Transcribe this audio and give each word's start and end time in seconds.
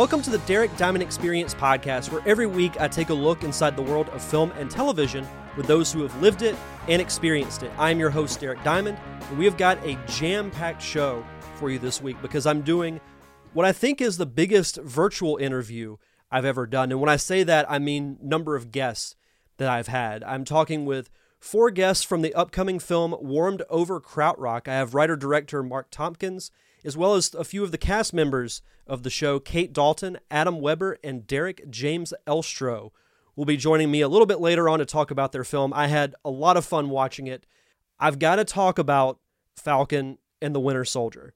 Welcome 0.00 0.22
to 0.22 0.30
the 0.30 0.38
Derek 0.38 0.74
Diamond 0.78 1.02
Experience 1.02 1.54
podcast, 1.54 2.10
where 2.10 2.22
every 2.26 2.46
week 2.46 2.80
I 2.80 2.88
take 2.88 3.10
a 3.10 3.14
look 3.14 3.44
inside 3.44 3.76
the 3.76 3.82
world 3.82 4.08
of 4.08 4.24
film 4.24 4.50
and 4.52 4.70
television 4.70 5.28
with 5.58 5.66
those 5.66 5.92
who 5.92 6.00
have 6.00 6.22
lived 6.22 6.40
it 6.40 6.56
and 6.88 7.02
experienced 7.02 7.64
it. 7.64 7.70
I 7.76 7.90
am 7.90 8.00
your 8.00 8.08
host, 8.08 8.40
Derek 8.40 8.64
Diamond, 8.64 8.96
and 9.28 9.38
we 9.38 9.44
have 9.44 9.58
got 9.58 9.76
a 9.84 9.98
jam 10.06 10.50
packed 10.52 10.80
show 10.80 11.22
for 11.56 11.68
you 11.68 11.78
this 11.78 12.00
week 12.00 12.16
because 12.22 12.46
I'm 12.46 12.62
doing 12.62 12.98
what 13.52 13.66
I 13.66 13.72
think 13.72 14.00
is 14.00 14.16
the 14.16 14.24
biggest 14.24 14.76
virtual 14.76 15.36
interview 15.36 15.98
I've 16.30 16.46
ever 16.46 16.66
done. 16.66 16.90
And 16.90 16.98
when 16.98 17.10
I 17.10 17.16
say 17.16 17.42
that, 17.42 17.70
I 17.70 17.78
mean 17.78 18.16
number 18.22 18.56
of 18.56 18.72
guests 18.72 19.16
that 19.58 19.68
I've 19.68 19.88
had. 19.88 20.24
I'm 20.24 20.46
talking 20.46 20.86
with 20.86 21.10
four 21.38 21.70
guests 21.70 22.04
from 22.04 22.22
the 22.22 22.32
upcoming 22.32 22.78
film 22.78 23.14
Warmed 23.20 23.64
Over 23.68 24.00
Krautrock. 24.00 24.66
I 24.66 24.76
have 24.76 24.94
writer 24.94 25.16
director 25.16 25.62
Mark 25.62 25.90
Tompkins, 25.90 26.50
as 26.84 26.96
well 26.96 27.14
as 27.14 27.34
a 27.34 27.44
few 27.44 27.62
of 27.62 27.70
the 27.70 27.78
cast 27.78 28.12
members 28.12 28.62
of 28.86 29.02
the 29.02 29.10
show 29.10 29.38
Kate 29.38 29.72
Dalton, 29.72 30.18
Adam 30.30 30.60
Weber, 30.60 30.98
and 31.02 31.26
Derek 31.26 31.68
James 31.70 32.12
Elstro 32.26 32.90
will 33.36 33.44
be 33.44 33.56
joining 33.56 33.90
me 33.90 34.00
a 34.00 34.08
little 34.08 34.26
bit 34.26 34.40
later 34.40 34.68
on 34.68 34.80
to 34.80 34.84
talk 34.84 35.10
about 35.10 35.32
their 35.32 35.44
film. 35.44 35.72
I 35.72 35.86
had 35.86 36.14
a 36.24 36.30
lot 36.30 36.56
of 36.56 36.64
fun 36.64 36.90
watching 36.90 37.26
it. 37.26 37.46
I've 37.98 38.18
got 38.18 38.36
to 38.36 38.44
talk 38.44 38.78
about 38.78 39.18
Falcon 39.56 40.18
and 40.42 40.54
the 40.54 40.60
Winter 40.60 40.84
Soldier. 40.84 41.34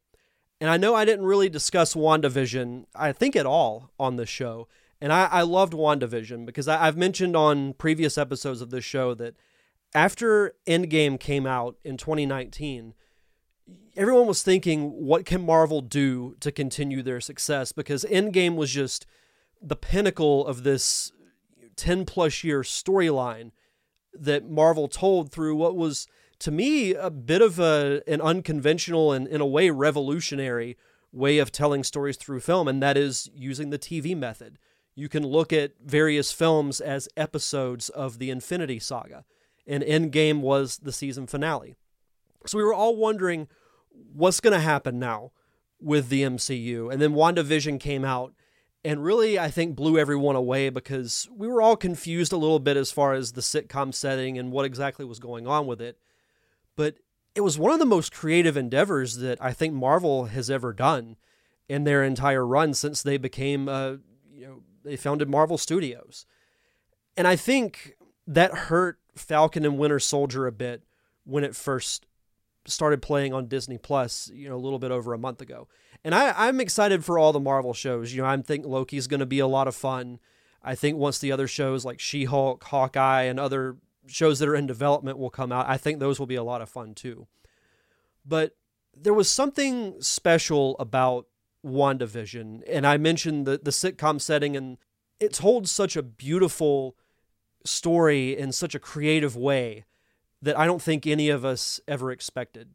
And 0.61 0.71
I 0.71 0.77
know 0.77 0.95
I 0.95 1.05
didn't 1.05 1.27
really 1.27 1.49
discuss 1.49 1.95
WandaVision, 1.95 2.87
I 2.95 3.13
think, 3.13 3.37
at 3.37 3.47
all 3.47 3.91
on 3.99 4.17
this 4.17 4.29
show. 4.29 4.69
And 5.01 5.13
I, 5.13 5.27
I 5.27 5.43
loved 5.43 5.73
WandaVision 5.73 6.47
because 6.47 6.69
I, 6.69 6.87
I've 6.87 6.97
mentioned 6.97 7.37
on 7.37 7.75
previous 7.75 8.17
episodes 8.17 8.61
of 8.61 8.71
this 8.71 8.85
show 8.85 9.15
that 9.15 9.35
after 9.95 10.55
Endgame 10.67 11.21
came 11.21 11.47
out 11.47 11.77
in 11.85 11.97
2019, 11.97 12.95
everyone 13.97 14.27
was 14.27 14.43
thinking, 14.43 14.91
what 14.91 15.25
can 15.25 15.45
Marvel 15.45 15.81
do 15.81 16.37
to 16.41 16.53
continue 16.53 17.03
their 17.03 17.21
success? 17.21 17.73
Because 17.73 18.05
Endgame 18.05 18.57
was 18.57 18.71
just 18.71 19.07
the 19.61 19.77
pinnacle 19.77 20.47
of 20.47 20.63
this 20.63 21.13
10 21.77 22.05
plus 22.05 22.45
year 22.45 22.63
storyline 22.63 23.51
that 24.13 24.49
Marvel 24.49 24.89
told 24.89 25.31
through 25.31 25.57
what 25.57 25.77
was, 25.77 26.07
to 26.41 26.51
me, 26.51 26.95
a 26.95 27.11
bit 27.11 27.43
of 27.43 27.59
a, 27.59 28.03
an 28.07 28.21
unconventional 28.21 29.13
and, 29.13 29.27
in 29.27 29.41
a 29.41 29.47
way, 29.47 29.71
revolutionary 29.71 30.77
way 31.13 31.39
of 31.39 31.53
telling 31.53 31.85
stories 31.85 32.17
through 32.17 32.41
film, 32.41 32.69
and 32.69 32.83
that 32.83 32.97
is 32.97 33.31
using 33.35 33.71
the 33.71 33.79
TV 33.79 34.17
method. 34.17 34.59
You 34.97 35.09
can 35.09 35.27
look 35.27 35.53
at 35.53 35.73
various 35.85 36.33
films 36.33 36.81
as 36.81 37.09
episodes 37.17 37.89
of 37.89 38.19
the 38.19 38.31
Infinity 38.31 38.79
Saga, 38.79 39.25
and 39.67 39.83
Endgame 39.83 40.41
was 40.41 40.79
the 40.79 40.93
season 40.93 41.27
finale. 41.27 41.77
So 42.47 42.59
we 42.59 42.65
were 42.65 42.75
all 42.75 42.97
wondering 42.97 43.49
what's 44.13 44.41
going 44.41 44.53
to 44.53 44.61
happen 44.61 44.99
now 44.99 45.33
with 45.81 46.09
the 46.09 46.23
MCU. 46.23 46.93
And 46.93 47.01
then 47.01 47.13
WandaVision 47.13 47.81
came 47.81 48.05
out 48.05 48.33
and 48.85 49.03
really, 49.03 49.39
I 49.39 49.51
think, 49.51 49.77
blew 49.77 49.99
everyone 49.99 50.37
away 50.37 50.69
because 50.69 51.27
we 51.35 51.49
were 51.49 51.63
all 51.63 51.77
confused 51.77 52.33
a 52.33 52.37
little 52.37 52.59
bit 52.59 52.77
as 52.77 52.91
far 52.91 53.15
as 53.15 53.33
the 53.33 53.41
sitcom 53.41 53.95
setting 53.95 54.39
and 54.39 54.53
what 54.53 54.67
exactly 54.67 55.07
was 55.07 55.19
going 55.19 55.47
on 55.47 55.67
with 55.67 55.81
it. 55.81 55.99
But 56.77 56.97
it 57.35 57.41
was 57.41 57.59
one 57.59 57.73
of 57.73 57.79
the 57.79 57.87
most 57.87 58.13
creative 58.13 58.57
endeavors 58.57 59.17
that 59.17 59.43
I 59.43 59.53
think 59.53 59.73
Marvel 59.73 60.27
has 60.27 60.51
ever 60.51 60.73
done 60.73 61.17
in 61.69 61.85
their 61.85 62.05
entire 62.05 62.47
run 62.47 62.75
since 62.75 63.03
they 63.03 63.17
became, 63.17 63.69
uh, 63.69 63.93
you 64.33 64.47
know, 64.47 64.63
they 64.85 64.97
founded 64.97 65.31
Marvel 65.31 65.57
Studios. 65.57 66.27
And 67.17 67.27
I 67.27 67.37
think 67.37 67.95
that 68.27 68.53
hurt 68.55 68.99
Falcon 69.17 69.65
and 69.65 69.79
Winter 69.79 69.99
Soldier 69.99 70.47
a 70.47 70.53
bit 70.53 70.83
when 71.25 71.43
it 71.43 71.57
first 71.57 72.05
started 72.67 73.03
playing 73.03 73.33
on 73.33 73.47
Disney 73.47 73.79
Plus, 73.79 74.31
you 74.33 74.49
know, 74.49 74.57
a 74.57 74.59
little 74.59 74.79
bit 74.79 74.91
over 74.91 75.13
a 75.13 75.19
month 75.19 75.41
ago. 75.41 75.69
And 76.05 76.15
I, 76.15 76.35
I'm 76.37 76.61
excited 76.61 77.05
for 77.05 77.19
all 77.19 77.33
the 77.33 77.41
Marvel 77.41 77.73
shows. 77.73 78.13
You 78.13 78.23
know, 78.23 78.29
I'm 78.29 78.43
think 78.43 78.67
Loki's 78.67 79.07
going 79.07 79.21
to 79.21 79.27
be 79.27 79.39
a 79.39 79.47
lot 79.47 79.69
of 79.69 79.75
fun. 79.75 80.19
I 80.63 80.75
think 80.75 80.97
once 80.97 81.19
the 81.19 81.33
other 81.33 81.47
shows 81.47 81.85
like 81.85 82.01
She 82.01 82.25
Hulk, 82.25 82.65
Hawkeye, 82.65 83.23
and 83.23 83.39
other 83.39 83.77
shows 84.07 84.39
that 84.39 84.49
are 84.49 84.55
in 84.55 84.67
development 84.67 85.19
will 85.19 85.31
come 85.31 85.53
out, 85.53 85.69
I 85.69 85.77
think 85.77 85.99
those 85.99 86.19
will 86.19 86.27
be 86.27 86.35
a 86.35 86.43
lot 86.43 86.63
of 86.63 86.69
fun 86.69 86.95
too. 86.95 87.27
But 88.25 88.57
there 88.97 89.15
was 89.15 89.29
something 89.29 90.01
special 90.01 90.77
about 90.79 91.27
WandaVision, 91.65 92.63
and 92.69 92.87
I 92.87 92.97
mentioned 92.97 93.47
the, 93.47 93.61
the 93.63 93.71
sitcom 93.71 94.21
setting, 94.21 94.57
and 94.57 94.79
it 95.21 95.33
told 95.33 95.69
such 95.69 95.97
a 95.97 96.03
beautiful 96.03 96.97
story 97.65 98.37
in 98.37 98.53
such 98.53 98.75
a 98.75 98.79
creative 98.79 99.37
way 99.37 99.85
that 100.45 100.59
I 100.59 100.67
don't 100.67 100.83
think 100.83 101.07
any 101.07 101.29
of 101.31 101.45
us 101.45 101.81
ever 101.89 102.11
expected. 102.11 102.71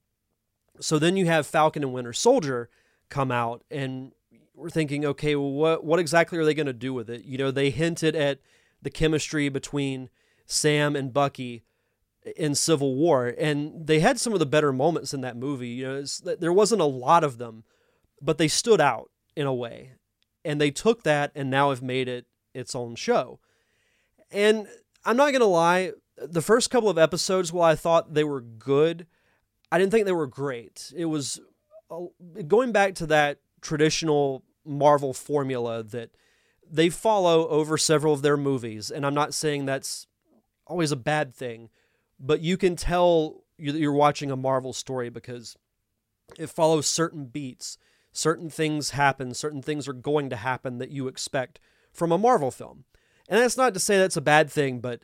So 0.79 0.97
then 0.97 1.17
you 1.17 1.25
have 1.25 1.45
Falcon 1.45 1.83
and 1.83 1.93
Winter 1.93 2.13
Soldier 2.13 2.69
come 3.09 3.31
out, 3.31 3.63
and 3.69 4.11
we're 4.55 4.69
thinking, 4.69 5.05
okay, 5.05 5.35
well, 5.35 5.51
what 5.51 5.83
what 5.83 5.99
exactly 5.99 6.37
are 6.37 6.45
they 6.45 6.53
going 6.53 6.65
to 6.65 6.73
do 6.73 6.93
with 6.93 7.09
it? 7.09 7.23
You 7.23 7.37
know, 7.37 7.51
they 7.51 7.69
hinted 7.69 8.15
at 8.15 8.39
the 8.81 8.89
chemistry 8.89 9.49
between 9.49 10.09
Sam 10.45 10.95
and 10.95 11.13
Bucky 11.13 11.63
in 12.35 12.55
Civil 12.55 12.95
War, 12.95 13.33
and 13.37 13.85
they 13.87 13.99
had 13.99 14.19
some 14.19 14.33
of 14.33 14.39
the 14.39 14.45
better 14.45 14.73
moments 14.73 15.13
in 15.13 15.21
that 15.21 15.37
movie. 15.37 15.69
You 15.69 15.87
know, 15.87 16.35
there 16.35 16.53
wasn't 16.53 16.81
a 16.81 16.85
lot 16.85 17.23
of 17.23 17.37
them, 17.37 17.63
but 18.21 18.37
they 18.37 18.47
stood 18.47 18.81
out 18.81 19.09
in 19.35 19.47
a 19.47 19.53
way, 19.53 19.93
and 20.43 20.59
they 20.59 20.71
took 20.71 21.03
that 21.03 21.31
and 21.35 21.49
now 21.49 21.69
have 21.69 21.81
made 21.81 22.07
it 22.07 22.25
its 22.53 22.73
own 22.73 22.95
show. 22.95 23.39
And 24.31 24.67
I'm 25.05 25.17
not 25.17 25.33
gonna 25.33 25.45
lie, 25.45 25.91
the 26.27 26.41
first 26.41 26.69
couple 26.69 26.89
of 26.89 26.97
episodes, 26.97 27.53
while 27.53 27.69
I 27.69 27.75
thought 27.75 28.13
they 28.13 28.23
were 28.23 28.41
good, 28.41 29.07
I 29.71 29.77
didn't 29.77 29.91
think 29.91 30.05
they 30.05 30.11
were 30.11 30.27
great. 30.27 30.91
It 30.95 31.05
was 31.05 31.39
going 32.47 32.71
back 32.71 32.95
to 32.95 33.05
that 33.07 33.39
traditional 33.61 34.43
Marvel 34.65 35.13
formula 35.13 35.83
that 35.83 36.11
they 36.69 36.89
follow 36.89 37.47
over 37.47 37.77
several 37.77 38.13
of 38.13 38.21
their 38.21 38.37
movies. 38.37 38.91
And 38.91 39.05
I'm 39.05 39.13
not 39.13 39.33
saying 39.33 39.65
that's 39.65 40.07
always 40.67 40.91
a 40.91 40.97
bad 40.97 41.33
thing, 41.33 41.69
but 42.19 42.41
you 42.41 42.57
can 42.57 42.75
tell 42.75 43.43
you're 43.57 43.91
watching 43.91 44.31
a 44.31 44.35
Marvel 44.35 44.73
story 44.73 45.09
because 45.09 45.57
it 46.37 46.49
follows 46.49 46.87
certain 46.87 47.25
beats. 47.25 47.77
Certain 48.11 48.49
things 48.49 48.91
happen, 48.91 49.33
certain 49.33 49.61
things 49.61 49.87
are 49.87 49.93
going 49.93 50.29
to 50.29 50.35
happen 50.35 50.79
that 50.79 50.89
you 50.89 51.07
expect 51.07 51.59
from 51.91 52.11
a 52.11 52.17
Marvel 52.17 52.51
film. 52.51 52.85
And 53.27 53.39
that's 53.39 53.57
not 53.57 53.73
to 53.75 53.79
say 53.79 53.97
that's 53.97 54.17
a 54.17 54.21
bad 54.21 54.49
thing, 54.49 54.79
but 54.79 55.03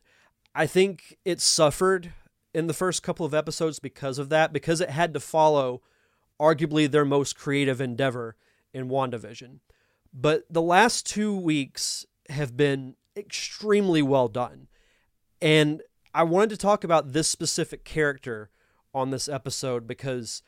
I 0.55 0.67
think 0.67 1.17
it 1.25 1.41
suffered 1.41 2.13
in 2.53 2.67
the 2.67 2.73
first 2.73 3.03
couple 3.03 3.25
of 3.25 3.33
episodes 3.33 3.79
because 3.79 4.17
of 4.17 4.29
that, 4.29 4.53
because 4.53 4.79
it 4.79 4.89
had 4.89 5.13
to 5.13 5.19
follow 5.19 5.81
arguably 6.39 6.89
their 6.89 7.03
most 7.03 7.37
creative 7.37 7.81
endeavor 7.81 8.37
in 8.73 8.87
WandaVision. 8.87 9.59
But 10.13 10.45
the 10.49 10.61
last 10.61 11.05
two 11.05 11.35
weeks 11.35 12.05
have 12.29 12.55
been 12.55 12.95
extremely 13.17 14.01
well 14.01 14.29
done. 14.29 14.67
And 15.41 15.81
I 16.13 16.23
wanted 16.23 16.51
to 16.51 16.57
talk 16.57 16.85
about 16.85 17.11
this 17.11 17.27
specific 17.27 17.83
character 17.83 18.49
on 18.93 19.09
this 19.09 19.27
episode 19.27 19.85
because 19.85 20.41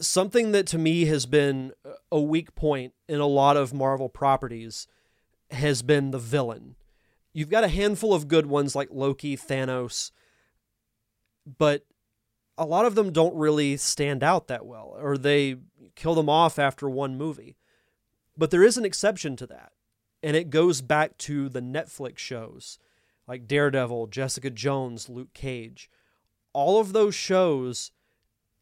something 0.00 0.52
that 0.52 0.68
to 0.68 0.78
me 0.78 1.06
has 1.06 1.26
been 1.26 1.72
a 2.12 2.20
weak 2.20 2.54
point 2.54 2.94
in 3.08 3.18
a 3.18 3.26
lot 3.26 3.56
of 3.56 3.74
Marvel 3.74 4.08
properties 4.08 4.86
has 5.50 5.82
been 5.82 6.12
the 6.12 6.18
villain 6.18 6.76
you've 7.32 7.50
got 7.50 7.64
a 7.64 7.68
handful 7.68 8.14
of 8.14 8.28
good 8.28 8.46
ones 8.46 8.74
like 8.74 8.88
Loki, 8.90 9.36
Thanos, 9.36 10.10
but 11.58 11.84
a 12.58 12.66
lot 12.66 12.84
of 12.84 12.94
them 12.94 13.12
don't 13.12 13.34
really 13.34 13.76
stand 13.76 14.22
out 14.22 14.48
that 14.48 14.66
well, 14.66 14.96
or 14.98 15.16
they 15.16 15.56
kill 15.94 16.14
them 16.14 16.28
off 16.28 16.58
after 16.58 16.88
one 16.88 17.16
movie. 17.16 17.56
But 18.36 18.50
there 18.50 18.62
is 18.62 18.76
an 18.76 18.84
exception 18.84 19.36
to 19.36 19.46
that, 19.48 19.72
and 20.22 20.36
it 20.36 20.50
goes 20.50 20.80
back 20.80 21.18
to 21.18 21.48
the 21.48 21.60
Netflix 21.60 22.18
shows 22.18 22.78
like 23.26 23.46
Daredevil, 23.46 24.08
Jessica 24.08 24.50
Jones, 24.50 25.08
Luke 25.08 25.32
Cage. 25.32 25.90
All 26.52 26.80
of 26.80 26.92
those 26.92 27.14
shows 27.14 27.90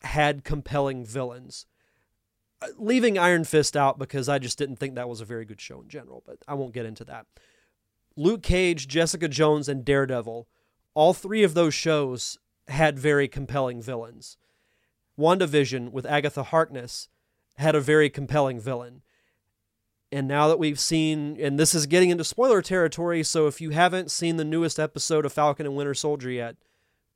had 0.03 0.45
compelling 0.45 1.05
villains. 1.05 1.67
Uh, 2.62 2.69
leaving 2.79 3.19
Iron 3.19 3.45
Fist 3.45 3.77
out 3.77 3.99
because 3.99 4.29
I 4.29 4.39
just 4.39 4.59
didn't 4.59 4.77
think 4.77 4.95
that 4.95 5.09
was 5.09 5.21
a 5.21 5.25
very 5.27 5.45
good 5.45 5.61
show 5.61 5.81
in 5.81 5.89
general, 5.89 6.23
but 6.27 6.39
I 6.47 6.55
won't 6.55 6.75
get 6.75 6.87
into 6.87 7.05
that. 7.06 7.27
Luke 8.21 8.43
Cage, 8.43 8.87
Jessica 8.87 9.29
Jones, 9.29 9.67
and 9.67 9.83
Daredevil, 9.83 10.47
all 10.93 11.15
three 11.15 11.43
of 11.43 11.55
those 11.55 11.73
shows 11.73 12.39
had 12.69 12.99
very 12.99 13.27
compelling 13.27 13.81
villains. 13.81 14.37
WandaVision 15.19 15.91
with 15.91 16.05
Agatha 16.05 16.43
Harkness 16.43 17.09
had 17.57 17.75
a 17.75 17.81
very 17.81 18.11
compelling 18.11 18.61
villain. 18.61 19.01
And 20.13 20.29
now 20.29 20.49
that 20.49 20.59
we've 20.59 20.79
seen, 20.79 21.39
and 21.41 21.59
this 21.59 21.75
is 21.75 21.87
getting 21.87 22.11
into 22.11 22.23
spoiler 22.23 22.61
territory, 22.61 23.23
so 23.23 23.47
if 23.47 23.59
you 23.59 23.71
haven't 23.71 24.11
seen 24.11 24.37
the 24.37 24.45
newest 24.45 24.79
episode 24.79 25.25
of 25.25 25.33
Falcon 25.33 25.65
and 25.65 25.75
Winter 25.75 25.95
Soldier 25.95 26.31
yet, 26.31 26.57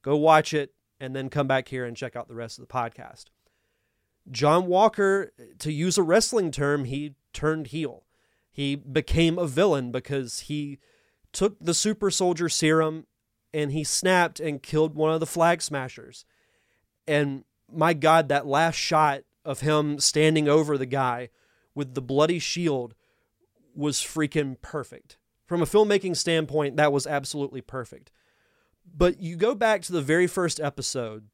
go 0.01 0.17
watch 0.17 0.55
it 0.55 0.73
and 0.99 1.15
then 1.15 1.29
come 1.29 1.47
back 1.47 1.69
here 1.69 1.85
and 1.85 1.99
check 1.99 2.17
out 2.17 2.29
the 2.29 2.35
rest 2.35 2.59
of 2.59 2.67
the 2.67 2.73
podcast. 2.73 3.25
John 4.31 4.69
Walker, 4.69 5.35
to 5.59 5.71
use 5.71 5.99
a 5.99 6.03
wrestling 6.03 6.51
term, 6.51 6.85
he 6.85 7.15
turned 7.35 7.67
heel. 7.67 8.05
He 8.51 8.75
became 8.75 9.39
a 9.39 9.47
villain 9.47 9.93
because 9.93 10.41
he 10.41 10.79
took 11.34 11.58
the 11.60 11.75
super 11.75 12.10
soldier 12.10 12.48
serum 12.48 13.06
and 13.52 13.72
he 13.72 13.84
snapped 13.84 14.40
and 14.40 14.62
killed 14.62 14.94
one 14.94 15.12
of 15.12 15.20
the 15.20 15.26
flag 15.26 15.60
smashers. 15.60 16.25
And 17.06 17.44
my 17.70 17.92
God, 17.92 18.28
that 18.28 18.46
last 18.46 18.76
shot 18.76 19.22
of 19.44 19.60
him 19.60 19.98
standing 19.98 20.48
over 20.48 20.78
the 20.78 20.86
guy 20.86 21.28
with 21.75 21.94
the 21.94 22.02
bloody 22.02 22.38
shield 22.38 22.94
was 23.75 23.98
freaking 23.98 24.60
perfect. 24.62 25.19
From 25.46 25.60
a 25.60 25.66
filmmaking 25.66 26.16
standpoint, 26.16 26.76
that 26.76 26.92
was 26.92 27.06
absolutely 27.06 27.60
perfect. 27.60 28.10
But 28.96 29.20
you 29.20 29.36
go 29.36 29.54
back 29.54 29.82
to 29.82 29.92
the 29.92 30.02
very 30.02 30.26
first 30.26 30.58
episode 30.60 31.28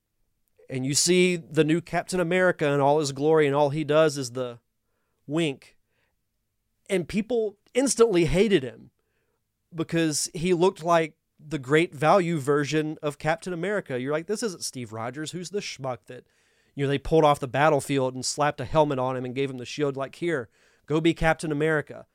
and 0.69 0.87
you 0.87 0.95
see 0.95 1.37
the 1.37 1.65
new 1.65 1.81
Captain 1.81 2.21
America 2.21 2.67
in 2.67 2.81
all 2.81 3.01
his 3.01 3.11
glory, 3.11 3.47
and 3.47 3.57
all 3.57 3.71
he 3.71 3.83
does 3.83 4.17
is 4.17 4.33
the 4.33 4.61
wink. 5.27 5.77
And 6.89 7.09
people 7.09 7.57
instantly 7.75 8.27
hated 8.27 8.63
him 8.63 8.91
because 9.75 10.31
he 10.35 10.55
looked 10.55 10.83
like 10.83 11.15
the 11.39 11.59
great 11.59 11.95
value 11.95 12.39
version 12.39 12.99
of 13.03 13.19
Captain 13.19 13.53
America. 13.53 14.01
You're 14.01 14.13
like, 14.13 14.27
this 14.27 14.43
isn't 14.43 14.65
Steve 14.65 14.93
Rogers. 14.93 15.33
Who's 15.33 15.51
the 15.51 15.61
schmuck 15.61 15.99
that, 16.07 16.25
you 16.75 16.85
know, 16.85 16.89
they 16.89 16.99
pulled 16.99 17.25
off 17.25 17.41
the 17.41 17.49
battlefield 17.49 18.15
and 18.15 18.25
slapped 18.25 18.61
a 18.61 18.65
helmet 18.65 18.99
on 18.99 19.17
him 19.17 19.25
and 19.25 19.35
gave 19.35 19.51
him 19.51 19.59
the 19.59 19.65
shield, 19.65 19.97
like, 19.97 20.17
here, 20.17 20.49
go 20.87 21.01
be 21.01 21.15
Captain 21.15 21.53
America. 21.53 22.07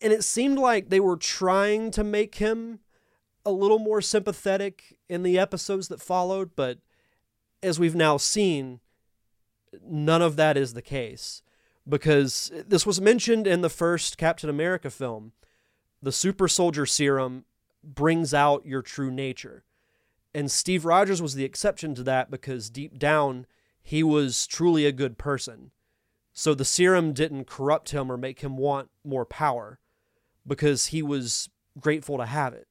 And 0.00 0.12
it 0.12 0.24
seemed 0.24 0.58
like 0.58 0.90
they 0.90 1.00
were 1.00 1.16
trying 1.16 1.90
to 1.92 2.04
make 2.04 2.36
him 2.36 2.80
a 3.46 3.52
little 3.52 3.78
more 3.78 4.00
sympathetic 4.00 4.96
in 5.08 5.22
the 5.22 5.38
episodes 5.38 5.88
that 5.88 6.00
followed, 6.00 6.50
but 6.56 6.78
as 7.62 7.78
we've 7.78 7.94
now 7.94 8.16
seen, 8.16 8.80
none 9.82 10.22
of 10.22 10.36
that 10.36 10.56
is 10.56 10.74
the 10.74 10.82
case 10.82 11.42
because 11.88 12.50
this 12.66 12.86
was 12.86 13.00
mentioned 13.00 13.46
in 13.46 13.60
the 13.60 13.68
first 13.68 14.16
Captain 14.16 14.48
America 14.48 14.90
film. 14.90 15.32
The 16.04 16.12
super 16.12 16.48
soldier 16.48 16.84
serum 16.84 17.46
brings 17.82 18.34
out 18.34 18.66
your 18.66 18.82
true 18.82 19.10
nature. 19.10 19.64
And 20.34 20.50
Steve 20.50 20.84
Rogers 20.84 21.22
was 21.22 21.34
the 21.34 21.46
exception 21.46 21.94
to 21.94 22.02
that 22.02 22.30
because 22.30 22.68
deep 22.68 22.98
down, 22.98 23.46
he 23.82 24.02
was 24.02 24.46
truly 24.46 24.84
a 24.84 24.92
good 24.92 25.16
person. 25.16 25.70
So 26.34 26.52
the 26.52 26.62
serum 26.62 27.14
didn't 27.14 27.46
corrupt 27.46 27.92
him 27.92 28.12
or 28.12 28.18
make 28.18 28.40
him 28.40 28.58
want 28.58 28.90
more 29.02 29.24
power 29.24 29.78
because 30.46 30.88
he 30.88 31.00
was 31.00 31.48
grateful 31.80 32.18
to 32.18 32.26
have 32.26 32.52
it. 32.52 32.68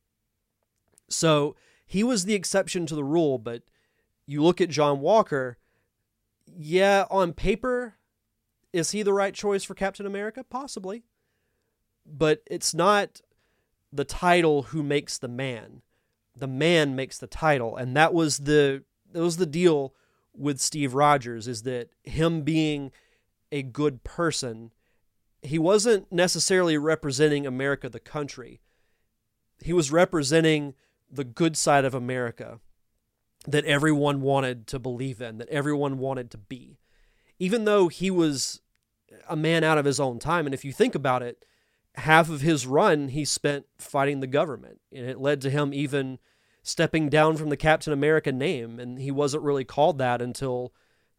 So 1.10 1.56
he 1.88 2.04
was 2.04 2.26
the 2.26 2.36
exception 2.36 2.86
to 2.86 2.94
the 2.94 3.04
rule, 3.04 3.40
but 3.40 3.64
you 4.28 4.44
look 4.44 4.62
at 4.62 4.70
John 4.70 5.00
Walker, 5.00 5.58
yeah, 6.46 7.06
on 7.10 7.34
paper, 7.34 7.96
is 8.72 8.92
he 8.92 9.02
the 9.02 9.12
right 9.12 9.34
choice 9.34 9.64
for 9.64 9.74
Captain 9.74 10.06
America? 10.06 10.46
Possibly. 10.48 11.04
But 12.06 12.44
it's 12.48 12.74
not 12.74 13.22
the 13.92 14.06
title 14.06 14.64
who 14.64 14.84
makes 14.84 15.18
the 15.18 15.28
man. 15.28 15.82
The 16.36 16.48
man 16.48 16.96
makes 16.96 17.18
the 17.18 17.28
title. 17.28 17.78
And 17.78 17.96
that 17.96 18.14
was 18.14 18.40
the 18.40 18.84
that 19.12 19.22
was 19.22 19.38
the 19.38 19.46
deal 19.46 19.94
with 20.34 20.60
Steve 20.60 20.96
Rogers, 20.96 21.48
is 21.48 21.62
that 21.64 21.90
him 22.04 22.42
being 22.42 22.92
a 23.52 23.62
good 23.62 24.04
person, 24.04 24.72
he 25.44 25.60
wasn't 25.60 26.12
necessarily 26.12 26.78
representing 26.78 27.46
America 27.46 27.88
the 27.88 28.00
country. 28.00 28.60
He 29.62 29.74
was 29.74 29.92
representing 29.92 30.74
the 31.12 31.24
good 31.24 31.56
side 31.56 31.86
of 31.86 31.94
America 31.94 32.60
that 33.46 33.66
everyone 33.66 34.22
wanted 34.22 34.66
to 34.68 34.80
believe 34.80 35.22
in, 35.22 35.38
that 35.38 35.50
everyone 35.50 36.00
wanted 36.00 36.32
to 36.32 36.38
be. 36.38 36.80
Even 37.38 37.66
though 37.66 37.88
he 37.90 38.10
was 38.10 38.62
a 39.30 39.36
man 39.36 39.64
out 39.64 39.78
of 39.78 39.86
his 39.86 40.00
own 40.00 40.20
time. 40.20 40.46
And 40.46 40.54
if 40.54 40.66
you 40.66 40.72
think 40.72 40.96
about 40.96 41.22
it, 41.22 41.46
half 41.96 42.30
of 42.30 42.42
his 42.42 42.66
run 42.66 43.10
he 43.10 43.26
spent 43.26 43.66
fighting 43.78 44.20
the 44.20 44.28
government. 44.28 44.80
And 44.92 45.06
it 45.06 45.20
led 45.20 45.42
to 45.42 45.50
him 45.50 45.74
even 45.74 46.20
stepping 46.62 47.10
down 47.10 47.38
from 47.38 47.50
the 47.50 47.58
Captain 47.58 47.94
America 47.94 48.32
name. 48.32 48.80
And 48.80 49.00
he 49.00 49.12
wasn't 49.12 49.44
really 49.44 49.66
called 49.66 49.98
that 50.00 50.22
until 50.22 50.74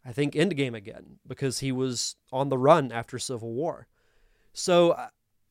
I 0.04 0.12
think 0.12 0.34
Endgame 0.34 0.74
again, 0.74 1.18
because 1.26 1.60
he 1.60 1.72
was 1.72 2.16
on 2.32 2.48
the 2.48 2.58
run 2.58 2.92
after 2.92 3.18
Civil 3.18 3.52
War. 3.52 3.86
So 4.52 4.98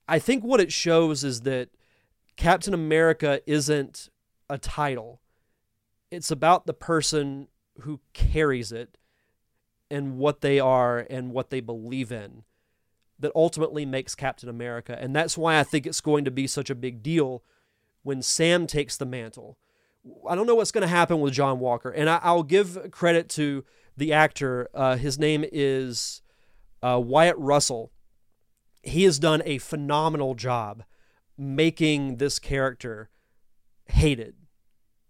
I 0.07 0.19
think 0.19 0.43
what 0.43 0.61
it 0.61 0.71
shows 0.71 1.23
is 1.23 1.41
that 1.41 1.69
Captain 2.35 2.73
America 2.73 3.41
isn't 3.45 4.09
a 4.49 4.57
title 4.57 5.21
it's 6.13 6.29
about 6.29 6.67
the 6.67 6.73
person 6.73 7.47
who 7.81 7.99
carries 8.13 8.71
it 8.71 8.99
and 9.89 10.17
what 10.19 10.41
they 10.41 10.59
are 10.59 10.99
and 11.09 11.31
what 11.31 11.49
they 11.49 11.59
believe 11.59 12.11
in 12.11 12.43
that 13.19 13.31
ultimately 13.35 13.85
makes 13.85 14.15
Captain 14.15 14.49
America. 14.49 14.97
And 14.99 15.15
that's 15.15 15.37
why 15.37 15.59
I 15.59 15.63
think 15.63 15.85
it's 15.85 16.01
going 16.01 16.25
to 16.25 16.31
be 16.31 16.47
such 16.47 16.69
a 16.69 16.75
big 16.75 17.03
deal 17.03 17.43
when 18.01 18.21
Sam 18.21 18.67
takes 18.67 18.97
the 18.97 19.05
mantle. 19.05 19.57
I 20.27 20.35
don't 20.35 20.47
know 20.47 20.55
what's 20.55 20.71
going 20.71 20.81
to 20.81 20.87
happen 20.87 21.21
with 21.21 21.33
John 21.33 21.59
Walker. 21.59 21.89
And 21.89 22.09
I, 22.09 22.31
will 22.33 22.43
give 22.43 22.91
credit 22.91 23.29
to 23.29 23.63
the 23.95 24.11
actor. 24.11 24.67
Uh, 24.73 24.97
his 24.97 25.17
name 25.17 25.45
is 25.51 26.21
uh, 26.81 26.99
Wyatt 26.99 27.37
Russell. 27.37 27.91
He 28.81 29.03
has 29.03 29.19
done 29.19 29.41
a 29.45 29.59
phenomenal 29.59 30.35
job 30.35 30.83
making 31.37 32.17
this 32.17 32.39
character 32.39 33.09
hated 33.87 34.35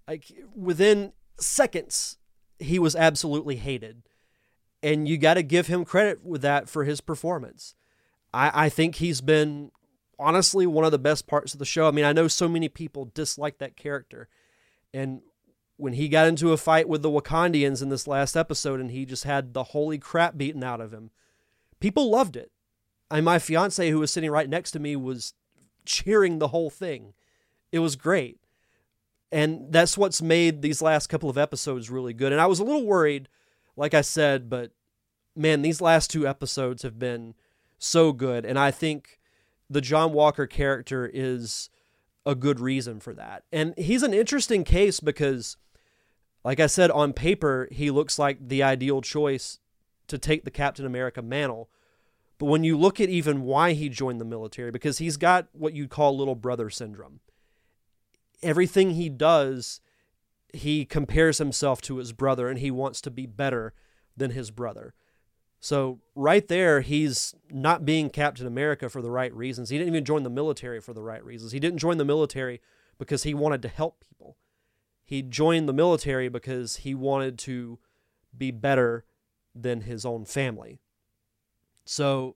like 0.07 0.31
within 0.55 1.13
seconds, 1.39 2.17
he 2.59 2.79
was 2.79 2.95
absolutely 2.95 3.57
hated. 3.57 4.03
And 4.81 5.07
you 5.07 5.17
got 5.17 5.35
to 5.35 5.43
give 5.43 5.67
him 5.67 5.85
credit 5.85 6.23
with 6.23 6.41
that 6.41 6.69
for 6.69 6.83
his 6.83 7.01
performance. 7.01 7.75
I, 8.33 8.65
I 8.65 8.69
think 8.69 8.95
he's 8.95 9.21
been 9.21 9.71
honestly 10.19 10.65
one 10.65 10.85
of 10.85 10.91
the 10.91 10.99
best 10.99 11.27
parts 11.27 11.53
of 11.53 11.59
the 11.59 11.65
show. 11.65 11.87
I 11.87 11.91
mean, 11.91 12.05
I 12.05 12.13
know 12.13 12.27
so 12.27 12.47
many 12.47 12.69
people 12.69 13.11
dislike 13.13 13.59
that 13.59 13.77
character. 13.77 14.29
And 14.93 15.21
when 15.77 15.93
he 15.93 16.07
got 16.07 16.27
into 16.27 16.51
a 16.51 16.57
fight 16.57 16.87
with 16.87 17.01
the 17.01 17.09
Wakandians 17.09 17.81
in 17.81 17.89
this 17.89 18.07
last 18.07 18.35
episode 18.35 18.79
and 18.79 18.91
he 18.91 19.05
just 19.05 19.23
had 19.23 19.53
the 19.53 19.63
holy 19.63 19.97
crap 19.97 20.37
beaten 20.37 20.63
out 20.63 20.81
of 20.81 20.93
him, 20.93 21.11
people 21.79 22.09
loved 22.09 22.35
it. 22.35 22.51
And 23.11 23.25
my 23.25 23.39
fiance, 23.39 23.89
who 23.89 23.99
was 23.99 24.11
sitting 24.11 24.31
right 24.31 24.49
next 24.49 24.71
to 24.71 24.79
me, 24.79 24.95
was 24.95 25.33
cheering 25.85 26.39
the 26.39 26.47
whole 26.49 26.69
thing. 26.69 27.13
It 27.71 27.79
was 27.79 27.95
great. 27.95 28.39
And 29.31 29.71
that's 29.71 29.97
what's 29.97 30.21
made 30.21 30.61
these 30.61 30.81
last 30.81 31.07
couple 31.07 31.29
of 31.29 31.37
episodes 31.37 31.89
really 31.89 32.13
good. 32.13 32.31
And 32.31 32.39
I 32.39 32.45
was 32.45 32.59
a 32.59 32.63
little 32.63 32.85
worried, 32.85 33.29
like 33.75 33.93
I 33.93 34.01
said, 34.01 34.49
but 34.49 34.71
man, 35.35 35.63
these 35.63 35.81
last 35.81 36.11
two 36.11 36.27
episodes 36.27 36.83
have 36.83 36.99
been 36.99 37.33
so 37.83 38.11
good. 38.11 38.45
And 38.45 38.57
I 38.57 38.71
think 38.71 39.19
the 39.69 39.81
John 39.81 40.13
Walker 40.13 40.47
character 40.47 41.09
is 41.11 41.69
a 42.25 42.35
good 42.35 42.59
reason 42.59 42.99
for 42.99 43.13
that. 43.13 43.43
And 43.51 43.73
he's 43.77 44.03
an 44.03 44.13
interesting 44.13 44.63
case 44.63 44.99
because, 44.99 45.57
like 46.43 46.59
I 46.59 46.67
said, 46.67 46.91
on 46.91 47.13
paper, 47.13 47.67
he 47.71 47.91
looks 47.91 48.17
like 48.17 48.47
the 48.47 48.63
ideal 48.63 49.01
choice 49.01 49.59
to 50.07 50.17
take 50.17 50.43
the 50.45 50.51
Captain 50.51 50.85
America 50.85 51.21
mantle. 51.21 51.69
But 52.37 52.45
when 52.45 52.63
you 52.63 52.77
look 52.77 52.99
at 52.99 53.09
even 53.09 53.43
why 53.43 53.73
he 53.73 53.89
joined 53.89 54.19
the 54.19 54.25
military, 54.25 54.71
because 54.71 54.97
he's 54.97 55.17
got 55.17 55.47
what 55.53 55.73
you'd 55.73 55.89
call 55.89 56.17
little 56.17 56.35
brother 56.35 56.69
syndrome 56.69 57.19
everything 58.43 58.91
he 58.91 59.09
does, 59.09 59.81
he 60.53 60.85
compares 60.85 61.39
himself 61.39 61.81
to 61.81 61.97
his 61.97 62.11
brother 62.11 62.49
and 62.49 62.59
he 62.59 62.69
wants 62.69 63.01
to 63.01 63.09
be 63.09 63.25
better 63.25 63.73
than 64.15 64.31
his 64.31 64.51
brother. 64.51 64.93
So, 65.63 66.01
right 66.13 66.45
there, 66.49 66.81
he's 66.81 67.33
not 67.49 67.85
being 67.85 68.09
Captain 68.09 68.45
America 68.45 68.89
for 68.89 69.01
the 69.01 69.09
right 69.09 69.33
reasons. 69.33 69.69
He 69.69 69.77
didn't 69.77 69.93
even 69.93 70.03
join 70.03 70.23
the 70.23 70.29
military 70.29 70.81
for 70.81 70.91
the 70.91 71.01
right 71.01 71.23
reasons. 71.23 71.53
He 71.53 71.59
didn't 71.61 71.79
join 71.79 71.97
the 71.97 72.03
military 72.03 72.59
because 72.99 73.23
he 73.23 73.33
wanted 73.33 73.61
to 73.61 73.69
help 73.69 74.03
people. 74.05 74.35
He 75.05 75.21
joined 75.21 75.69
the 75.69 75.73
military 75.73 76.27
because 76.27 76.75
he 76.77 76.93
wanted 76.93 77.39
to 77.39 77.79
be 78.37 78.51
better 78.51 79.05
than 79.55 79.81
his 79.81 80.05
own 80.05 80.25
family. 80.25 80.81
So, 81.85 82.35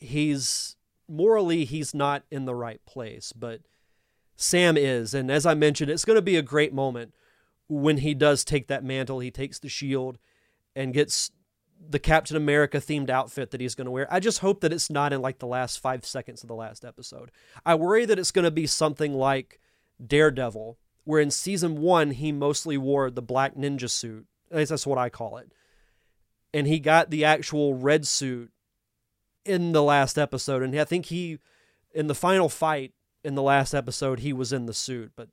he's 0.00 0.76
morally, 1.06 1.66
he's 1.66 1.92
not 1.92 2.22
in 2.30 2.46
the 2.46 2.54
right 2.54 2.82
place, 2.86 3.34
but 3.34 3.60
Sam 4.36 4.78
is. 4.78 5.12
And 5.12 5.30
as 5.30 5.44
I 5.44 5.52
mentioned, 5.52 5.90
it's 5.90 6.06
going 6.06 6.16
to 6.16 6.22
be 6.22 6.36
a 6.36 6.42
great 6.42 6.72
moment 6.72 7.12
when 7.68 7.98
he 7.98 8.14
does 8.14 8.42
take 8.42 8.68
that 8.68 8.82
mantle. 8.82 9.20
He 9.20 9.30
takes 9.30 9.58
the 9.58 9.68
shield 9.68 10.16
and 10.74 10.94
gets 10.94 11.30
the 11.88 11.98
Captain 11.98 12.36
America 12.36 12.78
themed 12.78 13.10
outfit 13.10 13.50
that 13.50 13.60
he's 13.60 13.74
going 13.74 13.86
to 13.86 13.90
wear. 13.90 14.06
I 14.12 14.20
just 14.20 14.38
hope 14.38 14.60
that 14.60 14.72
it's 14.72 14.90
not 14.90 15.12
in 15.12 15.20
like 15.20 15.38
the 15.38 15.46
last 15.46 15.80
five 15.80 16.04
seconds 16.04 16.42
of 16.42 16.48
the 16.48 16.54
last 16.54 16.84
episode. 16.84 17.30
I 17.66 17.74
worry 17.74 18.04
that 18.04 18.18
it's 18.18 18.30
going 18.30 18.44
to 18.44 18.50
be 18.50 18.66
something 18.66 19.14
like 19.14 19.60
Daredevil, 20.04 20.78
where 21.04 21.20
in 21.20 21.30
season 21.30 21.80
one, 21.80 22.12
he 22.12 22.32
mostly 22.32 22.78
wore 22.78 23.10
the 23.10 23.22
black 23.22 23.56
ninja 23.56 23.90
suit. 23.90 24.26
At 24.50 24.58
least 24.58 24.70
that's 24.70 24.86
what 24.86 24.98
I 24.98 25.08
call 25.08 25.38
it. 25.38 25.52
And 26.54 26.66
he 26.66 26.78
got 26.78 27.10
the 27.10 27.24
actual 27.24 27.74
red 27.74 28.06
suit 28.06 28.50
in 29.44 29.72
the 29.72 29.82
last 29.82 30.18
episode. 30.18 30.62
And 30.62 30.78
I 30.78 30.84
think 30.84 31.06
he, 31.06 31.38
in 31.94 32.06
the 32.06 32.14
final 32.14 32.48
fight, 32.48 32.92
in 33.24 33.34
the 33.34 33.42
last 33.42 33.74
episode 33.74 34.20
he 34.20 34.32
was 34.32 34.52
in 34.52 34.66
the 34.66 34.74
suit, 34.74 35.12
but 35.16 35.28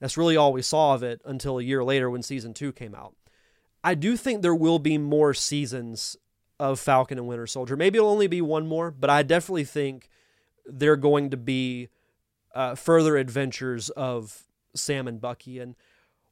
that's 0.00 0.16
really 0.16 0.36
all 0.36 0.52
we 0.52 0.62
saw 0.62 0.94
of 0.94 1.02
it 1.02 1.20
until 1.24 1.58
a 1.58 1.62
year 1.62 1.82
later 1.82 2.10
when 2.10 2.22
season 2.22 2.54
two 2.54 2.72
came 2.72 2.94
out. 2.94 3.14
I 3.82 3.94
do 3.94 4.16
think 4.16 4.42
there 4.42 4.54
will 4.54 4.78
be 4.78 4.98
more 4.98 5.34
seasons 5.34 6.16
of 6.58 6.80
Falcon 6.80 7.18
and 7.18 7.28
Winter 7.28 7.46
Soldier. 7.46 7.76
Maybe 7.76 7.98
it'll 7.98 8.10
only 8.10 8.26
be 8.26 8.42
one 8.42 8.66
more, 8.66 8.90
but 8.90 9.10
I 9.10 9.22
definitely 9.22 9.64
think 9.64 10.08
they're 10.66 10.96
going 10.96 11.30
to 11.30 11.36
be 11.36 11.88
uh, 12.54 12.74
further 12.74 13.16
adventures 13.16 13.90
of 13.90 14.44
Sam 14.74 15.06
and 15.06 15.20
Bucky. 15.20 15.58
And 15.60 15.76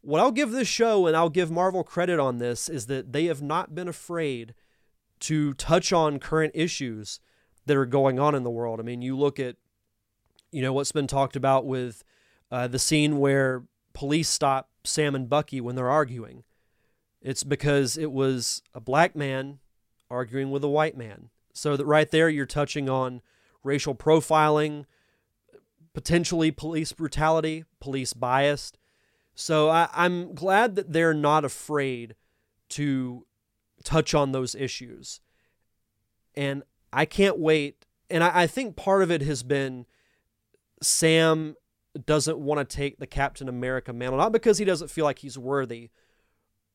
what 0.00 0.20
I'll 0.20 0.32
give 0.32 0.50
this 0.50 0.68
show, 0.68 1.06
and 1.06 1.16
I'll 1.16 1.30
give 1.30 1.50
Marvel 1.50 1.84
credit 1.84 2.18
on 2.18 2.38
this, 2.38 2.68
is 2.68 2.86
that 2.86 3.12
they 3.12 3.26
have 3.26 3.42
not 3.42 3.74
been 3.74 3.88
afraid 3.88 4.54
to 5.20 5.54
touch 5.54 5.92
on 5.92 6.18
current 6.18 6.52
issues 6.54 7.20
that 7.66 7.76
are 7.76 7.86
going 7.86 8.18
on 8.18 8.34
in 8.34 8.42
the 8.42 8.50
world. 8.50 8.80
I 8.80 8.82
mean, 8.82 9.02
you 9.02 9.16
look 9.16 9.38
at, 9.38 9.56
you 10.52 10.62
know, 10.62 10.72
what's 10.72 10.92
been 10.92 11.06
talked 11.06 11.36
about 11.36 11.64
with 11.64 12.04
uh, 12.50 12.68
the 12.68 12.78
scene 12.78 13.18
where 13.18 13.64
police 13.92 14.28
stop 14.28 14.68
Sam 14.84 15.14
and 15.14 15.28
Bucky 15.28 15.60
when 15.60 15.74
they're 15.74 15.90
arguing. 15.90 16.44
It's 17.26 17.42
because 17.42 17.98
it 17.98 18.12
was 18.12 18.62
a 18.72 18.80
black 18.80 19.16
man 19.16 19.58
arguing 20.08 20.52
with 20.52 20.62
a 20.62 20.68
white 20.68 20.96
man. 20.96 21.30
So 21.52 21.76
that 21.76 21.84
right 21.84 22.08
there, 22.08 22.28
you're 22.28 22.46
touching 22.46 22.88
on 22.88 23.20
racial 23.64 23.96
profiling, 23.96 24.84
potentially 25.92 26.52
police 26.52 26.92
brutality, 26.92 27.64
police 27.80 28.12
bias. 28.12 28.72
So 29.34 29.68
I, 29.68 29.88
I'm 29.92 30.36
glad 30.36 30.76
that 30.76 30.92
they're 30.92 31.12
not 31.12 31.44
afraid 31.44 32.14
to 32.68 33.26
touch 33.82 34.14
on 34.14 34.30
those 34.30 34.54
issues. 34.54 35.20
And 36.36 36.62
I 36.92 37.06
can't 37.06 37.40
wait. 37.40 37.86
And 38.08 38.22
I, 38.22 38.42
I 38.42 38.46
think 38.46 38.76
part 38.76 39.02
of 39.02 39.10
it 39.10 39.22
has 39.22 39.42
been 39.42 39.86
Sam 40.80 41.56
doesn't 42.04 42.38
want 42.38 42.60
to 42.60 42.76
take 42.76 43.00
the 43.00 43.06
Captain 43.08 43.48
America 43.48 43.92
mantle, 43.92 44.18
not 44.18 44.30
because 44.30 44.58
he 44.58 44.64
doesn't 44.64 44.92
feel 44.92 45.04
like 45.04 45.18
he's 45.18 45.36
worthy, 45.36 45.90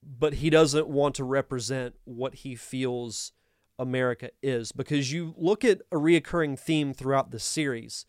but 0.04 0.36
he 0.36 0.50
doesn't 0.50 0.88
want 0.88 1.16
to 1.16 1.24
represent 1.24 1.96
what 2.06 2.36
he 2.36 2.56
feels 2.56 3.34
America 3.78 4.32
is. 4.42 4.72
Because 4.72 5.12
you 5.12 5.34
look 5.38 5.64
at 5.64 5.82
a 5.92 5.96
reoccurring 5.96 6.58
theme 6.58 6.94
throughout 6.94 7.32
the 7.32 7.40
series 7.40 8.06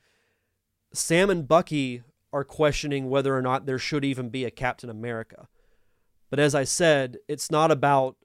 Sam 0.95 1.31
and 1.31 1.49
Bucky 1.49 2.03
are 2.33 2.45
questioning 2.45 3.09
whether 3.09 3.37
or 3.37 3.43
not 3.43 3.67
there 3.67 3.79
should 3.79 4.05
even 4.05 4.29
be 4.29 4.45
a 4.45 4.51
Captain 4.51 4.91
America. 4.91 5.49
But 6.31 6.39
as 6.39 6.55
I 6.55 6.65
said, 6.65 7.19
it's 7.29 7.51
not 7.51 7.71
about 7.71 8.17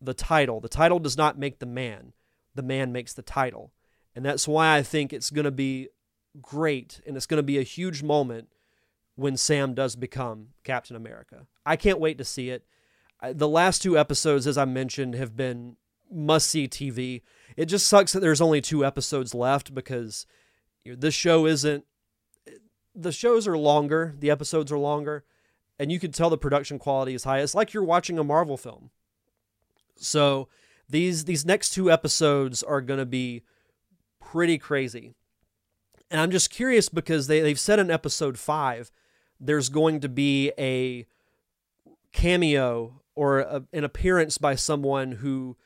the 0.00 0.14
title. 0.14 0.60
The 0.60 0.68
title 0.68 0.98
does 0.98 1.16
not 1.16 1.38
make 1.38 1.58
the 1.58 1.66
man, 1.66 2.12
the 2.54 2.62
man 2.62 2.92
makes 2.92 3.12
the 3.12 3.22
title. 3.22 3.72
And 4.14 4.24
that's 4.24 4.48
why 4.48 4.76
I 4.76 4.82
think 4.82 5.12
it's 5.12 5.30
going 5.30 5.44
to 5.44 5.50
be 5.50 5.88
great 6.40 7.00
and 7.06 7.16
it's 7.16 7.26
going 7.26 7.38
to 7.38 7.42
be 7.42 7.58
a 7.58 7.62
huge 7.62 8.02
moment 8.02 8.48
when 9.14 9.36
Sam 9.36 9.74
does 9.74 9.96
become 9.96 10.48
Captain 10.64 10.96
America. 10.96 11.46
I 11.64 11.76
can't 11.76 12.00
wait 12.00 12.18
to 12.18 12.24
see 12.24 12.50
it. 12.50 12.64
The 13.22 13.48
last 13.48 13.82
two 13.82 13.98
episodes, 13.98 14.46
as 14.46 14.58
I 14.58 14.64
mentioned, 14.64 15.14
have 15.14 15.36
been 15.36 15.76
must 16.10 16.48
see 16.48 16.68
TV. 16.68 17.22
It 17.56 17.66
just 17.66 17.86
sucks 17.86 18.12
that 18.12 18.20
there's 18.20 18.40
only 18.40 18.60
two 18.60 18.84
episodes 18.84 19.34
left 19.34 19.74
because 19.74 20.26
you 20.84 20.92
know, 20.92 20.98
this 20.98 21.14
show 21.14 21.46
isn't. 21.46 21.84
The 22.94 23.12
shows 23.12 23.46
are 23.46 23.58
longer, 23.58 24.14
the 24.18 24.30
episodes 24.30 24.72
are 24.72 24.78
longer, 24.78 25.24
and 25.78 25.92
you 25.92 25.98
can 25.98 26.12
tell 26.12 26.30
the 26.30 26.38
production 26.38 26.78
quality 26.78 27.14
is 27.14 27.24
high. 27.24 27.40
It's 27.40 27.54
like 27.54 27.74
you're 27.74 27.84
watching 27.84 28.18
a 28.18 28.24
Marvel 28.24 28.56
film. 28.56 28.90
So 29.96 30.48
these 30.88 31.24
these 31.24 31.44
next 31.44 31.70
two 31.70 31.90
episodes 31.90 32.62
are 32.62 32.80
going 32.80 32.98
to 32.98 33.06
be 33.06 33.42
pretty 34.20 34.58
crazy. 34.58 35.14
And 36.10 36.20
I'm 36.20 36.30
just 36.30 36.50
curious 36.50 36.88
because 36.88 37.26
they, 37.26 37.40
they've 37.40 37.58
said 37.58 37.78
in 37.78 37.90
episode 37.90 38.38
five 38.38 38.90
there's 39.38 39.68
going 39.68 40.00
to 40.00 40.08
be 40.08 40.52
a 40.56 41.06
cameo 42.12 43.02
or 43.16 43.40
a, 43.40 43.64
an 43.72 43.82
appearance 43.82 44.38
by 44.38 44.54
someone 44.54 45.12
who 45.12 45.56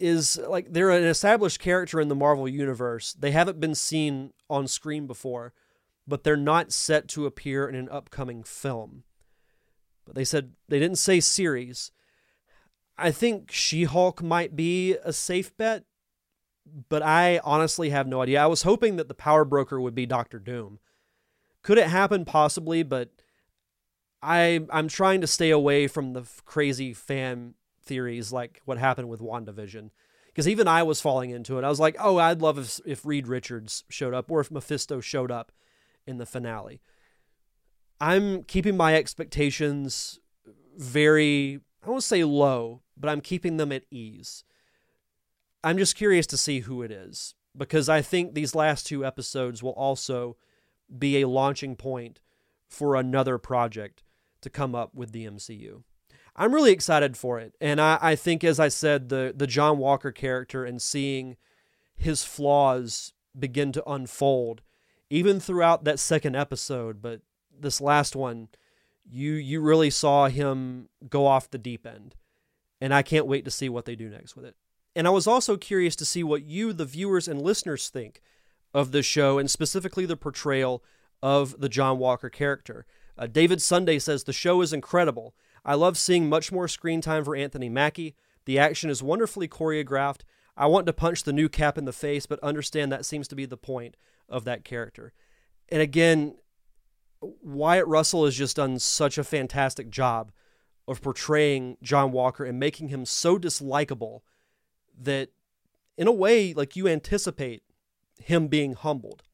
is 0.00 0.38
like 0.48 0.72
they're 0.72 0.90
an 0.90 1.04
established 1.04 1.60
character 1.60 2.00
in 2.00 2.08
the 2.08 2.14
Marvel 2.14 2.48
universe. 2.48 3.12
They 3.12 3.30
haven't 3.30 3.60
been 3.60 3.74
seen 3.74 4.32
on 4.50 4.66
screen 4.66 5.06
before, 5.06 5.52
but 6.06 6.24
they're 6.24 6.36
not 6.36 6.72
set 6.72 7.08
to 7.08 7.26
appear 7.26 7.68
in 7.68 7.74
an 7.74 7.88
upcoming 7.90 8.42
film. 8.42 9.04
But 10.04 10.14
they 10.14 10.24
said 10.24 10.52
they 10.68 10.78
didn't 10.78 10.98
say 10.98 11.20
series. 11.20 11.92
I 12.98 13.10
think 13.10 13.52
She 13.52 13.84
Hulk 13.84 14.22
might 14.22 14.56
be 14.56 14.96
a 15.04 15.12
safe 15.12 15.54
bet, 15.56 15.84
but 16.88 17.02
I 17.02 17.40
honestly 17.44 17.90
have 17.90 18.06
no 18.06 18.22
idea. 18.22 18.42
I 18.42 18.46
was 18.46 18.62
hoping 18.62 18.96
that 18.96 19.08
the 19.08 19.14
power 19.14 19.44
broker 19.44 19.80
would 19.80 19.94
be 19.94 20.06
Doctor 20.06 20.38
Doom. 20.38 20.78
Could 21.62 21.78
it 21.78 21.88
happen? 21.88 22.24
Possibly, 22.24 22.82
but 22.82 23.10
I 24.22 24.66
I'm 24.70 24.88
trying 24.88 25.20
to 25.20 25.26
stay 25.26 25.50
away 25.50 25.86
from 25.86 26.12
the 26.12 26.28
crazy 26.44 26.92
fan 26.92 27.54
theories 27.82 28.32
like 28.32 28.60
what 28.64 28.78
happened 28.78 29.08
with 29.08 29.20
WandaVision. 29.20 29.90
Because 30.26 30.48
even 30.48 30.68
I 30.68 30.82
was 30.82 31.00
falling 31.00 31.30
into 31.30 31.56
it. 31.58 31.64
I 31.64 31.68
was 31.68 31.80
like, 31.80 31.96
oh, 31.98 32.18
I'd 32.18 32.42
love 32.42 32.58
if, 32.58 32.78
if 32.84 33.06
Reed 33.06 33.26
Richards 33.26 33.84
showed 33.88 34.12
up 34.12 34.30
or 34.30 34.40
if 34.40 34.50
Mephisto 34.50 35.00
showed 35.00 35.30
up 35.30 35.50
in 36.06 36.18
the 36.18 36.26
finale. 36.26 36.82
I'm 38.02 38.42
keeping 38.42 38.76
my 38.76 38.94
expectations 38.94 40.20
very, 40.76 41.60
I 41.82 41.88
won't 41.88 42.02
say 42.02 42.22
low, 42.22 42.82
but 42.98 43.08
I'm 43.08 43.22
keeping 43.22 43.56
them 43.56 43.72
at 43.72 43.84
ease. 43.90 44.44
I'm 45.64 45.78
just 45.78 45.96
curious 45.96 46.26
to 46.28 46.36
see 46.36 46.60
who 46.60 46.82
it 46.82 46.90
is 46.90 47.34
because 47.56 47.88
I 47.88 48.02
think 48.02 48.34
these 48.34 48.54
last 48.54 48.86
two 48.86 49.06
episodes 49.06 49.62
will 49.62 49.70
also 49.70 50.36
be 50.98 51.22
a 51.22 51.28
launching 51.28 51.76
point 51.76 52.20
for 52.68 52.94
another 52.94 53.38
project 53.38 54.02
to 54.40 54.50
come 54.50 54.74
up 54.74 54.94
with 54.94 55.12
the 55.12 55.26
MCU. 55.26 55.82
I'm 56.34 56.54
really 56.54 56.72
excited 56.72 57.16
for 57.16 57.38
it. 57.38 57.54
And 57.60 57.80
I, 57.80 57.98
I 58.00 58.14
think, 58.16 58.44
as 58.44 58.60
I 58.60 58.68
said, 58.68 59.08
the, 59.08 59.32
the 59.34 59.46
John 59.46 59.78
Walker 59.78 60.12
character 60.12 60.64
and 60.64 60.80
seeing 60.80 61.36
his 61.96 62.24
flaws 62.24 63.14
begin 63.38 63.72
to 63.72 63.90
unfold, 63.90 64.62
even 65.08 65.40
throughout 65.40 65.84
that 65.84 65.98
second 65.98 66.36
episode, 66.36 67.00
but 67.00 67.22
this 67.58 67.80
last 67.80 68.14
one, 68.14 68.48
you 69.08 69.32
you 69.32 69.60
really 69.60 69.90
saw 69.90 70.26
him 70.28 70.88
go 71.08 71.26
off 71.26 71.50
the 71.50 71.58
deep 71.58 71.86
end. 71.86 72.14
And 72.80 72.92
I 72.92 73.02
can't 73.02 73.26
wait 73.26 73.44
to 73.46 73.50
see 73.50 73.68
what 73.68 73.86
they 73.86 73.96
do 73.96 74.10
next 74.10 74.36
with 74.36 74.44
it. 74.44 74.56
And 74.94 75.06
I 75.06 75.10
was 75.10 75.26
also 75.26 75.56
curious 75.56 75.96
to 75.96 76.04
see 76.04 76.22
what 76.22 76.44
you, 76.44 76.72
the 76.72 76.84
viewers 76.84 77.28
and 77.28 77.40
listeners, 77.40 77.88
think 77.88 78.20
of 78.74 78.92
the 78.92 79.02
show 79.02 79.38
and 79.38 79.50
specifically 79.50 80.04
the 80.04 80.16
portrayal 80.16 80.84
of 81.22 81.58
the 81.58 81.68
John 81.68 81.98
Walker 81.98 82.28
character. 82.28 82.84
Uh, 83.18 83.26
David 83.26 83.62
Sunday 83.62 83.98
says 83.98 84.24
the 84.24 84.32
show 84.32 84.60
is 84.60 84.72
incredible. 84.72 85.34
I 85.64 85.74
love 85.74 85.96
seeing 85.98 86.28
much 86.28 86.52
more 86.52 86.68
screen 86.68 87.00
time 87.00 87.24
for 87.24 87.34
Anthony 87.34 87.68
Mackie. 87.68 88.14
The 88.44 88.58
action 88.58 88.90
is 88.90 89.02
wonderfully 89.02 89.48
choreographed. 89.48 90.20
I 90.56 90.66
want 90.66 90.86
to 90.86 90.92
punch 90.92 91.24
the 91.24 91.32
new 91.32 91.48
cap 91.48 91.76
in 91.76 91.84
the 91.84 91.92
face, 91.92 92.26
but 92.26 92.38
understand 92.40 92.92
that 92.92 93.04
seems 93.04 93.28
to 93.28 93.36
be 93.36 93.46
the 93.46 93.56
point 93.56 93.96
of 94.28 94.44
that 94.44 94.64
character. 94.64 95.12
And 95.68 95.82
again, 95.82 96.36
Wyatt 97.20 97.86
Russell 97.86 98.24
has 98.24 98.36
just 98.36 98.56
done 98.56 98.78
such 98.78 99.18
a 99.18 99.24
fantastic 99.24 99.90
job 99.90 100.32
of 100.86 101.02
portraying 101.02 101.76
John 101.82 102.12
Walker 102.12 102.44
and 102.44 102.60
making 102.60 102.88
him 102.88 103.04
so 103.04 103.38
dislikable 103.38 104.20
that, 104.98 105.30
in 105.96 106.06
a 106.06 106.12
way, 106.12 106.54
like 106.54 106.76
you 106.76 106.86
anticipate 106.86 107.62
him 108.18 108.46
being 108.46 108.74
humbled. 108.74 109.24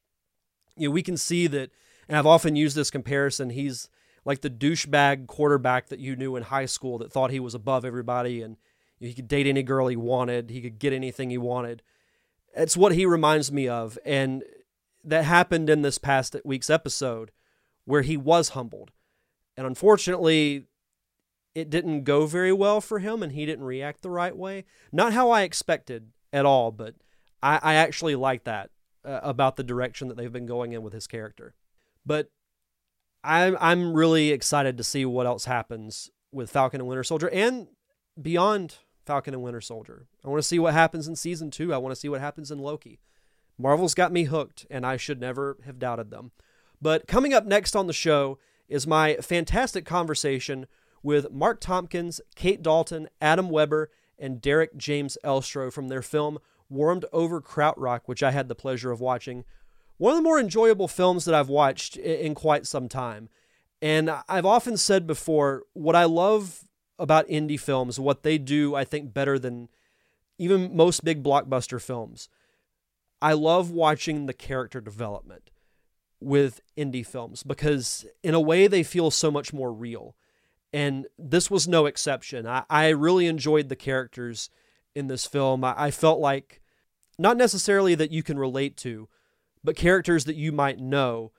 You 0.77 0.89
know, 0.89 0.93
we 0.93 1.03
can 1.03 1.17
see 1.17 1.47
that, 1.49 1.71
and 2.09 2.17
I've 2.17 2.27
often 2.27 2.57
used 2.57 2.77
this 2.77 2.91
comparison. 2.91 3.51
He's 3.51 3.89
like 4.25 4.41
the 4.41 4.51
douchebag 4.51 5.27
quarterback 5.27 5.89
that 5.89 5.99
you 5.99 6.17
knew 6.17 6.37
in 6.37 6.45
high 6.45 6.67
school 6.67 6.99
that 6.99 7.13
thought 7.13 7.31
he 7.31 7.41
was 7.41 7.55
above 7.55 7.85
everybody 7.85 8.43
and 8.43 8.57
he 9.01 9.15
could 9.15 9.29
date 9.29 9.47
any 9.47 9.63
girl 9.63 9.89
he 9.89 9.97
wanted, 9.97 10.51
he 10.51 10.61
could 10.61 10.79
get 10.79 10.93
anything 10.93 11.31
he 11.31 11.39
wanted. 11.39 11.83
It's 12.55 12.77
what 12.77 12.95
he 12.95 13.05
reminds 13.05 13.51
me 13.51 13.67
of. 13.67 13.99
And 14.05 14.45
that 15.03 15.25
happened 15.25 15.69
in 15.69 15.83
this 15.83 15.99
past 15.99 16.37
week's 16.45 16.71
episode 16.71 17.33
where 17.85 18.03
he 18.03 18.17
was 18.17 18.51
humbled. 18.51 18.93
And 19.57 19.67
unfortunately, 19.67 20.67
it 21.55 21.69
didn't 21.69 22.05
go 22.05 22.27
very 22.27 22.53
well 22.53 22.81
for 22.81 23.01
him 23.01 23.23
and 23.23 23.33
he 23.33 23.45
didn't 23.45 23.65
react 23.65 24.03
the 24.03 24.11
right 24.11 24.37
way. 24.37 24.65
Not 24.93 25.13
how 25.13 25.31
I 25.31 25.43
expected 25.43 26.13
at 26.33 26.47
all, 26.47 26.71
but 26.71 26.95
I, 27.43 27.59
I 27.63 27.75
actually 27.75 28.15
like 28.15 28.45
that 28.45 28.71
uh, 29.05 29.21
about 29.23 29.57
the 29.57 29.65
direction 29.65 30.09
that 30.09 30.17
they've 30.17 30.33
been 30.33 30.47
going 30.47 30.73
in 30.73 30.83
with 30.83 30.93
his 30.93 31.07
character. 31.07 31.55
But 32.05 32.31
I'm 33.25 33.57
I'm 33.61 33.95
really 33.95 34.31
excited 34.31 34.77
to 34.77 34.85
see 34.85 35.05
what 35.05 35.27
else 35.27 35.45
happens 35.45 36.11
with 36.33 36.51
Falcon 36.51 36.81
and 36.81 36.89
Winter 36.89 37.05
Soldier 37.05 37.29
and 37.31 37.69
beyond 38.21 38.77
Falcon 39.05 39.35
and 39.35 39.43
Winter 39.43 39.61
Soldier. 39.61 40.07
I 40.25 40.29
want 40.29 40.43
to 40.43 40.49
see 40.49 40.59
what 40.59 40.75
happens 40.75 41.09
in 41.09 41.17
season 41.17 41.51
two. 41.51 41.73
I 41.73 41.79
want 41.79 41.95
to 41.95 42.01
see 42.01 42.09
what 42.09 42.21
happens 42.21 42.51
in 42.51 42.59
Loki. 42.59 43.01
Marvel's 43.59 43.95
got 43.95 44.13
me 44.13 44.25
hooked, 44.25 44.67
and 44.71 44.87
I 44.87 44.97
should 44.97 45.21
never 45.21 45.59
have 45.65 45.79
doubted 45.79 46.11
them. 46.11 46.33
But 46.81 47.07
coming 47.07 47.33
up 47.33 47.47
next 47.47 47.77
on 47.77 47.87
the 47.87 47.93
show 47.93 48.39
is 48.69 48.87
my 48.87 49.17
fantastic 49.17 49.85
conversation 49.85 50.67
with 51.03 51.31
Mark 51.31 51.61
Tompkins, 51.61 52.21
Kate 52.35 52.63
Dalton, 52.63 53.09
Adam 53.21 53.51
Weber, 53.51 53.91
and 54.19 54.41
Derek 54.41 54.77
James 54.77 55.19
Elstro 55.25 55.73
from 55.73 55.89
their 55.89 56.03
film 56.03 56.39
Warmed 56.69 57.05
Over 57.13 57.41
Krautrock, 57.41 58.03
which 58.07 58.23
I 58.23 58.31
had 58.31 58.49
the 58.49 58.55
pleasure 58.55 58.91
of 58.91 59.01
watching 59.01 59.45
one 60.03 60.15
of 60.15 60.19
the 60.19 60.23
more 60.23 60.41
enjoyable 60.41 60.89
films 60.89 61.27
that 61.27 61.35
I've 61.35 61.49
watched 61.49 61.97
in 61.97 62.35
quite 62.35 62.67
some 62.67 62.89
time. 62.89 63.29
And 63.81 64.11
I've 64.29 64.45
often 64.45 64.77
said 64.77 65.07
before, 65.07 65.63
what 65.75 65.95
I 65.95 66.07
love 66.07 66.65
about 66.99 67.29
indie 67.29 67.59
films, 67.59 68.01
what 68.01 68.25
they 68.25 68.37
do, 68.37 68.75
I 68.75 68.83
think, 68.83 69.15
better 69.15 69.39
than 69.39 69.69
even 70.39 70.77
most 70.77 71.05
big 71.05 71.23
blockbuster 71.23 71.81
films. 71.81 72.29
I 73.21 73.35
love 73.35 73.71
watching 73.71 74.27
the 74.27 74.33
character 74.33 74.81
development 74.81 75.53
with 76.19 76.63
indie 76.77 77.07
films 77.07 77.45
because, 77.45 78.05
in 78.25 78.35
a 78.35 78.41
way, 78.41 78.67
they 78.67 78.83
feel 78.83 79.13
so 79.13 79.31
much 79.31 79.53
more 79.53 79.73
real. 79.73 80.17
And 80.73 81.07
this 81.17 81.49
was 81.49 81.69
no 81.69 81.87
exception. 81.87 82.45
I, 82.45 82.65
I 82.69 82.89
really 82.89 83.27
enjoyed 83.29 83.69
the 83.69 83.77
characters 83.77 84.51
in 84.97 85.07
this 85.07 85.27
film. 85.27 85.63
I, 85.63 85.75
I 85.77 85.91
felt 85.93 86.19
like 86.19 86.61
not 87.21 87.37
necessarily 87.37 87.95
that 87.95 88.11
you 88.11 88.25
can 88.25 88.37
relate 88.37 88.77
to, 88.79 89.09
but 89.65 89.77
characters 89.77 90.25
that 90.25 90.37
you 90.37 90.53
might 90.53 90.79
know 90.79 91.33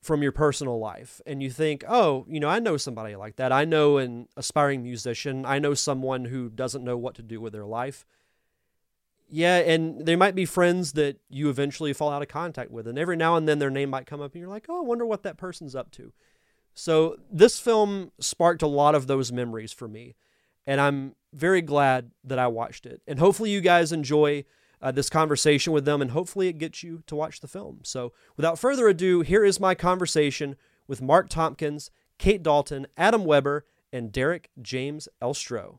from 0.00 0.22
your 0.22 0.32
personal 0.32 0.78
life 0.78 1.20
and 1.26 1.42
you 1.42 1.50
think, 1.50 1.84
oh, 1.88 2.24
you 2.28 2.38
know, 2.38 2.48
I 2.48 2.60
know 2.60 2.76
somebody 2.76 3.16
like 3.16 3.36
that. 3.36 3.52
I 3.52 3.64
know 3.64 3.98
an 3.98 4.28
aspiring 4.36 4.82
musician. 4.82 5.44
I 5.44 5.58
know 5.58 5.74
someone 5.74 6.26
who 6.26 6.48
doesn't 6.48 6.84
know 6.84 6.96
what 6.96 7.16
to 7.16 7.22
do 7.22 7.40
with 7.40 7.52
their 7.52 7.66
life. 7.66 8.06
Yeah, 9.28 9.56
and 9.58 10.06
they 10.06 10.14
might 10.14 10.36
be 10.36 10.44
friends 10.44 10.92
that 10.92 11.18
you 11.28 11.48
eventually 11.48 11.92
fall 11.92 12.10
out 12.10 12.22
of 12.22 12.28
contact 12.28 12.70
with. 12.70 12.86
And 12.86 12.96
every 12.96 13.16
now 13.16 13.34
and 13.34 13.48
then 13.48 13.58
their 13.58 13.70
name 13.70 13.90
might 13.90 14.06
come 14.06 14.20
up 14.20 14.32
and 14.32 14.40
you're 14.40 14.48
like, 14.48 14.66
oh, 14.68 14.78
I 14.78 14.86
wonder 14.86 15.04
what 15.04 15.24
that 15.24 15.36
person's 15.36 15.74
up 15.74 15.90
to. 15.92 16.12
So 16.72 17.16
this 17.30 17.58
film 17.58 18.12
sparked 18.20 18.62
a 18.62 18.68
lot 18.68 18.94
of 18.94 19.08
those 19.08 19.32
memories 19.32 19.72
for 19.72 19.88
me. 19.88 20.14
And 20.66 20.80
I'm 20.80 21.16
very 21.32 21.62
glad 21.62 22.12
that 22.22 22.38
I 22.38 22.46
watched 22.46 22.86
it. 22.86 23.02
And 23.06 23.18
hopefully 23.18 23.50
you 23.50 23.60
guys 23.60 23.92
enjoy 23.92 24.44
uh, 24.80 24.92
this 24.92 25.10
conversation 25.10 25.72
with 25.72 25.84
them, 25.84 26.02
and 26.02 26.10
hopefully 26.10 26.48
it 26.48 26.58
gets 26.58 26.82
you 26.82 27.02
to 27.06 27.16
watch 27.16 27.40
the 27.40 27.48
film. 27.48 27.80
So, 27.82 28.12
without 28.36 28.58
further 28.58 28.88
ado, 28.88 29.20
here 29.20 29.44
is 29.44 29.60
my 29.60 29.74
conversation 29.74 30.56
with 30.86 31.02
Mark 31.02 31.28
Tompkins, 31.28 31.90
Kate 32.18 32.42
Dalton, 32.42 32.86
Adam 32.96 33.24
Weber, 33.24 33.66
and 33.92 34.12
Derek 34.12 34.50
James 34.60 35.08
Elstro. 35.22 35.78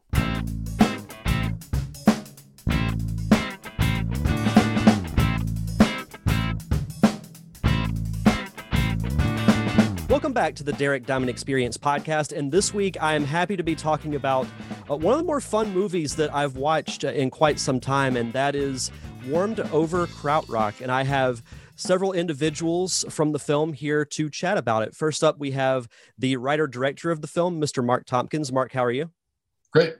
Welcome 10.10 10.34
back 10.34 10.56
to 10.56 10.64
the 10.64 10.74
Derek 10.74 11.06
Diamond 11.06 11.30
Experience 11.30 11.78
podcast. 11.78 12.36
And 12.36 12.52
this 12.52 12.74
week, 12.74 12.98
I 13.02 13.14
am 13.14 13.24
happy 13.24 13.56
to 13.56 13.64
be 13.64 13.76
talking 13.76 14.16
about 14.16 14.48
uh, 14.90 14.96
one 14.96 15.14
of 15.14 15.20
the 15.20 15.26
more 15.26 15.42
fun 15.42 15.74
movies 15.74 16.16
that 16.16 16.34
I've 16.34 16.56
watched 16.56 17.04
uh, 17.04 17.10
in 17.10 17.30
quite 17.30 17.60
some 17.60 17.80
time, 17.80 18.16
and 18.16 18.32
that 18.34 18.56
is 18.56 18.92
Warmed 19.28 19.60
Over 19.72 20.08
Krautrock. 20.08 20.82
And 20.82 20.92
I 20.92 21.04
have 21.04 21.44
several 21.76 22.14
individuals 22.14 23.04
from 23.10 23.32
the 23.32 23.40
film 23.40 23.74
here 23.74 24.06
to 24.06 24.30
chat 24.30 24.58
about 24.58 24.84
it. 24.84 24.96
First 24.96 25.24
up, 25.24 25.40
we 25.40 25.52
have 25.52 25.88
the 26.18 26.38
writer 26.38 26.68
director 26.68 27.12
of 27.12 27.22
the 27.22 27.28
film, 27.28 27.60
Mr. 27.60 27.84
Mark 27.84 28.06
Tompkins. 28.06 28.52
Mark, 28.52 28.72
how 28.72 28.84
are 28.84 28.92
you? 28.92 29.12
Great. 29.72 29.96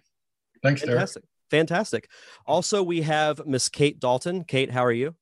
Thanks, 0.64 0.82
Fantastic. 0.82 1.24
Derek. 1.24 1.68
Fantastic. 1.68 2.10
Also, 2.46 2.82
we 2.82 3.02
have 3.02 3.46
Miss 3.46 3.70
Kate 3.70 4.00
Dalton. 4.00 4.44
Kate, 4.44 4.72
how 4.72 4.84
are 4.84 4.92
you? 4.92 5.16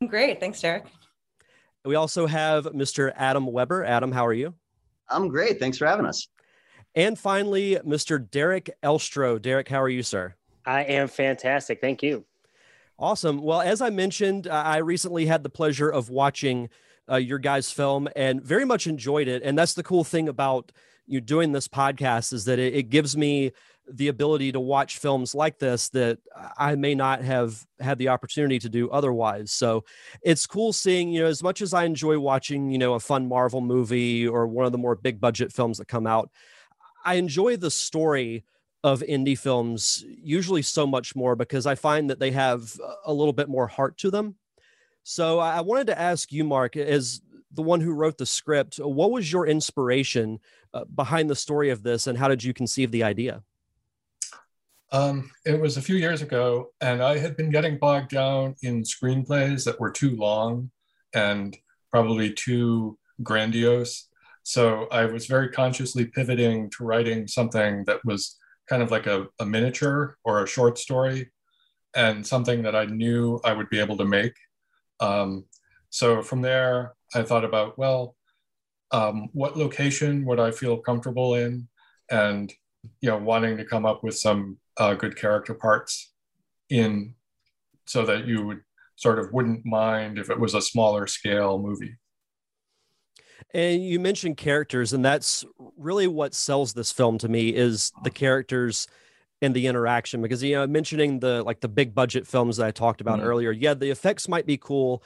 I'm 0.00 0.08
Great. 0.08 0.40
Thanks, 0.40 0.60
Derek. 0.60 0.86
We 1.84 1.94
also 1.94 2.26
have 2.26 2.64
Mr. 2.66 3.12
Adam 3.16 3.46
Weber. 3.46 3.84
Adam, 3.84 4.12
how 4.12 4.26
are 4.26 4.34
you? 4.34 4.54
I'm 5.08 5.28
great. 5.28 5.58
Thanks 5.58 5.78
for 5.78 5.86
having 5.86 6.06
us. 6.06 6.28
And 6.94 7.18
finally, 7.18 7.76
Mr. 7.86 8.30
Derek 8.30 8.70
Elstro. 8.82 9.40
Derek, 9.40 9.68
how 9.68 9.80
are 9.80 9.88
you, 9.88 10.02
sir? 10.02 10.34
I 10.66 10.82
am 10.82 11.08
fantastic. 11.08 11.80
Thank 11.80 12.02
you. 12.02 12.24
Awesome. 12.98 13.40
Well, 13.42 13.60
as 13.60 13.80
I 13.80 13.90
mentioned, 13.90 14.46
I 14.46 14.78
recently 14.78 15.26
had 15.26 15.42
the 15.42 15.48
pleasure 15.48 15.88
of 15.88 16.10
watching 16.10 16.68
uh, 17.10 17.16
your 17.16 17.38
guys' 17.38 17.70
film 17.70 18.08
and 18.14 18.42
very 18.42 18.64
much 18.64 18.86
enjoyed 18.86 19.26
it. 19.26 19.42
And 19.42 19.58
that's 19.58 19.74
the 19.74 19.82
cool 19.82 20.04
thing 20.04 20.28
about 20.28 20.70
you 21.06 21.20
doing 21.20 21.52
this 21.52 21.66
podcast 21.66 22.32
is 22.32 22.44
that 22.44 22.58
it, 22.58 22.74
it 22.74 22.90
gives 22.90 23.16
me 23.16 23.52
the 23.92 24.08
ability 24.08 24.52
to 24.52 24.60
watch 24.60 24.98
films 24.98 25.34
like 25.34 25.58
this 25.58 25.88
that 25.88 26.18
I 26.56 26.76
may 26.76 26.94
not 26.94 27.22
have 27.22 27.66
had 27.80 27.98
the 27.98 28.08
opportunity 28.08 28.58
to 28.60 28.68
do 28.68 28.88
otherwise. 28.90 29.50
So 29.50 29.84
it's 30.22 30.46
cool 30.46 30.72
seeing, 30.72 31.10
you 31.10 31.22
know, 31.22 31.26
as 31.26 31.42
much 31.42 31.60
as 31.60 31.74
I 31.74 31.84
enjoy 31.84 32.18
watching, 32.18 32.70
you 32.70 32.78
know, 32.78 32.94
a 32.94 33.00
fun 33.00 33.26
Marvel 33.26 33.60
movie 33.60 34.28
or 34.28 34.46
one 34.46 34.66
of 34.66 34.72
the 34.72 34.78
more 34.78 34.94
big 34.94 35.20
budget 35.20 35.52
films 35.52 35.78
that 35.78 35.88
come 35.88 36.06
out, 36.06 36.30
I 37.04 37.14
enjoy 37.14 37.56
the 37.56 37.70
story 37.70 38.44
of 38.82 39.00
indie 39.00 39.38
films 39.38 40.04
usually 40.22 40.62
so 40.62 40.86
much 40.86 41.14
more 41.14 41.36
because 41.36 41.66
I 41.66 41.74
find 41.74 42.08
that 42.10 42.18
they 42.18 42.30
have 42.30 42.78
a 43.04 43.12
little 43.12 43.32
bit 43.32 43.48
more 43.48 43.66
heart 43.66 43.98
to 43.98 44.10
them. 44.10 44.36
So 45.02 45.38
I 45.38 45.60
wanted 45.60 45.88
to 45.88 45.98
ask 45.98 46.32
you, 46.32 46.44
Mark, 46.44 46.76
as 46.76 47.20
the 47.52 47.62
one 47.62 47.80
who 47.80 47.92
wrote 47.92 48.16
the 48.16 48.26
script, 48.26 48.76
what 48.76 49.10
was 49.10 49.30
your 49.30 49.46
inspiration 49.46 50.38
uh, 50.72 50.84
behind 50.84 51.28
the 51.28 51.36
story 51.36 51.70
of 51.70 51.82
this 51.82 52.06
and 52.06 52.16
how 52.16 52.28
did 52.28 52.44
you 52.44 52.54
conceive 52.54 52.90
the 52.90 53.02
idea? 53.02 53.42
Um, 54.92 55.30
it 55.44 55.60
was 55.60 55.76
a 55.76 55.82
few 55.82 55.96
years 55.96 56.20
ago, 56.20 56.72
and 56.80 57.00
I 57.00 57.18
had 57.18 57.36
been 57.36 57.50
getting 57.50 57.78
bogged 57.78 58.10
down 58.10 58.56
in 58.62 58.82
screenplays 58.82 59.64
that 59.64 59.78
were 59.78 59.90
too 59.90 60.16
long 60.16 60.70
and 61.14 61.56
probably 61.90 62.32
too 62.32 62.98
grandiose. 63.22 64.08
So 64.42 64.86
I 64.90 65.04
was 65.04 65.26
very 65.26 65.48
consciously 65.50 66.06
pivoting 66.06 66.70
to 66.70 66.84
writing 66.84 67.26
something 67.28 67.84
that 67.86 68.04
was 68.04 68.36
kind 68.68 68.82
of 68.82 68.90
like 68.90 69.06
a, 69.06 69.26
a 69.38 69.46
miniature 69.46 70.16
or 70.24 70.42
a 70.42 70.48
short 70.48 70.78
story 70.78 71.30
and 71.94 72.26
something 72.26 72.62
that 72.62 72.76
I 72.76 72.86
knew 72.86 73.40
I 73.44 73.52
would 73.52 73.68
be 73.68 73.80
able 73.80 73.96
to 73.98 74.04
make. 74.04 74.34
Um, 75.00 75.44
so 75.90 76.22
from 76.22 76.40
there, 76.40 76.94
I 77.14 77.22
thought 77.22 77.44
about, 77.44 77.78
well, 77.78 78.16
um, 78.92 79.28
what 79.32 79.56
location 79.56 80.24
would 80.24 80.40
I 80.40 80.50
feel 80.50 80.76
comfortable 80.78 81.34
in? 81.34 81.68
And, 82.10 82.52
you 83.00 83.10
know, 83.10 83.18
wanting 83.18 83.56
to 83.56 83.64
come 83.64 83.86
up 83.86 84.02
with 84.02 84.16
some 84.16 84.58
uh, 84.78 84.94
good 84.94 85.16
character 85.16 85.54
parts 85.54 86.12
in 86.70 87.14
so 87.86 88.04
that 88.06 88.26
you 88.26 88.46
would 88.46 88.60
sort 88.96 89.18
of 89.18 89.32
wouldn't 89.32 89.64
mind 89.64 90.18
if 90.18 90.30
it 90.30 90.38
was 90.38 90.54
a 90.54 90.62
smaller 90.62 91.06
scale 91.06 91.58
movie. 91.58 91.96
And 93.52 93.84
you 93.84 94.00
mentioned 94.00 94.36
characters, 94.36 94.92
and 94.92 95.04
that's 95.04 95.44
really 95.76 96.06
what 96.06 96.34
sells 96.34 96.72
this 96.72 96.92
film 96.92 97.18
to 97.18 97.28
me 97.28 97.48
is 97.48 97.92
the 98.04 98.10
characters 98.10 98.86
and 99.42 99.54
the 99.54 99.66
interaction. 99.66 100.22
Because 100.22 100.42
you 100.42 100.56
know, 100.56 100.66
mentioning 100.66 101.20
the 101.20 101.42
like 101.42 101.60
the 101.60 101.68
big 101.68 101.94
budget 101.94 102.26
films 102.26 102.58
that 102.58 102.66
I 102.66 102.70
talked 102.70 103.00
about 103.00 103.18
mm-hmm. 103.18 103.28
earlier, 103.28 103.52
yeah, 103.52 103.74
the 103.74 103.90
effects 103.90 104.28
might 104.28 104.46
be 104.46 104.56
cool, 104.56 105.02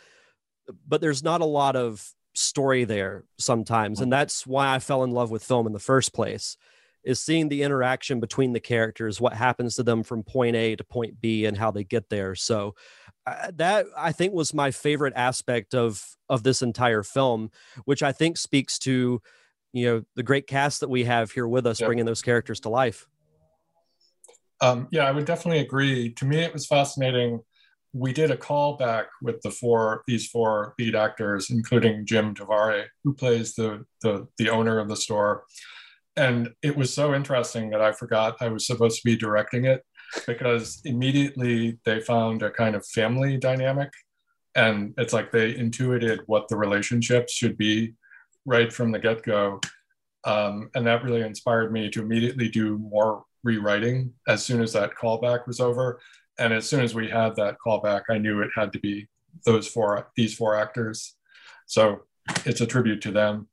but 0.87 1.01
there's 1.01 1.23
not 1.23 1.41
a 1.41 1.47
lot 1.47 1.77
of 1.77 2.07
story 2.35 2.85
there 2.85 3.25
sometimes, 3.39 4.01
and 4.01 4.07
mm-hmm. 4.07 4.19
that's 4.19 4.47
why 4.47 4.75
I 4.75 4.79
fell 4.79 5.05
in 5.05 5.11
love 5.13 5.31
with 5.31 5.45
film 5.45 5.67
in 5.67 5.73
the 5.73 5.79
first 5.79 6.13
place 6.13 6.57
is 7.05 7.21
seeing 7.21 7.49
the 7.49 7.63
interaction 7.63 8.19
between 8.19 8.53
the 8.53 8.61
characters, 8.61 9.21
what 9.21 9.35
happens 9.35 9.77
to 9.77 9.83
them 9.83 10.03
from 10.03 10.23
point 10.23 10.57
A 10.57 10.75
to 10.77 10.85
point 10.85 11.21
B, 11.21 11.45
and 11.45 11.57
how 11.57 11.71
they 11.71 11.85
get 11.85 12.09
there. 12.09 12.35
So 12.35 12.75
that 13.55 13.87
I 13.97 14.13
think 14.13 14.35
was 14.35 14.53
my 14.53 14.71
favorite 14.71 15.15
aspect 15.17 15.75
of 15.75 16.05
of 16.29 16.43
this 16.43 16.63
entire 16.63 17.03
film, 17.03 17.51
which 17.85 18.03
I 18.03 18.13
think 18.13 18.37
speaks 18.37 18.79
to 18.81 19.23
you 19.73 19.87
know 19.87 20.03
the 20.15 20.23
great 20.23 20.47
cast 20.47 20.81
that 20.81 20.91
we 20.91 21.05
have 21.05 21.31
here 21.31 21.49
with 21.49 21.67
us, 21.67 21.81
yep. 21.81 21.89
bringing 21.89 22.05
those 22.05 22.23
characters 22.23 22.61
to 22.61 22.69
life. 22.69 23.07
Um, 24.61 24.89
yeah, 24.91 25.05
I 25.05 25.11
would 25.11 25.25
definitely 25.25 25.61
agree. 25.61 26.13
To 26.15 26.25
me, 26.25 26.39
it 26.39 26.53
was 26.53 26.67
fascinating. 26.67 27.41
We 27.93 28.13
did 28.13 28.31
a 28.31 28.37
callback 28.37 29.07
with 29.23 29.41
the 29.43 29.51
four 29.51 30.03
these 30.07 30.29
four 30.29 30.75
lead 30.79 30.95
actors, 30.95 31.51
including 31.51 32.07
Jim 32.07 32.35
Tavare, 32.35 32.87
who 33.05 33.15
plays 33.15 33.55
the 33.55 33.85
the, 34.03 34.29
the 34.39 34.51
owner 34.51 34.79
of 34.79 34.89
the 34.89 34.97
store 34.97 35.45
and 36.17 36.51
it 36.63 36.77
was 36.77 36.95
so 36.95 37.15
interesting 37.15 37.71
that 37.71 37.81
I 37.81 37.93
forgot 37.93 38.37
I 38.41 38.49
was 38.49 38.67
supposed 38.67 38.99
to 38.99 39.05
be 39.05 39.17
directing 39.17 39.65
it 39.65 39.85
because 40.27 40.81
immediately 40.85 41.79
they 41.85 42.01
found 42.01 42.43
a 42.43 42.51
kind 42.51 42.75
of 42.75 42.87
family 42.87 43.37
dynamic. 43.37 43.91
And 44.55 44.95
it's 44.99 45.13
like 45.13 45.33
they 45.33 45.57
intuited 45.57 46.21
what 46.27 46.49
the 46.49 46.57
relationships 46.57 47.33
should 47.33 47.59
be 47.59 47.95
right 48.45 48.73
from 48.73 48.93
the 48.93 48.99
get 48.99 49.23
go. 49.23 49.61
Um, 50.25 50.71
and 50.75 50.87
that 50.87 51.03
really 51.03 51.23
inspired 51.23 51.73
me 51.73 51.91
to 51.91 52.03
immediately 52.03 52.49
do 52.49 52.79
more 52.79 53.25
rewriting 53.43 54.13
as 54.27 54.45
soon 54.45 54.63
as 54.63 54.73
that 54.73 54.95
callback 54.95 55.47
was 55.47 55.61
over. 55.61 56.01
And 56.39 56.53
as 56.53 56.69
soon 56.69 56.81
as 56.81 56.95
we 56.95 57.09
had 57.09 57.37
that 57.37 57.57
callback, 57.65 58.03
I 58.11 58.19
knew 58.19 58.41
it 58.41 58.51
had 58.57 58.73
to 58.73 58.79
be 58.79 59.09
those 59.45 59.69
four, 59.69 60.11
these 60.17 60.35
four 60.35 60.57
actors. 60.57 61.15
So 61.67 62.03
it's 62.45 62.61
a 62.61 62.67
tribute 62.67 63.03
to 63.03 63.11
them. 63.11 63.49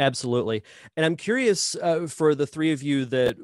Absolutely. 0.00 0.62
And 0.96 1.04
I'm 1.04 1.16
curious 1.16 1.74
uh, 1.74 2.06
for 2.06 2.34
the 2.34 2.46
three 2.46 2.72
of 2.72 2.82
you 2.82 3.04
that 3.06 3.36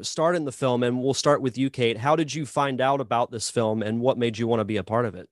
start 0.00 0.34
in 0.34 0.46
the 0.46 0.52
film, 0.52 0.82
and 0.82 1.02
we'll 1.02 1.12
start 1.12 1.42
with 1.42 1.58
you, 1.58 1.68
Kate. 1.68 1.98
How 1.98 2.16
did 2.16 2.34
you 2.34 2.46
find 2.46 2.80
out 2.80 3.00
about 3.00 3.30
this 3.30 3.50
film 3.50 3.82
and 3.82 4.00
what 4.00 4.16
made 4.16 4.38
you 4.38 4.46
want 4.46 4.60
to 4.60 4.64
be 4.64 4.78
a 4.78 4.82
part 4.82 5.04
of 5.04 5.14
it? 5.14 5.28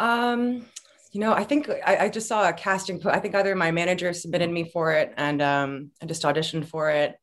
Um, 0.00 0.66
you 1.12 1.20
know, 1.20 1.32
I 1.32 1.44
think 1.44 1.68
I, 1.68 1.96
I 1.96 2.08
just 2.08 2.26
saw 2.26 2.48
a 2.48 2.52
casting. 2.52 3.06
I 3.06 3.20
think 3.20 3.34
either 3.34 3.54
my 3.54 3.70
manager 3.70 4.12
submitted 4.12 4.50
me 4.50 4.64
for 4.64 4.92
it 4.92 5.12
and 5.16 5.40
um, 5.42 5.90
I 6.02 6.06
just 6.06 6.22
auditioned 6.22 6.66
for 6.66 6.90
it. 6.90 7.16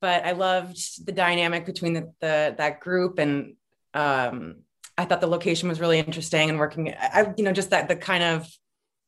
But 0.00 0.24
I 0.24 0.32
loved 0.32 1.06
the 1.06 1.12
dynamic 1.12 1.66
between 1.66 1.94
the, 1.94 2.12
the 2.20 2.54
that 2.58 2.80
group 2.80 3.18
and 3.18 3.56
um, 3.94 4.56
I 4.96 5.04
thought 5.06 5.20
the 5.20 5.26
location 5.26 5.68
was 5.68 5.80
really 5.80 5.98
interesting 5.98 6.50
and 6.50 6.58
working. 6.58 6.94
I, 6.98 7.32
you 7.36 7.44
know, 7.44 7.52
just 7.52 7.70
that 7.70 7.88
the 7.88 7.96
kind 7.96 8.22
of 8.22 8.46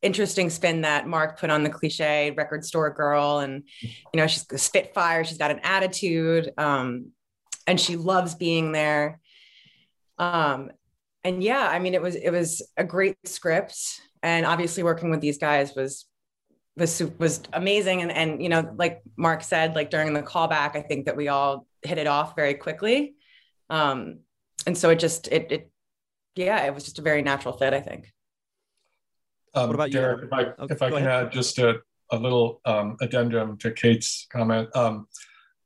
interesting 0.06 0.50
spin 0.50 0.82
that 0.82 1.08
Mark 1.08 1.38
put 1.38 1.50
on 1.50 1.64
the 1.64 1.68
cliche 1.68 2.30
record 2.30 2.64
store 2.64 2.90
girl. 2.90 3.40
And, 3.40 3.64
you 3.82 3.90
know, 4.14 4.28
she's 4.28 4.46
a 4.52 4.58
spitfire, 4.58 5.24
she's 5.24 5.36
got 5.36 5.50
an 5.50 5.60
attitude, 5.64 6.52
um, 6.56 7.10
and 7.66 7.80
she 7.80 7.96
loves 7.96 8.36
being 8.36 8.70
there. 8.70 9.20
Um, 10.18 10.70
and 11.24 11.42
yeah, 11.42 11.66
I 11.68 11.80
mean, 11.80 11.94
it 11.94 12.00
was 12.00 12.14
it 12.14 12.30
was 12.30 12.62
a 12.76 12.84
great 12.84 13.16
script, 13.24 14.00
and 14.22 14.46
obviously 14.46 14.84
working 14.84 15.10
with 15.10 15.20
these 15.20 15.38
guys 15.38 15.74
was 15.74 16.06
was 16.76 17.02
was 17.18 17.42
amazing. 17.52 18.02
And 18.02 18.12
and 18.12 18.40
you 18.40 18.48
know, 18.48 18.72
like 18.76 19.02
Mark 19.16 19.42
said, 19.42 19.74
like 19.74 19.90
during 19.90 20.14
the 20.14 20.22
callback, 20.22 20.76
I 20.76 20.82
think 20.82 21.06
that 21.06 21.16
we 21.16 21.26
all 21.26 21.66
hit 21.82 21.98
it 21.98 22.06
off 22.06 22.36
very 22.36 22.54
quickly. 22.54 23.16
Um, 23.68 24.20
and 24.68 24.78
so 24.78 24.90
it 24.90 25.00
just 25.00 25.26
it 25.28 25.50
it 25.50 25.70
yeah, 26.36 26.64
it 26.64 26.72
was 26.72 26.84
just 26.84 27.00
a 27.00 27.02
very 27.02 27.22
natural 27.22 27.56
fit, 27.56 27.74
I 27.74 27.80
think. 27.80 28.12
Um, 29.56 29.68
What 29.68 29.74
about 29.74 29.88
you, 29.92 30.00
Derek? 30.00 30.24
If 30.24 30.32
I, 30.32 30.44
Oh, 30.58 30.66
if 30.68 30.82
I 30.82 30.90
can 30.90 30.98
ahead. 30.98 31.26
add 31.26 31.32
just 31.32 31.58
a, 31.58 31.80
a 32.12 32.18
little 32.18 32.60
um, 32.66 32.96
addendum 33.00 33.56
to 33.58 33.72
Kate's 33.72 34.26
comment. 34.30 34.68
Um, 34.76 35.08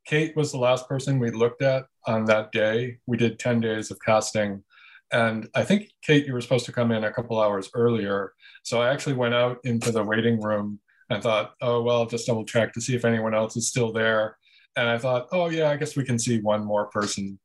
Kate 0.05 0.35
was 0.35 0.51
the 0.51 0.57
last 0.57 0.87
person 0.87 1.19
we 1.19 1.29
looked 1.29 1.61
at 1.61 1.85
on 2.07 2.25
that 2.25 2.51
day. 2.51 2.97
We 3.05 3.17
did 3.17 3.37
10 3.37 3.59
days 3.59 3.91
of 3.91 3.99
casting. 4.03 4.63
And 5.11 5.49
I 5.53 5.63
think, 5.63 5.91
Kate, 6.01 6.25
you 6.25 6.33
were 6.33 6.41
supposed 6.41 6.65
to 6.65 6.71
come 6.71 6.91
in 6.91 7.03
a 7.03 7.11
couple 7.11 7.39
hours 7.39 7.69
earlier. 7.75 8.33
So 8.63 8.81
I 8.81 8.91
actually 8.91 9.15
went 9.15 9.33
out 9.33 9.57
into 9.65 9.91
the 9.91 10.03
waiting 10.03 10.39
room 10.41 10.79
and 11.09 11.21
thought, 11.21 11.53
oh, 11.61 11.81
well, 11.81 12.05
just 12.05 12.27
double 12.27 12.45
check 12.45 12.71
to 12.73 12.81
see 12.81 12.95
if 12.95 13.03
anyone 13.03 13.35
else 13.35 13.57
is 13.57 13.67
still 13.67 13.91
there. 13.91 14.37
And 14.77 14.87
I 14.87 14.97
thought, 14.97 15.27
oh, 15.33 15.49
yeah, 15.49 15.69
I 15.69 15.75
guess 15.75 15.97
we 15.97 16.05
can 16.05 16.17
see 16.17 16.39
one 16.39 16.63
more 16.63 16.85
person. 16.87 17.37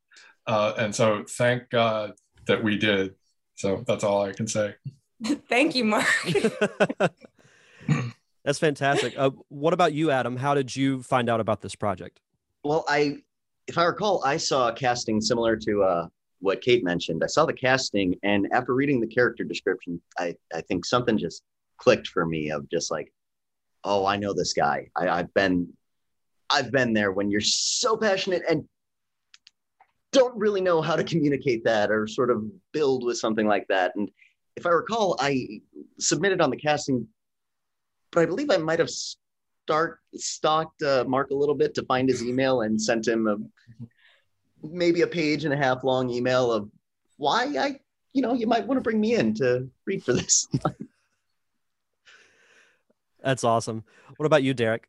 Uh, 0.46 0.74
and 0.78 0.94
so 0.94 1.24
thank 1.28 1.68
God 1.70 2.12
that 2.46 2.62
we 2.62 2.78
did. 2.78 3.14
So 3.56 3.82
that's 3.86 4.04
all 4.04 4.22
I 4.22 4.32
can 4.32 4.46
say. 4.46 4.76
Thank 5.48 5.74
you, 5.74 5.84
Mark. 5.84 6.06
That's 8.44 8.58
fantastic. 8.58 9.14
Uh, 9.16 9.30
what 9.48 9.72
about 9.72 9.92
you, 9.92 10.10
Adam? 10.10 10.36
How 10.36 10.54
did 10.54 10.74
you 10.74 11.02
find 11.02 11.28
out 11.28 11.40
about 11.40 11.62
this 11.62 11.74
project? 11.74 12.20
Well, 12.62 12.84
I, 12.88 13.18
if 13.66 13.76
I 13.78 13.84
recall, 13.84 14.22
I 14.24 14.36
saw 14.36 14.68
a 14.68 14.72
casting 14.72 15.20
similar 15.20 15.56
to 15.56 15.82
uh, 15.82 16.06
what 16.40 16.60
Kate 16.60 16.84
mentioned. 16.84 17.22
I 17.24 17.26
saw 17.26 17.44
the 17.44 17.52
casting, 17.52 18.14
and 18.22 18.46
after 18.52 18.74
reading 18.74 19.00
the 19.00 19.06
character 19.06 19.42
description, 19.42 20.00
I, 20.18 20.36
I 20.54 20.60
think 20.60 20.84
something 20.84 21.18
just 21.18 21.42
clicked 21.78 22.08
for 22.08 22.24
me 22.24 22.50
of 22.50 22.68
just 22.70 22.90
like, 22.90 23.12
oh, 23.84 24.06
I 24.06 24.16
know 24.16 24.32
this 24.32 24.52
guy. 24.52 24.88
I, 24.96 25.08
I've 25.08 25.32
been, 25.34 25.68
I've 26.50 26.70
been 26.70 26.92
there 26.92 27.12
when 27.12 27.30
you're 27.30 27.40
so 27.40 27.96
passionate 27.96 28.42
and 28.48 28.64
don't 30.12 30.36
really 30.36 30.60
know 30.60 30.80
how 30.80 30.96
to 30.96 31.04
communicate 31.04 31.64
that 31.64 31.90
or 31.90 32.06
sort 32.06 32.30
of 32.30 32.44
build 32.72 33.04
with 33.04 33.18
something 33.18 33.46
like 33.46 33.66
that. 33.68 33.92
And 33.96 34.08
if 34.56 34.66
I 34.66 34.70
recall, 34.70 35.16
I 35.20 35.60
submitted 35.98 36.40
on 36.40 36.50
the 36.50 36.56
casting, 36.56 37.06
but 38.10 38.20
I 38.20 38.26
believe 38.26 38.50
I 38.50 38.56
might 38.56 38.78
have 38.78 38.90
start 38.90 40.00
stalked 40.14 40.82
uh, 40.82 41.04
Mark 41.06 41.30
a 41.30 41.34
little 41.34 41.54
bit 41.54 41.74
to 41.74 41.84
find 41.84 42.08
his 42.08 42.24
email 42.24 42.62
and 42.62 42.80
sent 42.80 43.06
him 43.06 43.26
a 43.26 43.36
maybe 44.62 45.02
a 45.02 45.06
page 45.06 45.44
and 45.44 45.52
a 45.52 45.56
half 45.56 45.84
long 45.84 46.10
email 46.10 46.50
of 46.50 46.70
why 47.18 47.54
I, 47.58 47.80
you 48.12 48.22
know, 48.22 48.32
you 48.32 48.46
might 48.46 48.66
want 48.66 48.78
to 48.78 48.82
bring 48.82 49.00
me 49.00 49.14
in 49.14 49.34
to 49.34 49.68
read 49.84 50.02
for 50.02 50.14
this. 50.14 50.48
That's 53.22 53.44
awesome. 53.44 53.84
What 54.16 54.26
about 54.26 54.42
you, 54.42 54.54
Derek? 54.54 54.88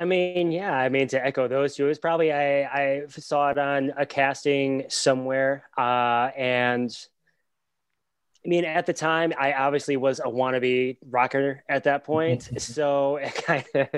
I 0.00 0.04
mean, 0.04 0.52
yeah, 0.52 0.72
I 0.72 0.88
mean, 0.88 1.08
to 1.08 1.24
echo 1.24 1.48
those 1.48 1.74
two, 1.74 1.84
it 1.84 1.88
was 1.88 1.98
probably 1.98 2.32
I, 2.32 2.62
I 2.62 3.02
saw 3.08 3.50
it 3.50 3.58
on 3.58 3.92
a 3.96 4.06
casting 4.06 4.84
somewhere. 4.88 5.68
Uh, 5.76 6.30
and 6.36 6.96
I 8.48 8.50
mean, 8.50 8.64
at 8.64 8.86
the 8.86 8.94
time, 8.94 9.34
I 9.38 9.52
obviously 9.52 9.98
was 9.98 10.20
a 10.20 10.22
wannabe 10.22 10.96
rocker 11.10 11.62
at 11.68 11.84
that 11.84 12.04
point. 12.04 12.48
so 12.58 13.16
it 13.22 13.34
kind 13.34 13.64
of, 13.74 13.88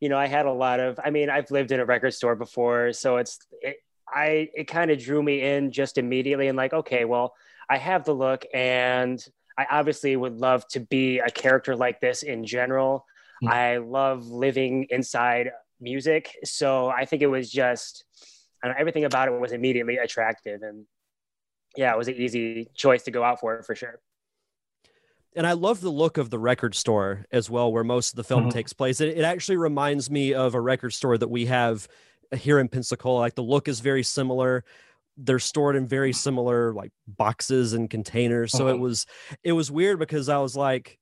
you 0.00 0.10
know, 0.10 0.18
I 0.18 0.26
had 0.26 0.44
a 0.44 0.52
lot 0.52 0.80
of, 0.80 1.00
I 1.02 1.08
mean, 1.08 1.30
I've 1.30 1.50
lived 1.50 1.72
in 1.72 1.80
a 1.80 1.84
record 1.86 2.12
store 2.12 2.36
before. 2.36 2.92
So 2.92 3.16
it's, 3.16 3.38
it, 3.62 3.76
I, 4.06 4.50
it 4.54 4.64
kind 4.64 4.90
of 4.90 4.98
drew 4.98 5.22
me 5.22 5.40
in 5.40 5.72
just 5.72 5.96
immediately 5.96 6.48
and 6.48 6.58
like, 6.58 6.74
okay, 6.74 7.06
well, 7.06 7.32
I 7.70 7.78
have 7.78 8.04
the 8.04 8.12
look 8.12 8.44
and 8.52 9.24
I 9.56 9.66
obviously 9.70 10.14
would 10.14 10.34
love 10.36 10.68
to 10.68 10.80
be 10.80 11.20
a 11.20 11.30
character 11.30 11.74
like 11.74 11.98
this 12.02 12.22
in 12.22 12.44
general. 12.44 13.06
Mm. 13.42 13.50
I 13.50 13.76
love 13.78 14.26
living 14.26 14.88
inside 14.90 15.52
music. 15.80 16.36
So 16.44 16.88
I 16.88 17.06
think 17.06 17.22
it 17.22 17.28
was 17.28 17.50
just, 17.50 18.04
I 18.62 18.66
don't 18.66 18.76
know, 18.76 18.80
everything 18.80 19.06
about 19.06 19.28
it 19.28 19.40
was 19.40 19.52
immediately 19.52 19.96
attractive. 19.96 20.60
And 20.60 20.84
yeah, 21.76 21.92
it 21.92 21.98
was 21.98 22.08
an 22.08 22.14
easy 22.14 22.68
choice 22.74 23.02
to 23.04 23.10
go 23.10 23.22
out 23.22 23.40
for 23.40 23.54
it 23.56 23.64
for 23.64 23.74
sure. 23.74 24.00
And 25.34 25.46
I 25.46 25.52
love 25.52 25.80
the 25.82 25.90
look 25.90 26.16
of 26.16 26.30
the 26.30 26.38
record 26.38 26.74
store 26.74 27.26
as 27.30 27.50
well, 27.50 27.70
where 27.70 27.84
most 27.84 28.12
of 28.12 28.16
the 28.16 28.24
film 28.24 28.46
Mhm. 28.46 28.52
takes 28.52 28.72
place. 28.72 29.00
It, 29.02 29.18
it 29.18 29.22
actually 29.24 29.58
reminds 29.58 30.10
me 30.10 30.32
of 30.32 30.54
a 30.54 30.60
record 30.60 30.94
store 30.94 31.18
that 31.18 31.28
we 31.28 31.46
have 31.46 31.86
here 32.34 32.58
in 32.58 32.68
Pensacola. 32.68 33.18
Like 33.18 33.34
the 33.34 33.42
look 33.42 33.68
is 33.68 33.80
very 33.80 34.02
similar. 34.02 34.64
They're 35.18 35.38
stored 35.38 35.76
in 35.76 35.86
very 35.86 36.12
similar 36.14 36.72
like 36.72 36.90
boxes 37.06 37.74
and 37.74 37.88
containers. 37.90 38.52
So 38.52 38.68
it 38.68 38.74
Mhm. 38.74 38.80
was 38.80 39.06
it 39.42 39.52
was 39.52 39.70
weird 39.70 39.98
because 39.98 40.28
I 40.30 40.38
was 40.38 40.56
like, 40.56 40.98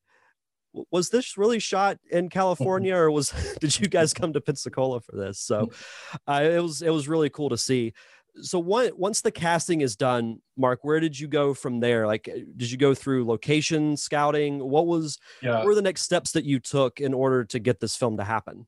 was 0.90 1.10
this 1.10 1.38
really 1.38 1.60
shot 1.60 1.98
in 2.10 2.28
California 2.28 2.96
or 2.96 3.10
was 3.12 3.30
did 3.60 3.78
you 3.78 3.86
guys 3.88 4.12
come 4.12 4.32
to 4.32 4.40
Pensacola 4.40 5.00
for 5.00 5.14
this? 5.16 5.38
So 5.38 5.70
uh, 6.26 6.42
it 6.42 6.60
was 6.60 6.82
it 6.82 6.90
was 6.90 7.06
really 7.06 7.30
cool 7.30 7.50
to 7.50 7.58
see. 7.58 7.92
So 8.42 8.58
one, 8.58 8.90
once 8.96 9.20
the 9.20 9.30
casting 9.30 9.80
is 9.80 9.96
done, 9.96 10.40
Mark, 10.56 10.80
where 10.82 10.98
did 11.00 11.18
you 11.18 11.28
go 11.28 11.54
from 11.54 11.80
there? 11.80 12.06
Like, 12.06 12.28
uh, 12.28 12.40
did 12.56 12.70
you 12.70 12.76
go 12.76 12.94
through 12.94 13.26
location 13.26 13.96
scouting? 13.96 14.58
What 14.58 14.86
was 14.86 15.18
Yeah. 15.40 15.58
what 15.58 15.66
were 15.66 15.74
the 15.74 15.82
next 15.82 16.02
steps 16.02 16.32
that 16.32 16.44
you 16.44 16.58
took 16.58 17.00
in 17.00 17.14
order 17.14 17.44
to 17.44 17.58
get 17.58 17.80
this 17.80 17.96
film 17.96 18.16
to 18.16 18.24
happen? 18.24 18.66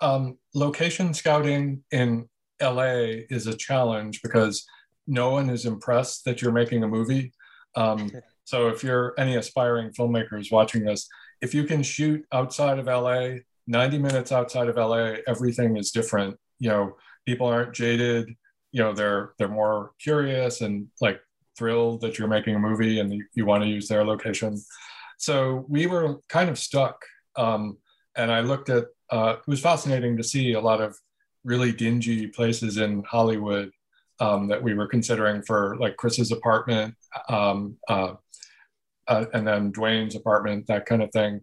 Um, 0.00 0.38
location 0.54 1.14
scouting 1.14 1.84
in 1.92 2.28
LA 2.60 3.24
is 3.30 3.46
a 3.46 3.56
challenge 3.56 4.20
because 4.22 4.64
no 5.06 5.30
one 5.30 5.48
is 5.50 5.64
impressed 5.64 6.24
that 6.24 6.42
you're 6.42 6.52
making 6.52 6.82
a 6.82 6.88
movie. 6.88 7.32
Um, 7.76 8.10
so 8.44 8.68
if 8.68 8.82
you're 8.82 9.14
any 9.16 9.36
aspiring 9.36 9.90
filmmakers 9.92 10.50
watching 10.50 10.84
this, 10.84 11.08
if 11.40 11.54
you 11.54 11.64
can 11.64 11.82
shoot 11.82 12.24
outside 12.32 12.78
of 12.78 12.86
LA, 12.86 13.36
90 13.66 13.98
minutes 13.98 14.32
outside 14.32 14.68
of 14.68 14.76
LA, 14.76 15.16
everything 15.26 15.76
is 15.76 15.90
different. 15.90 16.36
You 16.58 16.70
know, 16.70 16.96
people 17.26 17.46
aren't 17.46 17.74
jaded. 17.74 18.28
You 18.74 18.82
know, 18.82 18.92
they're 18.92 19.32
they're 19.38 19.48
more 19.62 19.92
curious 19.98 20.60
and 20.60 20.88
like 21.00 21.20
thrilled 21.56 22.00
that 22.00 22.18
you're 22.18 22.34
making 22.36 22.56
a 22.56 22.58
movie 22.58 22.98
and 22.98 23.22
you, 23.34 23.46
want 23.46 23.62
to 23.62 23.68
use 23.68 23.86
their 23.86 24.04
location. 24.04 24.60
So 25.18 25.64
we 25.68 25.86
were 25.86 26.18
kind 26.28 26.50
of 26.50 26.58
stuck. 26.58 26.96
Um, 27.36 27.78
and 28.16 28.32
I 28.32 28.40
looked 28.40 28.68
at 28.68 28.86
uh, 29.10 29.36
it 29.38 29.46
was 29.46 29.60
fascinating 29.60 30.16
to 30.16 30.24
see 30.24 30.54
a 30.54 30.60
lot 30.60 30.80
of 30.80 30.96
really 31.44 31.72
dingy 31.72 32.26
places 32.26 32.78
in 32.78 33.04
Hollywood 33.04 33.70
um, 34.18 34.48
that 34.48 34.62
we 34.62 34.74
were 34.74 34.88
considering 34.88 35.42
for 35.42 35.76
like 35.78 35.96
Chris's 35.96 36.32
apartment 36.32 36.94
um, 37.28 37.76
uh, 37.88 38.14
uh, 39.06 39.26
and 39.34 39.46
then 39.46 39.72
Dwayne's 39.72 40.16
apartment, 40.16 40.66
that 40.66 40.86
kind 40.86 41.02
of 41.02 41.10
thing. 41.12 41.40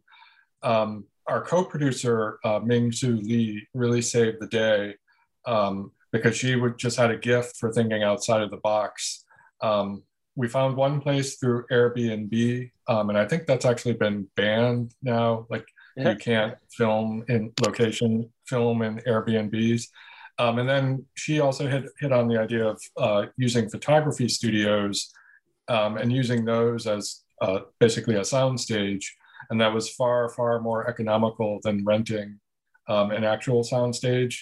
Um, 0.63 1.05
our 1.27 1.41
co-producer 1.41 2.39
uh, 2.43 2.59
Ming 2.59 2.91
Su 2.91 3.15
Lee 3.17 3.65
really 3.73 4.01
saved 4.01 4.37
the 4.41 4.47
day 4.47 4.95
um, 5.45 5.91
because 6.12 6.36
she 6.36 6.56
would 6.56 6.78
just 6.78 6.97
had 6.97 7.12
a 7.12 7.17
gift 7.17 7.58
for 7.58 7.71
thinking 7.71 8.04
outside 8.04 8.41
of 8.41 8.52
the 8.52 8.58
box. 8.58 9.24
Um, 9.62 10.04
we 10.36 10.47
found 10.47 10.76
one 10.76 11.02
place 11.02 11.36
through 11.36 11.65
Airbnb, 11.71 12.71
um, 12.88 13.10
and 13.10 13.17
I 13.17 13.28
think 13.28 13.45
that's 13.45 13.65
actually 13.65 13.93
been 13.93 14.28
banned 14.36 14.93
now. 15.02 15.45
Like 15.50 15.65
you 15.97 16.15
can't 16.15 16.56
film 16.71 17.24
in 17.28 17.52
location 17.62 18.30
film 18.45 18.82
in 18.82 18.97
Airbnbs. 19.00 19.88
Um, 20.39 20.60
and 20.60 20.67
then 20.67 21.06
she 21.15 21.39
also 21.39 21.67
hit, 21.67 21.86
hit 22.00 22.12
on 22.12 22.28
the 22.28 22.39
idea 22.39 22.65
of 22.65 22.82
uh, 22.97 23.26
using 23.38 23.69
photography 23.69 24.28
studios 24.28 25.12
um, 25.67 25.97
and 25.97 26.12
using 26.12 26.45
those 26.45 26.88
as 26.88 27.21
uh, 27.41 27.60
basically 27.80 28.15
a 28.15 28.21
soundstage. 28.21 29.06
And 29.50 29.60
that 29.60 29.74
was 29.74 29.89
far, 29.89 30.30
far 30.30 30.60
more 30.62 30.89
economical 30.89 31.60
than 31.63 31.84
renting 31.84 32.39
um, 32.88 33.12
an 33.12 33.24
actual 33.24 33.63
soundstage. 33.63 34.36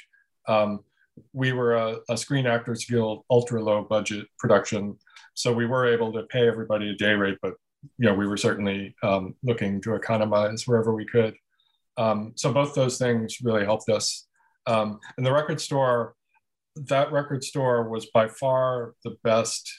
Um, 0.48 0.84
we 1.34 1.54
were 1.54 1.76
a, 1.76 1.98
a 2.10 2.18
Screen 2.18 2.46
Actors 2.46 2.86
Guild 2.86 3.24
ultra 3.30 3.62
low 3.62 3.84
budget 3.84 4.28
production. 4.38 4.98
So 5.34 5.54
we 5.54 5.66
were 5.66 5.86
able 5.86 6.12
to 6.14 6.24
pay 6.24 6.48
everybody 6.48 6.90
a 6.90 6.96
day 6.96 7.14
rate, 7.14 7.38
but 7.42 7.54
you 7.98 8.06
know, 8.06 8.14
we 8.14 8.28
were 8.28 8.38
certainly 8.38 8.96
um, 9.04 9.36
looking 9.44 9.82
to 9.82 9.96
economize 9.96 10.68
wherever 10.68 10.94
we 10.94 11.06
could. 11.06 11.36
Um, 11.98 12.34
so 12.36 12.54
both 12.54 12.74
those 12.76 12.98
things 12.98 13.38
really 13.42 13.66
helped 13.66 13.90
us. 13.90 14.28
Um, 14.68 15.00
and 15.18 15.26
the 15.26 15.34
record 15.34 15.60
store, 15.62 16.16
that 16.76 17.12
record 17.12 17.44
store 17.44 17.90
was 17.90 18.08
by 18.08 18.28
far 18.28 18.94
the 19.04 19.18
best 19.24 19.70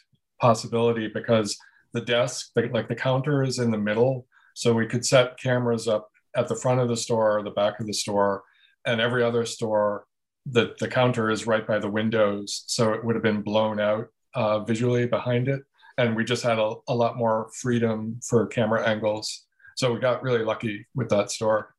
possibility 0.40 1.08
because 1.08 1.56
the 1.92 2.00
desk, 2.00 2.50
the, 2.54 2.68
like 2.72 2.88
the 2.88 2.94
counter 2.94 3.42
is 3.42 3.58
in 3.58 3.70
the 3.70 3.78
middle. 3.78 4.26
So 4.54 4.74
we 4.74 4.86
could 4.86 5.04
set 5.04 5.38
cameras 5.38 5.88
up 5.88 6.08
at 6.36 6.48
the 6.48 6.56
front 6.56 6.80
of 6.80 6.88
the 6.88 6.96
store 6.96 7.38
or 7.38 7.42
the 7.42 7.50
back 7.50 7.80
of 7.80 7.86
the 7.86 7.94
store. 7.94 8.42
And 8.86 9.00
every 9.00 9.22
other 9.22 9.44
store, 9.44 10.04
the, 10.46 10.74
the 10.80 10.88
counter 10.88 11.30
is 11.30 11.46
right 11.46 11.66
by 11.66 11.78
the 11.78 11.90
windows. 11.90 12.64
So 12.66 12.92
it 12.92 13.04
would 13.04 13.14
have 13.14 13.22
been 13.22 13.42
blown 13.42 13.80
out 13.80 14.08
uh, 14.34 14.60
visually 14.60 15.06
behind 15.06 15.48
it. 15.48 15.62
And 15.98 16.16
we 16.16 16.24
just 16.24 16.42
had 16.42 16.58
a, 16.58 16.74
a 16.88 16.94
lot 16.94 17.16
more 17.16 17.50
freedom 17.54 18.20
for 18.22 18.46
camera 18.46 18.86
angles. 18.88 19.44
So 19.76 19.92
we 19.92 20.00
got 20.00 20.22
really 20.22 20.44
lucky 20.44 20.86
with 20.94 21.08
that 21.10 21.30
store. 21.30 21.74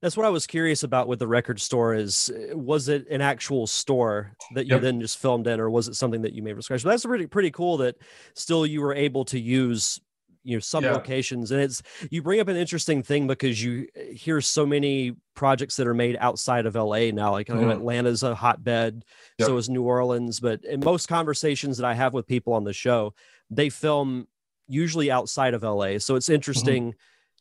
That's 0.00 0.16
what 0.16 0.26
I 0.26 0.30
was 0.30 0.46
curious 0.46 0.84
about 0.84 1.08
with 1.08 1.18
the 1.18 1.26
record 1.26 1.60
store. 1.60 1.92
Is 1.92 2.30
uh, 2.30 2.56
was 2.56 2.88
it 2.88 3.08
an 3.10 3.20
actual 3.20 3.66
store 3.66 4.32
that 4.54 4.66
you 4.66 4.74
Yep. 4.74 4.82
then 4.82 5.00
just 5.00 5.18
filmed 5.18 5.48
in, 5.48 5.58
or 5.58 5.68
was 5.70 5.88
it 5.88 5.96
something 5.96 6.22
that 6.22 6.34
you 6.34 6.42
made 6.42 6.52
from 6.52 6.62
scratch? 6.62 6.84
But 6.84 6.90
that's 6.90 7.04
pretty 7.04 7.26
pretty 7.26 7.50
cool 7.50 7.78
that 7.78 7.96
still 8.34 8.64
you 8.64 8.80
were 8.80 8.94
able 8.94 9.24
to 9.24 9.40
use 9.40 10.00
you 10.44 10.56
know 10.56 10.60
some 10.60 10.84
Yeah. 10.84 10.92
locations 10.92 11.50
and 11.50 11.60
it's 11.60 11.82
you 12.10 12.22
bring 12.22 12.40
up 12.40 12.48
an 12.48 12.56
interesting 12.56 13.02
thing 13.02 13.26
because 13.26 13.62
you 13.62 13.88
hear 14.12 14.40
so 14.40 14.64
many 14.64 15.16
projects 15.34 15.76
that 15.76 15.86
are 15.86 15.94
made 15.94 16.16
outside 16.20 16.64
of 16.66 16.74
la 16.74 16.96
now 17.10 17.32
like 17.32 17.48
know 17.48 17.56
Mhm. 17.56 17.72
atlanta's 17.72 18.22
a 18.22 18.34
hotbed 18.34 19.04
so 19.40 19.56
is 19.56 19.68
new 19.68 19.82
orleans 19.82 20.40
but 20.40 20.64
in 20.64 20.80
most 20.80 21.08
conversations 21.08 21.76
that 21.78 21.86
i 21.86 21.94
have 21.94 22.14
with 22.14 22.26
people 22.26 22.52
on 22.52 22.64
the 22.64 22.72
show 22.72 23.14
they 23.50 23.68
film 23.68 24.26
usually 24.68 25.10
outside 25.10 25.54
of 25.54 25.62
la 25.62 25.98
so 25.98 26.14
it's 26.14 26.28
interesting 26.28 26.94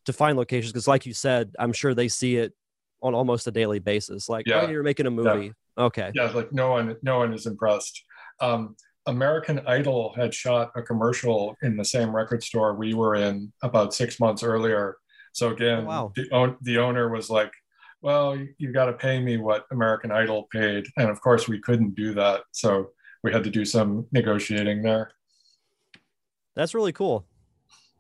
to 0.06 0.14
find 0.14 0.38
locations 0.38 0.72
because 0.72 0.88
like 0.88 1.06
you 1.06 1.14
said 1.14 1.54
i'm 1.60 1.74
sure 1.74 1.94
they 1.94 2.08
see 2.08 2.38
it 2.38 2.54
on 3.02 3.14
almost 3.14 3.46
a 3.48 3.52
daily 3.52 3.80
basis 3.80 4.28
like 4.28 4.48
Yeah. 4.48 4.62
oh 4.62 4.68
you're 4.70 4.84
making 4.84 5.06
a 5.06 5.12
movie 5.12 5.54
okay 5.78 6.12
yeah 6.16 6.32
like 6.32 6.52
no 6.52 6.72
one 6.72 6.96
no 7.04 7.20
one 7.20 7.32
is 7.34 7.46
impressed 7.46 8.04
um 8.40 8.76
american 9.08 9.60
idol 9.68 10.14
had 10.16 10.34
shot 10.34 10.72
a 10.76 10.82
commercial 10.82 11.56
in 11.62 11.76
the 11.78 11.86
same 11.86 12.16
record 12.16 12.44
store 12.44 12.76
we 12.76 12.94
were 12.94 13.16
in 13.16 13.52
about 13.64 13.94
six 13.94 14.20
months 14.20 14.44
earlier. 14.44 14.98
So 15.34 15.50
again 15.50 15.84
Oh, 15.84 15.88
wow. 15.88 16.12
the, 16.16 16.30
own, 16.32 16.58
the 16.62 16.78
owner 16.80 17.10
was 17.10 17.30
like 17.30 17.52
well 18.02 18.36
you, 18.36 18.50
you 18.58 18.72
got 18.72 18.86
to 18.86 18.94
pay 18.94 19.20
me 19.20 19.38
what 19.38 19.66
american 19.72 20.12
idol 20.12 20.48
paid. 20.52 20.86
And 20.98 21.10
of 21.10 21.20
course 21.22 21.48
we 21.48 21.60
couldn't 21.60 21.96
do 21.96 22.14
that. 22.16 22.42
So 22.52 22.90
we 23.24 23.32
had 23.34 23.44
to 23.46 23.50
do 23.50 23.66
some 23.66 24.06
negotiating 24.12 24.84
there. 24.84 25.12
That's 26.56 26.74
really 26.74 26.94
cool. 26.94 27.26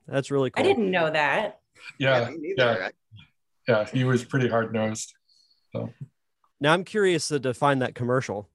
That's 0.08 0.32
really 0.32 0.50
cool. 0.52 0.64
I 0.64 0.68
didn't 0.68 0.90
know 0.92 1.10
that. 1.10 1.60
yeah 2.00 2.30
me 2.32 2.54
yeah. 2.58 2.90
Yeah 3.68 3.86
he 3.94 4.04
was 4.04 4.24
pretty 4.26 4.48
hard-nosed 4.50 5.14
So. 5.74 5.90
now 6.60 6.74
i'm 6.74 6.84
curious 6.84 7.28
to 7.28 7.38
define 7.40 7.80
that 7.80 7.94
commercial 7.96 8.50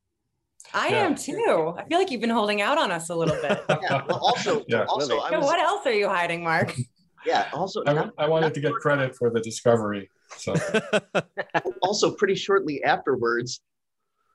I 0.75 0.89
Yeah. 0.89 1.07
am 1.07 1.15
too. 1.15 1.75
I 1.77 1.85
feel 1.85 1.99
like 1.99 2.11
you've 2.11 2.21
been 2.21 2.31
holding 2.31 2.61
out 2.63 2.79
on 2.79 2.91
us 2.91 3.11
a 3.11 3.15
little 3.15 3.37
bit. 3.41 3.63
Yeah. 3.83 4.03
Well, 4.09 4.19
also, 4.19 4.65
Yeah. 4.69 4.85
also, 4.85 5.19
I 5.19 5.37
was, 5.37 5.45
what 5.47 5.59
else 5.59 5.87
are 5.87 5.93
you 5.93 6.09
hiding, 6.09 6.43
Mark? 6.45 6.75
yeah, 7.27 7.49
also, 7.53 7.83
I, 7.87 7.93
not- 7.93 8.15
I 8.19 8.29
wanted 8.29 8.55
to 8.55 8.61
get 8.61 8.73
credit 8.75 9.15
for 9.17 9.31
the 9.31 9.41
discovery 9.41 10.11
so 10.39 10.55
also 11.83 12.11
pretty 12.11 12.35
shortly 12.35 12.83
afterwards. 12.85 13.61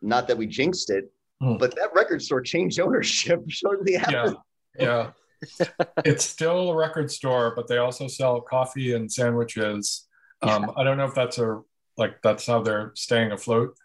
Not 0.04 0.28
that 0.28 0.38
we 0.38 0.46
jinxed 0.48 0.90
it, 0.92 1.12
Hmm. 1.42 1.58
but 1.58 1.76
that 1.76 1.90
record 1.94 2.22
store 2.22 2.42
changed 2.42 2.80
ownership 2.80 3.44
shortly 3.48 3.96
after. 3.96 4.36
yeah 4.80 5.12
yeah 5.60 5.68
it's 6.04 6.26
still 6.26 6.72
a 6.72 6.76
record 6.76 7.12
store 7.12 7.54
but 7.56 7.68
they 7.68 7.78
also 7.78 8.08
sell 8.08 8.42
coffee 8.42 8.94
and 8.96 9.12
sandwiches 9.12 10.08
um, 10.42 10.72
i 10.76 10.84
don't 10.84 10.98
know 10.98 11.06
if 11.06 11.14
that's 11.14 11.38
a 11.38 11.62
like 11.96 12.20
that's 12.24 12.48
how 12.48 12.62
they're 12.64 12.92
staying 12.96 13.32
afloat 13.32 13.76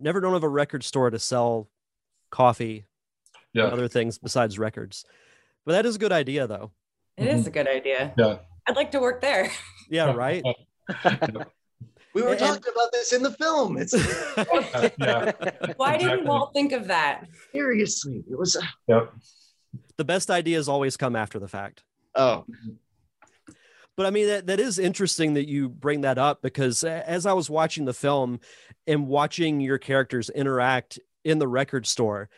never 0.00 0.20
known 0.20 0.34
of 0.34 0.42
a 0.42 0.48
record 0.48 0.82
store 0.82 1.10
to 1.10 1.18
sell 1.18 1.68
coffee 2.30 2.86
yeah 3.52 3.64
and 3.64 3.72
other 3.72 3.88
things 3.88 4.18
besides 4.18 4.58
records 4.58 5.04
but 5.66 5.72
that 5.72 5.84
is 5.86 5.96
a 5.96 5.98
good 5.98 6.12
idea 6.12 6.46
though 6.46 6.70
It 7.16 7.26
is 7.28 7.46
a 7.46 7.50
good 7.50 7.68
idea. 7.68 8.12
yeah 8.16 8.38
I'd 8.68 8.76
like 8.76 8.90
to 8.92 9.00
work 9.00 9.20
there. 9.20 9.50
yeah 9.88 10.12
right 10.12 10.44
We 12.14 12.22
were 12.22 12.30
And- 12.30 12.38
talking 12.40 12.72
about 12.74 12.90
this 12.92 13.12
in 13.12 13.22
the 13.22 13.30
film. 13.32 13.76
It's 13.76 13.94
yeah 14.98 15.32
Why 15.76 15.92
didn't 15.96 16.10
Exactly. 16.10 16.26
Walt 16.26 16.52
think 16.52 16.72
of 16.72 16.88
that? 16.88 17.24
seriously, 17.52 18.24
it 18.30 18.36
was. 18.38 18.56
yep 18.88 19.12
the 19.96 20.04
best 20.04 20.30
ideas 20.30 20.68
always 20.68 20.96
come 20.96 21.14
after 21.14 21.38
the 21.38 21.46
fact 21.48 21.84
Oh, 22.16 22.44
but 24.00 24.06
i 24.06 24.10
mean 24.10 24.28
that, 24.28 24.46
that 24.46 24.58
is 24.58 24.78
interesting 24.78 25.34
that 25.34 25.46
you 25.46 25.68
bring 25.68 26.00
that 26.00 26.16
up 26.16 26.40
because 26.40 26.82
as 26.84 27.26
i 27.26 27.34
was 27.34 27.50
watching 27.50 27.84
the 27.84 27.92
film 27.92 28.40
and 28.86 29.06
watching 29.06 29.60
your 29.60 29.76
characters 29.76 30.30
interact 30.30 30.98
in 31.22 31.38
the 31.38 31.46
record 31.46 31.86
store 31.86 32.30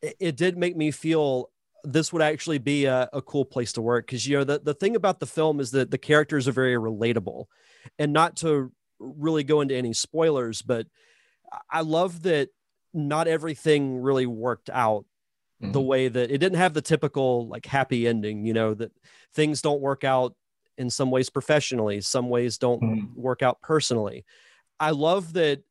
it, 0.00 0.16
it 0.18 0.36
did 0.38 0.56
make 0.56 0.74
me 0.74 0.90
feel 0.90 1.50
this 1.84 2.14
would 2.14 2.22
actually 2.22 2.56
be 2.56 2.86
a, 2.86 3.10
a 3.12 3.20
cool 3.20 3.44
place 3.44 3.74
to 3.74 3.82
work 3.82 4.06
because 4.06 4.26
you 4.26 4.38
know 4.38 4.44
the, 4.44 4.58
the 4.60 4.72
thing 4.72 4.96
about 4.96 5.20
the 5.20 5.26
film 5.26 5.60
is 5.60 5.72
that 5.72 5.90
the 5.90 5.98
characters 5.98 6.48
are 6.48 6.52
very 6.52 6.76
relatable 6.76 7.44
and 7.98 8.14
not 8.14 8.34
to 8.34 8.72
really 8.98 9.44
go 9.44 9.60
into 9.60 9.76
any 9.76 9.92
spoilers 9.92 10.62
but 10.62 10.86
i 11.68 11.82
love 11.82 12.22
that 12.22 12.48
not 12.94 13.28
everything 13.28 14.00
really 14.00 14.24
worked 14.24 14.70
out 14.70 15.04
the 15.60 15.78
Mhm. 15.78 15.86
way 15.86 16.08
that 16.08 16.30
it 16.30 16.38
didn't 16.38 16.56
have 16.56 16.72
the 16.72 16.80
typical 16.80 17.46
like 17.48 17.66
happy 17.66 18.08
ending 18.08 18.46
you 18.46 18.54
know 18.54 18.72
that 18.72 18.92
things 19.34 19.60
don't 19.60 19.82
work 19.82 20.04
out 20.04 20.34
in 20.82 20.90
some 20.90 21.10
ways 21.10 21.30
professionally 21.30 22.00
some 22.02 22.28
ways 22.28 22.58
don't 22.58 22.82
Mhm. 22.82 23.14
work 23.14 23.40
out 23.42 23.62
personally 23.62 24.24
i 24.80 24.90
love 24.90 25.32
that 25.32 25.62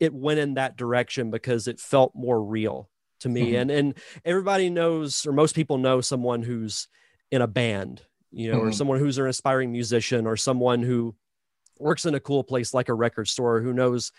it 0.00 0.12
went 0.12 0.38
in 0.40 0.54
that 0.54 0.76
direction 0.76 1.30
because 1.30 1.68
it 1.68 1.78
felt 1.78 2.12
more 2.14 2.42
real 2.42 2.90
to 3.20 3.28
me 3.28 3.52
Mhm. 3.52 3.60
and 3.60 3.70
and 3.70 3.94
everybody 4.24 4.68
knows 4.70 5.24
or 5.26 5.32
most 5.32 5.54
people 5.54 5.78
know 5.78 6.00
someone 6.00 6.42
who's 6.42 6.88
in 7.30 7.42
a 7.42 7.46
band 7.46 8.02
you 8.32 8.50
know 8.50 8.58
or 8.58 8.70
Mhm. 8.70 8.74
someone 8.74 8.98
who's 8.98 9.18
an 9.18 9.26
aspiring 9.26 9.70
musician 9.72 10.26
or 10.26 10.36
someone 10.36 10.82
who 10.82 11.14
works 11.78 12.06
in 12.06 12.14
a 12.14 12.20
cool 12.20 12.42
place 12.42 12.72
like 12.74 12.88
a 12.88 12.94
record 12.94 13.28
store 13.28 13.60
who 13.60 13.72
knows 13.72 14.10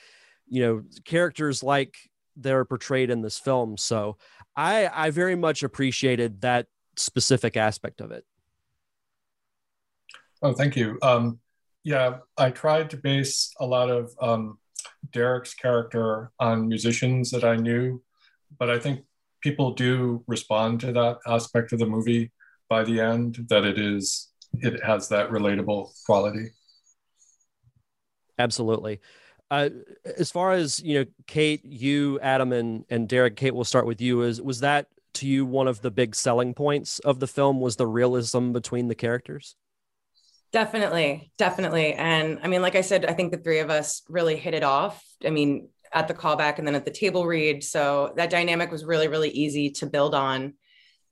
you 0.47 0.62
know 0.62 0.84
characters 1.04 1.63
like 1.63 1.95
they're 2.36 2.65
portrayed 2.65 3.10
in 3.10 3.21
this 3.21 3.39
film 3.39 3.78
so 3.78 4.15
i 4.56 4.88
i 5.06 5.10
very 5.10 5.36
much 5.36 5.63
appreciated 5.63 6.41
that 6.41 6.67
specific 6.95 7.58
aspect 7.58 8.00
of 8.02 8.12
it 8.12 8.26
oh 10.41 10.54
thank 10.54 10.76
you. 10.76 10.97
Um, 11.02 11.39
yeah 11.84 12.17
i 12.38 12.50
tried 12.50 12.89
to 12.89 12.97
base 12.97 13.54
a 13.60 13.65
lot 13.65 13.89
of 13.89 14.12
um, 14.21 14.58
derek's 15.12 15.54
character 15.54 16.32
on 16.39 16.67
musicians 16.67 17.32
that 17.32 17.43
i 17.43 17.56
knew 17.56 18.02
but 18.60 18.69
i 18.69 18.78
think 18.78 19.06
people 19.41 19.71
do 19.73 20.23
respond 20.28 20.82
to 20.82 20.91
that 20.91 21.17
aspect 21.28 21.71
of 21.71 21.80
the 21.80 21.86
movie 21.86 22.32
by 22.69 22.84
the 22.84 23.00
end 23.00 23.45
that 23.50 23.63
it 23.63 23.78
is 23.78 24.30
it 24.60 24.84
has 24.84 25.10
that 25.10 25.30
relatable 25.30 25.91
quality. 26.06 26.50
Absolutely. 28.39 29.00
Uh, 29.50 29.69
as 30.17 30.30
far 30.32 30.52
as 30.52 30.82
you 30.82 31.00
know 31.00 31.06
kate 31.26 31.63
you 31.63 32.19
adam 32.19 32.52
and 32.52 32.84
and 32.89 33.08
derek 33.08 33.38
kate 33.38 33.56
we'll 33.56 33.63
start 33.63 33.86
with 33.86 34.02
you. 34.02 34.23
Is 34.23 34.41
was 34.41 34.60
that 34.60 34.88
to 35.15 35.28
you 35.28 35.45
one 35.45 35.67
of 35.67 35.82
the 35.82 35.91
big 35.91 36.15
selling 36.15 36.54
points 36.54 37.00
of 37.00 37.19
the 37.19 37.28
film 37.28 37.62
was 37.62 37.78
the 37.78 37.88
realism 37.88 38.52
between 38.52 38.88
the 38.88 38.95
characters 38.95 39.56
Definitely, 40.53 41.31
definitely. 41.38 41.93
And 41.93 42.39
I 42.41 42.47
mean, 42.47 42.62
like 42.62 42.75
I 42.75 42.81
said, 42.81 43.05
I 43.05 43.13
think 43.13 43.31
the 43.31 43.38
three 43.38 43.60
of 43.60 43.69
us 43.69 44.01
really 44.07 44.38
hit 44.38 44.53
it 44.53 44.63
off. 44.63 45.03
I 45.25 45.29
mean, 45.29 45.69
at 45.93 46.07
the 46.07 46.13
callback 46.13 46.57
and 46.57 46.67
then 46.67 46.75
at 46.75 46.86
the 46.86 46.91
table 46.91 47.25
read. 47.25 47.63
So 47.63 48.13
that 48.15 48.29
dynamic 48.29 48.71
was 48.71 48.86
really, 48.86 49.07
really 49.07 49.29
easy 49.29 49.71
to 49.71 49.86
build 49.86 50.13
on. 50.13 50.53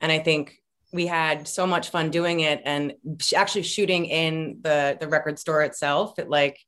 And 0.02 0.12
I 0.12 0.19
think 0.19 0.58
we 0.93 1.08
had 1.08 1.48
so 1.48 1.67
much 1.67 1.89
fun 1.89 2.10
doing 2.10 2.39
it 2.41 2.62
and 2.63 2.93
actually 3.36 3.63
shooting 3.63 4.06
in 4.06 4.60
the 4.62 4.98
the 5.00 5.08
record 5.08 5.39
store 5.39 5.62
itself. 5.63 6.17
It 6.19 6.30
like 6.30 6.60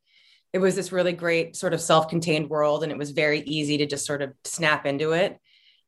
it 0.54 0.60
was 0.60 0.76
this 0.76 0.92
really 0.92 1.14
great 1.14 1.56
sort 1.56 1.74
of 1.74 1.82
self-contained 1.82 2.50
world 2.50 2.84
and 2.84 2.92
it 2.92 2.98
was 2.98 3.12
very 3.12 3.42
easy 3.42 3.78
to 3.78 3.86
just 3.86 4.06
sort 4.06 4.22
of 4.22 4.34
snap 4.44 4.86
into 4.86 5.12
it. 5.12 5.38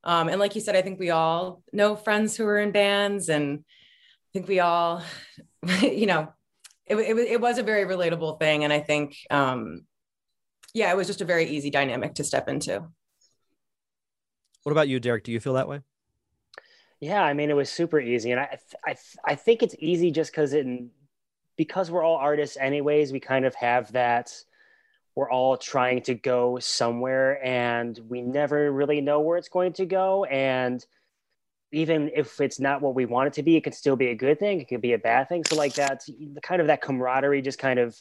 Um, 0.04 0.30
and 0.30 0.40
like 0.40 0.56
you 0.56 0.62
said, 0.62 0.76
I 0.76 0.82
think 0.82 1.00
we 1.00 1.10
all 1.10 1.62
know 1.74 1.96
friends 1.96 2.36
who 2.36 2.46
are 2.46 2.60
in 2.60 2.72
bands 2.72 3.30
and 3.30 3.60
I 3.60 4.30
think 4.34 4.48
we 4.48 4.60
all, 4.60 5.04
you 5.82 6.06
know, 6.06 6.32
it, 6.90 6.98
it, 6.98 7.14
was- 7.16 7.26
it 7.26 7.42
was 7.42 7.58
a 7.58 7.64
very 7.64 7.86
relatable 7.86 8.40
thing. 8.40 8.64
And 8.64 8.74
I 8.74 8.80
think, 8.80 9.18
um, 9.30 9.86
yeah, 10.74 10.92
it 10.92 10.98
was 10.98 11.08
just 11.08 11.22
a 11.22 11.26
very 11.26 11.46
easy 11.46 11.70
dynamic 11.70 12.16
to 12.16 12.24
step 12.24 12.48
into. 12.50 12.84
what 14.64 14.72
about 14.72 14.88
you 14.88 15.00
derek 15.00 15.24
do 15.24 15.32
you 15.32 15.40
feel 15.40 15.54
that 15.54 15.68
way 15.68 15.82
Yeah, 17.02 17.24
I 17.24 17.34
mean, 17.34 17.50
it 17.50 17.56
was 17.56 17.70
super 17.70 18.00
easy, 18.00 18.32
and 18.32 18.40
I 18.42 18.60
I 18.86 18.96
I 19.26 19.36
think 19.36 19.64
it's 19.64 19.76
easy 19.80 20.12
just 20.12 20.32
because 20.32 20.54
it 20.54 20.68
because 21.56 21.90
we're 21.92 22.04
all 22.04 22.18
artists 22.18 22.58
anyways. 22.58 23.12
We 23.14 23.20
kind 23.20 23.46
of 23.46 23.56
have 23.56 23.92
that. 23.94 24.34
We're 25.16 25.32
all 25.32 25.58
trying 25.58 26.02
to 26.04 26.16
go 26.16 26.60
somewhere, 26.60 27.44
and 27.46 27.98
we 28.10 28.22
never 28.22 28.72
really 28.72 29.02
know 29.02 29.22
where 29.22 29.38
it's 29.38 29.50
going 29.50 29.74
to 29.74 29.86
go. 29.86 30.26
And 30.26 30.86
even 31.72 32.10
if 32.16 32.40
it's 32.42 32.60
not 32.60 32.82
what 32.82 32.96
we 32.96 33.06
want 33.06 33.28
it 33.28 33.34
to 33.34 33.44
be, 33.44 33.56
it 33.56 33.62
could 33.64 33.76
still 33.76 33.96
be 33.96 34.08
a 34.08 34.16
good 34.16 34.40
thing. 34.40 34.60
It 34.62 34.68
could 34.68 34.82
be 34.82 34.94
a 34.94 34.98
bad 34.98 35.30
thing. 35.30 35.44
So 35.46 35.56
like 35.56 35.74
that, 35.76 36.04
the 36.08 36.42
kind 36.42 36.62
of 36.62 36.68
that 36.68 36.82
camaraderie, 36.82 37.42
just 37.42 37.60
kind 37.60 37.80
of 37.80 38.00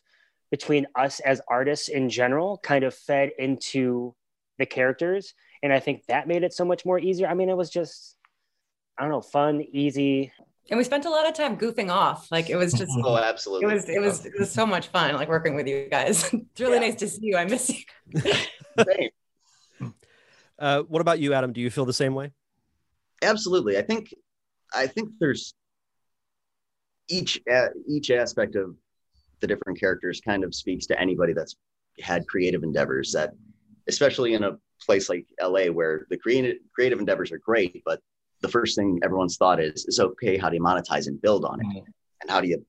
between 0.50 0.87
us 0.94 1.20
as 1.20 1.40
artists 1.48 1.88
in 1.88 2.09
general, 2.09 2.59
kind 2.62 2.85
of 2.85 2.94
fed 2.94 3.31
into 3.38 4.14
the 4.59 4.66
characters, 4.66 5.35
and 5.62 5.72
I 5.72 5.81
think 5.81 6.07
that 6.07 6.26
made 6.26 6.42
it 6.42 6.52
so 6.54 6.64
much 6.64 6.85
more 6.85 6.98
easier. 6.98 7.28
I 7.28 7.35
mean, 7.35 7.48
it 7.48 7.57
was 7.57 7.70
just 7.70 8.16
I 8.98 9.02
don't 9.02 9.12
know, 9.12 9.20
fun, 9.20 9.62
easy. 9.72 10.33
And 10.70 10.76
we 10.76 10.85
spent 10.85 11.04
a 11.04 11.11
lot 11.11 11.28
of 11.28 11.35
time 11.35 11.57
goofing 11.57 11.88
off. 11.90 12.31
Like 12.33 12.50
it 12.50 12.57
was 12.57 12.72
just, 12.72 12.90
oh, 13.04 13.16
absolutely. 13.16 13.68
it 13.68 13.74
absolutely. 13.74 13.74
was, 13.74 13.88
it 13.88 14.00
was, 14.00 14.26
it 14.26 14.33
was 14.38 14.50
so 14.50 14.66
much 14.66 14.88
fun. 14.88 15.14
Like 15.14 15.28
working 15.28 15.54
with 15.54 15.68
you 15.68 15.88
guys. 15.90 16.24
It's 16.33 16.61
really 16.61 16.74
Yeah. 16.74 16.81
nice 16.81 16.96
to 16.96 17.09
see 17.09 17.20
you. 17.26 17.37
I 17.37 17.44
miss 17.44 17.70
you. 17.70 18.33
Same. 18.85 19.92
uh, 20.59 20.83
what 20.83 21.00
about 21.00 21.20
you 21.20 21.33
adam 21.35 21.52
do 21.52 21.61
you 21.61 21.70
feel 21.70 21.85
the 21.85 21.92
same 21.92 22.14
way 22.14 22.33
absolutely. 23.22 23.78
I 23.78 23.83
think 23.83 24.12
i 24.74 24.87
think 24.87 25.11
there's 25.18 25.54
each 27.09 27.40
each 27.88 28.11
aspect 28.11 28.54
of 28.54 28.76
the 29.40 29.46
different 29.46 29.81
characters 29.81 30.20
kind 30.20 30.44
of 30.44 30.54
speaks 30.54 30.87
to 30.87 31.00
anybody 31.00 31.33
that's 31.33 31.57
had 32.00 32.26
creative 32.28 32.62
endeavors 32.62 33.12
that 33.12 33.33
especially 33.88 34.35
in 34.35 34.44
a 34.44 34.59
place 34.85 35.09
like 35.09 35.26
la 35.42 35.64
where 35.66 36.07
the 36.11 36.16
creative 36.18 36.57
creative 36.74 36.98
endeavors 36.98 37.33
are 37.33 37.38
great 37.38 37.83
but 37.85 38.00
the 38.42 38.48
first 38.48 38.76
thing 38.76 39.00
everyone's 39.02 39.37
thought 39.37 39.59
is 39.61 39.87
is 39.87 39.98
okay 39.98 40.37
how 40.37 40.48
do 40.48 40.57
you 40.57 40.62
monetize 40.62 41.07
and 41.07 41.20
build 41.22 41.44
on 41.44 41.61
it? 41.61 41.66
Mhm. 41.66 41.85
and 42.20 42.31
how 42.31 42.40
do 42.40 42.48
you 42.48 42.64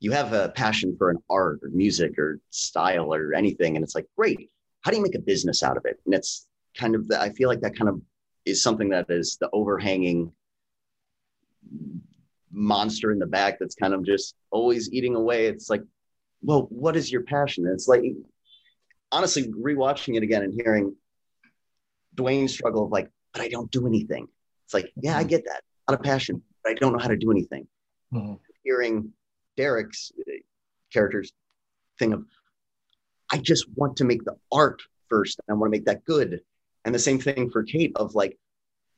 you 0.00 0.12
have 0.12 0.32
a 0.34 0.50
passion 0.50 0.94
for 0.98 1.08
an 1.10 1.18
art 1.30 1.60
or 1.62 1.70
music 1.70 2.18
or 2.18 2.38
style 2.50 3.12
or 3.14 3.32
anything 3.32 3.76
and 3.76 3.82
it's 3.82 3.94
like 3.94 4.06
great 4.16 4.50
how 4.82 4.90
do 4.90 4.98
you 4.98 5.02
make 5.02 5.14
a 5.14 5.20
business 5.20 5.62
out 5.62 5.78
of 5.78 5.86
it? 5.86 5.98
And 6.04 6.14
it's 6.14 6.46
kind 6.76 6.94
of 6.94 7.08
the, 7.08 7.18
i 7.20 7.30
feel 7.30 7.48
like 7.48 7.60
that 7.60 7.74
kind 7.76 7.88
of 7.88 8.00
is 8.44 8.62
something 8.62 8.88
that 8.90 9.06
is 9.08 9.36
the 9.40 9.48
overhanging 9.52 10.32
monster 12.50 13.10
in 13.10 13.18
the 13.18 13.26
back 13.26 13.58
that's 13.58 13.74
kind 13.74 13.94
of 13.94 14.04
just 14.04 14.34
always 14.50 14.92
eating 14.92 15.16
away 15.16 15.46
it's 15.46 15.68
like 15.68 15.82
well 16.42 16.66
what 16.70 16.94
is 16.96 17.10
your 17.10 17.22
passion 17.22 17.64
and 17.66 17.74
it's 17.74 17.88
like 17.88 18.02
honestly 19.10 19.48
rewatching 19.52 20.16
it 20.16 20.22
again 20.22 20.42
and 20.42 20.54
hearing 20.54 20.94
dwayne's 22.14 22.52
struggle 22.52 22.84
of 22.84 22.92
like 22.92 23.08
but 23.32 23.42
i 23.42 23.48
don't 23.48 23.70
do 23.72 23.86
anything 23.88 24.28
it's 24.64 24.74
like 24.74 24.92
yeah 25.02 25.16
i 25.18 25.24
get 25.24 25.44
that 25.46 25.62
a 25.88 25.92
lot 25.92 25.98
of 25.98 26.04
passion 26.04 26.40
but 26.62 26.70
i 26.70 26.74
don't 26.74 26.92
know 26.92 26.98
how 26.98 27.08
to 27.08 27.16
do 27.16 27.30
anything 27.30 27.66
Mhm. 28.12 28.38
hearing 28.62 29.12
Derek's 29.56 30.12
uh, 30.20 30.30
character's 30.92 31.32
thing 31.98 32.12
of, 32.12 32.24
I 33.32 33.38
just 33.38 33.66
want 33.74 33.96
to 33.96 34.04
make 34.04 34.24
the 34.24 34.36
art 34.52 34.82
first. 35.08 35.40
I 35.48 35.52
want 35.54 35.72
to 35.72 35.76
make 35.78 35.86
that 35.86 36.04
good. 36.04 36.40
And 36.84 36.94
the 36.94 36.98
same 36.98 37.18
thing 37.18 37.50
for 37.50 37.62
Kate 37.62 37.92
of 37.96 38.14
like, 38.14 38.38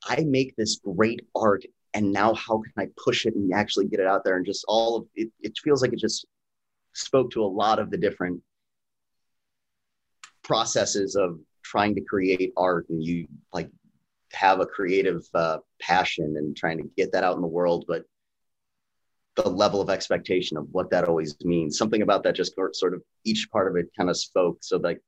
I 0.04 0.24
make 0.24 0.54
this 0.56 0.80
great 0.84 1.20
art 1.34 1.64
and 1.94 2.12
now 2.12 2.34
how 2.34 2.60
can 2.60 2.72
I 2.76 2.88
push 3.02 3.26
it 3.26 3.34
and 3.34 3.52
actually 3.54 3.86
get 3.86 4.00
it 4.00 4.06
out 4.06 4.24
there 4.24 4.36
and 4.36 4.44
just 4.44 4.64
all 4.68 4.96
of 4.96 5.06
it, 5.14 5.30
it 5.40 5.58
feels 5.62 5.82
like 5.82 5.92
it 5.92 5.98
just 5.98 6.26
spoke 6.92 7.30
to 7.32 7.42
a 7.42 7.46
lot 7.46 7.78
of 7.78 7.90
the 7.90 7.96
different 7.96 8.42
processes 10.42 11.16
of 11.16 11.38
trying 11.64 11.94
to 11.94 12.00
create 12.02 12.52
art 12.56 12.86
and 12.90 13.02
you 13.02 13.26
like 13.52 13.70
have 14.32 14.60
a 14.60 14.66
creative 14.66 15.22
uh, 15.34 15.58
passion 15.80 16.34
and 16.36 16.56
trying 16.56 16.78
to 16.78 16.90
get 16.96 17.12
that 17.12 17.24
out 17.24 17.36
in 17.36 17.42
the 17.42 17.48
world 17.48 17.84
but 17.88 18.04
the 19.36 19.48
level 19.48 19.80
of 19.80 19.90
expectation 19.90 20.56
of 20.56 20.66
what 20.72 20.90
that 20.90 21.04
always 21.04 21.36
means. 21.44 21.78
Something 21.78 22.02
about 22.02 22.22
that 22.24 22.34
just 22.34 22.54
sort 22.72 22.94
of 22.94 23.02
each 23.24 23.48
part 23.52 23.70
of 23.70 23.76
it 23.76 23.90
kind 23.96 24.10
of 24.10 24.16
spoke. 24.16 24.58
So 24.62 24.78
like 24.78 25.00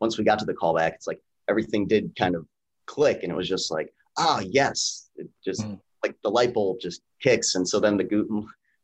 once 0.00 0.18
we 0.18 0.24
got 0.24 0.38
to 0.40 0.44
the 0.44 0.54
callback, 0.54 0.94
it's 0.94 1.06
like 1.06 1.20
everything 1.50 1.86
did 1.86 2.14
kind 2.16 2.34
of 2.34 2.46
click, 2.86 3.22
and 3.22 3.30
it 3.32 3.36
was 3.36 3.48
just 3.48 3.70
like 3.70 3.92
ah 4.18 4.40
yes, 4.40 5.10
it 5.16 5.28
just 5.44 5.62
Mm. 5.62 5.78
like 6.04 6.16
the 6.22 6.30
light 6.30 6.54
bulb 6.54 6.78
just 6.80 7.02
kicks, 7.22 7.54
and 7.56 7.68
so 7.68 7.78
then 7.80 7.96
the 7.96 8.04
goop, 8.04 8.28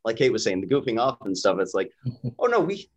like 0.04 0.16
Kate 0.16 0.32
was 0.32 0.44
saying, 0.44 0.60
the 0.60 0.66
goofing 0.66 1.00
off 1.00 1.18
and 1.24 1.36
stuff. 1.36 1.58
It's 1.60 1.74
like 1.74 1.90
oh 2.38 2.46
no, 2.46 2.60
we 2.60 2.88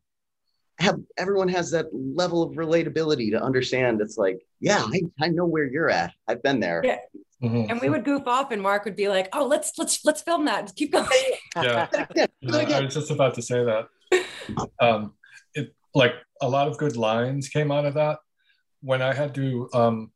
have 0.80 0.98
everyone 1.18 1.50
has 1.50 1.72
that 1.72 1.88
level 1.94 2.42
of 2.44 2.54
relatability 2.56 3.32
to 3.32 3.42
understand. 3.42 4.02
It's 4.02 4.18
like 4.18 4.40
yeah, 4.60 4.84
I, 4.86 5.02
I 5.22 5.28
know 5.30 5.46
where 5.46 5.66
you're 5.66 5.90
at. 5.90 6.12
I've 6.28 6.42
been 6.44 6.60
there. 6.60 6.82
Yeah. 6.84 7.00
Mhm. 7.42 7.70
And 7.72 7.80
we 7.82 7.90
would 7.90 8.04
goof 8.04 8.24
off, 8.28 8.52
and 8.52 8.62
Mark 8.62 8.84
would 8.84 8.98
be 8.98 9.08
like, 9.08 9.30
"Oh, 9.32 9.46
let's 9.46 9.78
let's 9.78 10.04
let's 10.04 10.22
film 10.22 10.44
that. 10.46 10.62
Just 10.66 10.76
keep 10.76 10.92
going." 10.92 11.08
Yeah. 11.56 11.88
Yeah, 12.16 12.26
Yeah, 12.42 12.78
I 12.78 12.82
was 12.82 12.94
just 12.94 13.12
about 13.12 13.34
to 13.36 13.42
say 13.42 13.64
that. 13.64 13.88
Um, 14.80 15.14
it 15.54 15.74
like 15.96 16.14
a 16.42 16.50
lot 16.50 16.68
of 16.68 16.78
good 16.78 16.96
lines 16.98 17.48
came 17.50 17.72
out 17.72 17.86
of 17.86 17.94
that. 17.96 18.20
When 18.82 19.02
I 19.02 19.14
had 19.14 19.36
to, 19.36 19.70
um, 19.74 20.12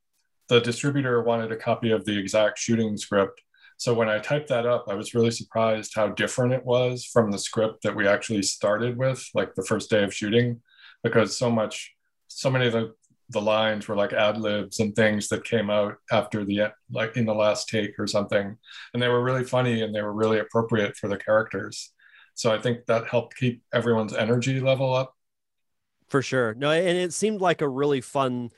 the 0.50 0.62
distributor 0.62 1.22
wanted 1.24 1.52
a 1.52 1.58
copy 1.58 1.92
of 1.92 2.06
the 2.06 2.18
exact 2.18 2.60
shooting 2.60 2.98
script. 2.98 3.42
So 3.78 3.94
when 3.94 4.10
I 4.10 4.20
typed 4.20 4.50
that 4.50 4.66
up, 4.66 4.86
I 4.88 4.94
was 4.94 5.14
really 5.14 5.32
surprised 5.32 5.94
how 5.96 6.10
different 6.10 6.54
it 6.54 6.66
was 6.66 7.06
from 7.06 7.32
the 7.32 7.40
script 7.40 7.84
that 7.84 7.96
we 7.96 8.08
actually 8.08 8.44
started 8.44 8.98
with, 8.98 9.26
like 9.34 9.56
the 9.56 9.66
first 9.66 9.90
day 9.90 10.04
of 10.04 10.14
shooting, 10.14 10.62
because 11.04 11.38
so 11.38 11.50
much, 11.50 11.94
so 12.28 12.50
many 12.50 12.68
of 12.68 12.74
the 12.74 12.94
the 13.30 13.42
lines 13.42 13.88
were 13.88 13.96
like 13.96 14.14
ad 14.14 14.38
libs 14.38 14.80
and 14.80 14.96
things 14.96 15.28
that 15.30 15.44
came 15.44 15.70
out 15.70 15.96
after 16.12 16.46
the 16.46 16.72
like 16.92 17.18
in 17.18 17.26
the 17.26 17.34
last 17.34 17.68
take 17.68 17.98
or 18.00 18.08
something, 18.08 18.58
and 18.94 19.02
they 19.02 19.08
were 19.08 19.24
really 19.24 19.44
funny 19.44 19.82
and 19.82 19.94
they 19.94 20.02
were 20.02 20.14
really 20.14 20.40
appropriate 20.40 20.96
for 20.96 21.08
the 21.08 21.18
characters. 21.18 21.92
So 22.36 22.54
I 22.54 22.60
think 22.60 22.86
that 22.86 23.08
helped 23.08 23.36
keep 23.36 23.64
everyone's 23.74 24.14
energy 24.14 24.60
level 24.60 24.94
up. 24.94 25.16
For 26.10 26.22
sure. 26.22 26.54
No, 26.54 26.72
and 26.72 26.98
it 26.98 27.14
seemed 27.14 27.42
like 27.42 27.62
a 27.62 27.68
really 27.68 28.02
fun 28.02 28.52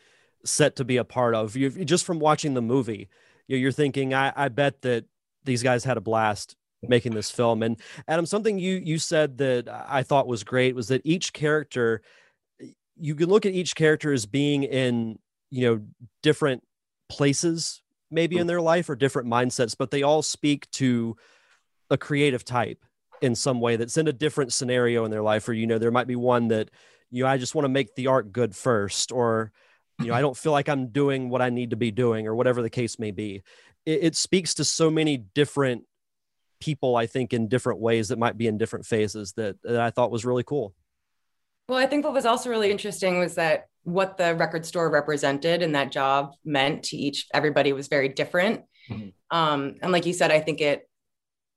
set 0.44 0.76
to 0.78 0.86
be 0.86 0.98
a 0.98 1.04
part 1.04 1.36
of. 1.36 1.56
You 1.56 1.70
just 1.70 2.06
from 2.06 2.20
watching 2.20 2.54
the 2.54 2.62
movie, 2.62 3.10
you- 3.48 3.58
you're 3.58 3.72
thinking, 3.72 4.14
I, 4.14 4.34
I 4.36 4.50
bet 4.50 4.82
that 4.82 5.06
these 5.44 5.64
guys 5.64 5.84
had 5.84 5.98
a 5.98 6.02
blast 6.02 6.56
making 6.82 7.14
this 7.14 7.32
film. 7.32 7.64
And 7.64 7.80
Adam, 8.08 8.26
something 8.26 8.60
you 8.60 8.76
you 8.84 9.00
said 9.00 9.38
that 9.40 9.68
I 9.70 10.04
thought 10.04 10.28
was 10.28 10.44
great 10.44 10.76
was 10.76 10.88
that 10.90 11.02
each 11.04 11.34
character, 11.34 12.02
you 12.98 13.16
can 13.16 13.30
look 13.30 13.46
at 13.46 13.54
each 13.54 13.76
character 13.76 14.14
as 14.14 14.26
being 14.26 14.64
in 14.64 15.20
you 15.50 15.68
know 15.68 15.82
different 16.22 16.64
places 17.10 17.82
maybe 18.12 18.38
in 18.38 18.46
mm. 18.46 18.48
their 18.48 18.62
life 18.62 18.90
or 18.90 18.96
different 18.96 19.28
mindsets, 19.28 19.76
but 19.78 19.92
they 19.92 20.04
all 20.04 20.22
speak 20.22 20.70
to 20.72 21.16
a 21.90 21.98
creative 21.98 22.46
type 22.46 22.84
in 23.22 23.36
some 23.36 23.60
way 23.60 23.76
that's 23.76 23.98
in 23.98 24.08
a 24.08 24.14
different 24.14 24.54
scenario 24.54 25.06
in 25.06 25.12
their 25.12 25.22
life 25.22 25.48
or 25.48 25.54
you 25.54 25.66
know 25.66 25.78
there 25.78 25.92
might 25.92 26.08
be 26.08 26.16
one 26.16 26.50
that 26.50 26.70
you 27.16 27.24
know 27.24 27.30
i 27.30 27.38
just 27.38 27.56
want 27.56 27.64
to 27.64 27.70
make 27.70 27.96
the 27.96 28.08
art 28.08 28.32
good 28.32 28.56
first 28.56 29.12
or 29.12 29.52
you 30.00 30.08
know 30.08 30.14
i 30.14 30.22
don't 30.22 30.36
feel 30.38 30.52
like 30.52 30.68
i'm 30.68 30.88
doing 30.88 31.30
what 31.30 31.42
i 31.42 31.50
need 31.50 31.70
to 31.70 31.78
be 31.78 31.90
doing 31.90 32.28
or 32.28 32.36
whatever 32.36 32.62
the 32.62 32.70
case 32.70 33.00
may 33.00 33.12
be 33.12 33.42
it, 33.86 34.00
it 34.04 34.16
speaks 34.16 34.56
to 34.56 34.66
so 34.66 34.92
many 34.92 35.18
different 35.18 35.84
people 36.60 36.96
i 36.96 37.06
think 37.08 37.32
in 37.32 37.48
different 37.48 37.80
ways 37.80 38.10
that 38.10 38.20
might 38.20 38.38
be 38.38 38.48
in 38.48 38.58
different 38.58 38.86
phases 38.86 39.32
that, 39.34 39.56
that 39.64 39.80
i 39.80 39.90
thought 39.90 40.12
was 40.12 40.26
really 40.26 40.44
cool 40.44 40.74
Well, 41.68 41.80
I 41.80 41.88
think 41.88 42.06
what 42.06 42.14
was 42.14 42.26
also 42.26 42.50
really 42.50 42.70
interesting 42.70 43.18
was 43.18 43.36
that 43.36 43.70
what 43.84 44.18
the 44.18 44.36
record 44.36 44.66
store 44.66 44.90
represented 44.92 45.64
and 45.64 45.74
that 45.74 45.92
job 45.92 46.34
meant 46.44 46.84
to 46.90 46.98
each 46.98 47.28
everybody 47.34 47.74
was 47.74 47.88
very 47.88 48.10
different. 48.10 48.62
Mhm. 48.90 49.14
Um, 49.32 49.76
and 49.82 49.92
like 49.92 50.06
you 50.06 50.14
said, 50.14 50.32
I 50.32 50.42
think 50.42 50.62
it, 50.62 50.88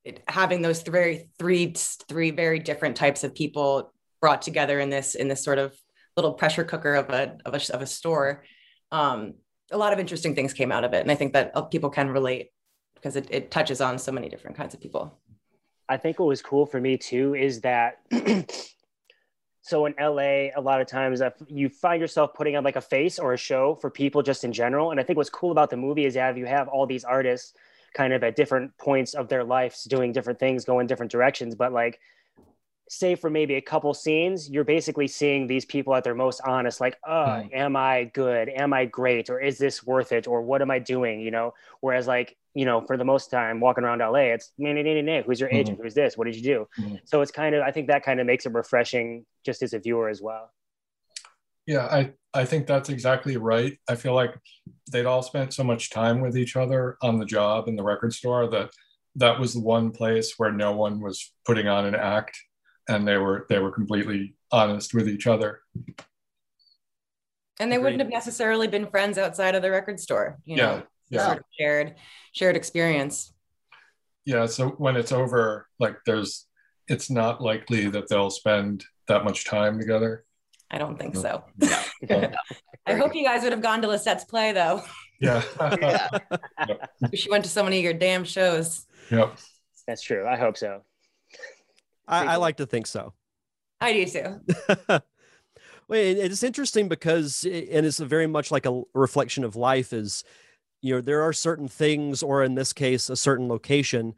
it 0.05 0.23
having 0.27 0.62
those 0.62 0.81
very 0.83 1.29
three 1.38 1.75
three 2.09 2.31
very 2.31 2.59
different 2.59 2.97
types 2.97 3.25
of 3.25 3.35
people 3.35 3.92
brought 4.20 4.42
together 4.42 4.81
in 4.81 4.90
this 4.90 5.14
in 5.14 5.28
this 5.28 5.42
sort 5.42 5.59
of 5.59 5.74
little 6.16 6.33
pressure 6.33 6.64
cooker 6.64 6.94
of 6.94 7.11
a 7.11 7.37
of 7.44 7.54
a, 7.54 7.74
of 7.74 7.83
a 7.83 7.87
store. 7.87 8.44
Um, 8.90 9.35
a 9.70 9.76
lot 9.76 9.92
of 9.92 9.98
interesting 9.98 10.35
things 10.35 10.52
came 10.52 10.72
out 10.72 10.85
of 10.85 10.94
it, 10.94 11.02
and 11.02 11.11
I 11.11 11.14
think 11.14 11.33
that 11.35 11.52
uh, 11.54 11.62
people 11.62 11.90
can 11.90 12.11
relate 12.11 12.50
because 12.94 13.16
it, 13.16 13.26
it 13.31 13.50
touches 13.50 13.81
on 13.81 13.98
so 13.98 14.12
many 14.12 14.28
different 14.28 14.57
kinds 14.57 14.74
of 14.74 14.81
people. 14.81 15.18
I 15.88 15.96
think 15.96 16.18
what 16.18 16.26
was 16.26 16.42
cool 16.42 16.66
for 16.66 16.81
me 16.81 16.98
too 16.98 17.35
is 17.35 17.61
that 17.62 17.98
so 19.62 19.87
in 19.87 19.94
LA, 19.98 20.48
a 20.57 20.61
lot 20.61 20.81
of 20.81 20.87
times 20.87 21.22
you 21.46 21.68
find 21.68 22.00
yourself 22.00 22.35
putting 22.35 22.57
on 22.57 22.64
like 22.64 22.76
a 22.76 22.81
face 22.81 23.18
or 23.18 23.33
a 23.33 23.38
show 23.38 23.74
for 23.74 23.90
people 23.90 24.22
just 24.22 24.44
in 24.44 24.52
general. 24.52 24.90
And 24.90 25.00
I 25.00 25.02
think 25.02 25.16
what's 25.16 25.31
cool 25.31 25.50
about 25.50 25.70
the 25.70 25.76
movie 25.76 26.04
is 26.04 26.14
that 26.14 26.37
you 26.37 26.46
have 26.46 26.68
all 26.68 26.87
these 26.87 27.04
artists 27.04 27.54
kind 27.94 28.12
of 28.12 28.22
at 28.22 28.37
different 28.37 28.76
points 28.76 29.14
of 29.14 29.28
their 29.28 29.44
lives 29.44 29.85
doing 29.85 30.12
different 30.12 30.38
things, 30.38 30.64
going 30.64 30.87
different 30.87 31.12
directions. 31.12 31.54
But 31.54 31.72
like, 31.72 32.00
say 32.88 33.14
for 33.14 33.31
maybe 33.31 33.55
a 33.55 33.61
couple 33.61 33.92
scenes, 33.94 34.51
you're 34.51 34.64
basically 34.64 35.07
seeing 35.07 35.46
these 35.46 35.64
people 35.64 35.94
at 35.94 36.05
their 36.05 36.14
most 36.14 36.40
honest, 36.44 36.81
like, 36.81 36.96
oh, 37.07 37.11
Mm. 37.11 37.51
am 37.55 37.77
I 37.77 38.05
good? 38.05 38.48
Am 38.48 38.72
I 38.72 38.87
great? 38.87 39.29
Or 39.31 39.40
is 39.40 39.59
this 39.59 39.85
worth 39.85 40.12
it? 40.12 40.27
Or 40.27 40.42
what 40.42 40.62
am 40.62 40.70
I 40.70 40.79
doing? 40.79 41.20
You 41.20 41.31
know, 41.31 41.55
whereas 41.81 42.07
like, 42.07 42.37
you 42.55 42.64
know, 42.64 42.81
for 42.81 42.96
the 42.96 43.05
most 43.05 43.31
time 43.31 43.61
walking 43.61 43.85
around 43.85 44.01
LA, 44.01 44.33
it's 44.35 44.53
nah, 44.59 44.72
nah, 44.72 44.83
nah, 44.83 45.01
nah, 45.03 45.22
who's 45.22 45.40
your 45.40 45.51
agent? 45.51 45.79
Who's 45.83 45.94
this? 45.94 46.16
What 46.16 46.24
did 46.24 46.37
you 46.37 46.42
do? 46.42 46.68
Mhm. 46.79 47.01
So 47.05 47.20
it's 47.20 47.31
kind 47.31 47.55
of, 47.55 47.62
I 47.62 47.70
think 47.70 47.88
that 47.88 48.03
kind 48.05 48.20
of 48.20 48.27
makes 48.27 48.46
it 48.46 48.55
refreshing 48.55 49.27
just 49.44 49.62
as 49.62 49.74
a 49.74 49.79
viewer 49.79 50.09
as 50.09 50.20
well. 50.22 50.51
Yeah, 51.66 51.87
I, 51.87 52.14
I 52.33 52.46
think 52.46 52.66
that's 52.66 52.88
exactly 52.88 53.37
right. 53.37 53.79
I 53.88 53.94
feel 53.94 54.14
like 54.14 54.35
they'd 54.90 55.05
all 55.05 55.22
spent 55.22 55.53
so 55.53 55.62
much 55.62 55.90
time 55.90 56.20
with 56.20 56.37
each 56.37 56.57
other 56.57 56.96
on 57.03 57.18
the 57.18 57.27
job 57.27 57.68
in 57.68 57.77
the 57.77 57.83
record 57.83 58.14
store 58.14 58.48
that 58.48 58.70
that 59.16 59.38
was 59.38 59.53
the 59.53 59.61
one 59.61 59.90
place 59.90 60.35
where 60.38 60.53
no 60.53 60.72
one 60.72 61.01
was 61.01 61.33
putting 61.44 61.68
on 61.68 61.85
an 61.85 61.94
act 61.94 62.40
and 62.88 63.07
they 63.07 63.16
were 63.18 63.46
they 63.48 63.59
were 63.59 63.70
completely 63.70 64.35
honest 64.51 64.94
with 64.94 65.09
each 65.09 65.27
other. 65.27 65.61
And 67.61 67.72
they 67.72 67.79
wouldn't 67.79 68.01
have 68.01 68.11
necessarily 68.11 68.68
been 68.68 68.86
friends 68.86 69.18
outside 69.18 69.55
of 69.55 69.62
the 69.62 69.70
record 69.70 69.99
store. 69.99 70.39
You 70.45 70.57
know, 70.57 70.82
yeah. 71.11 71.26
sort 71.26 71.39
of 71.39 71.45
shared 71.59 71.95
shared 72.32 72.57
experience. 72.57 73.32
Yeah, 74.24 74.47
so 74.47 74.70
when 74.70 74.97
it's 74.97 75.12
over, 75.12 75.66
like 75.78 75.97
there's 76.05 76.47
it's 76.86 77.11
not 77.11 77.41
likely 77.41 77.89
that 77.89 78.09
they'll 78.09 78.30
spend 78.30 78.84
that 79.07 79.24
much 79.24 79.45
time 79.45 79.78
together. 79.78 80.24
I 80.70 80.78
don't 80.78 80.99
think 80.99 81.16
so. 81.16 81.45
Yeah. 81.59 82.32
I 82.86 82.95
hope 82.95 83.14
you 83.14 83.24
guys 83.24 83.43
would 83.43 83.53
have 83.53 83.62
gone 83.62 83.82
to 83.82 83.89
Lisette's 83.89 84.24
play 84.24 84.53
though. 84.53 84.82
Yeah. 85.20 85.43
Yeah. 85.80 86.09
She 87.14 87.30
went 87.30 87.45
to 87.45 87.51
so 87.51 87.62
many 87.62 87.78
of 87.78 87.84
your 87.84 87.95
damn 87.95 88.24
shows. 88.24 88.86
yep. 89.11 89.39
That's 89.86 90.03
true. 90.03 90.26
I 90.26 90.36
hope 90.36 90.59
so. 90.59 90.82
I, 92.09 92.24
I 92.24 92.36
like 92.36 92.56
to 92.59 92.66
think 92.66 92.86
so 92.86 93.14
I 93.80 93.92
do 93.92 94.06
too. 94.06 94.40
well, 94.88 95.02
it's 95.90 96.42
interesting 96.42 96.88
because, 96.88 97.44
and 97.44 97.86
it's 97.86 98.00
a 98.00 98.06
very 98.06 98.26
much 98.26 98.50
like 98.50 98.66
a 98.66 98.82
reflection 98.94 99.44
of 99.44 99.56
life. 99.56 99.92
Is 99.92 100.24
you 100.82 100.94
know 100.94 101.00
there 101.00 101.22
are 101.22 101.32
certain 101.32 101.68
things, 101.68 102.22
or 102.22 102.42
in 102.42 102.54
this 102.54 102.72
case, 102.72 103.11
a 103.11 103.16
certain 103.16 103.48
location 103.48 104.14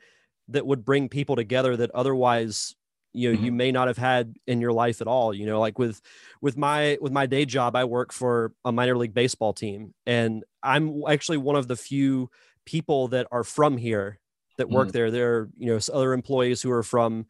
that 0.48 0.66
would 0.66 0.84
bring 0.84 1.08
people 1.08 1.36
together 1.36 1.76
that 1.76 1.90
otherwise 1.92 2.74
you 3.12 3.28
know 3.28 3.34
you 3.34 3.52
may 3.52 3.72
not 3.72 3.88
have 3.88 3.98
had 3.98 4.36
in 4.46 4.60
your 4.60 4.72
life 4.72 5.00
at 5.00 5.06
all. 5.06 5.34
You 5.34 5.46
know, 5.46 5.60
like 5.60 5.78
with 5.78 6.00
with 6.40 6.56
my 6.56 6.98
with 7.00 7.12
my 7.12 7.26
day 7.26 7.44
job, 7.44 7.76
I 7.76 7.84
work 7.84 8.12
for 8.12 8.52
a 8.64 8.72
minor 8.72 8.96
league 8.96 9.14
baseball 9.14 9.52
team, 9.52 9.94
and 10.06 10.44
I'm 10.62 11.02
actually 11.08 11.38
one 11.38 11.56
of 11.56 11.68
the 11.68 11.76
few 11.76 12.30
people 12.66 13.08
that 13.08 13.26
are 13.32 13.44
from 13.44 13.76
here 13.76 14.20
that 14.58 14.70
work 14.70 14.88
Mhm. 14.88 14.92
there. 14.92 15.10
There 15.10 15.34
are, 15.34 15.50
you 15.58 15.72
know, 15.72 15.80
other 15.92 16.12
employees 16.12 16.60
who 16.62 16.70
are 16.70 16.82
from, 16.82 17.26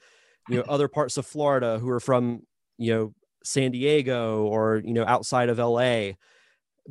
you 0.50 0.58
know, 0.58 0.64
other 0.68 0.88
parts 0.88 1.16
of 1.16 1.26
Florida 1.26 1.78
who 1.78 1.88
are 1.90 2.00
from, 2.00 2.42
you 2.78 2.92
know, 2.92 3.14
San 3.44 3.70
Diego 3.70 4.42
or, 4.44 4.82
you 4.84 4.92
know, 4.92 5.04
outside 5.06 5.48
of 5.48 5.58
LA. 5.58 6.12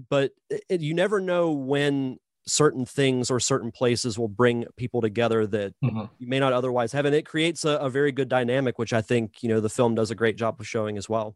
But 0.10 0.32
it, 0.50 0.82
you 0.82 0.94
never 0.94 1.20
know 1.20 1.52
when 1.52 2.18
certain 2.48 2.86
things 2.86 3.30
or 3.30 3.40
certain 3.40 3.72
places 3.72 4.18
will 4.18 4.28
bring 4.30 4.66
people 4.78 5.02
together 5.02 5.46
that 5.46 5.74
Mhm. 5.84 6.10
you 6.18 6.28
may 6.28 6.40
not 6.40 6.54
otherwise 6.54 6.94
have. 6.94 7.06
And 7.06 7.14
it 7.14 7.26
creates 7.26 7.66
a, 7.66 7.72
a 7.72 7.90
very 7.90 8.12
good 8.12 8.30
dynamic, 8.30 8.80
which 8.80 8.94
I 8.94 9.02
think, 9.02 9.44
you 9.44 9.50
know, 9.50 9.60
the 9.60 9.70
film 9.70 9.94
does 9.94 10.10
a 10.10 10.16
great 10.16 10.38
job 10.38 10.60
of 10.60 10.68
showing 10.68 10.98
as 10.98 11.08
well. 11.10 11.36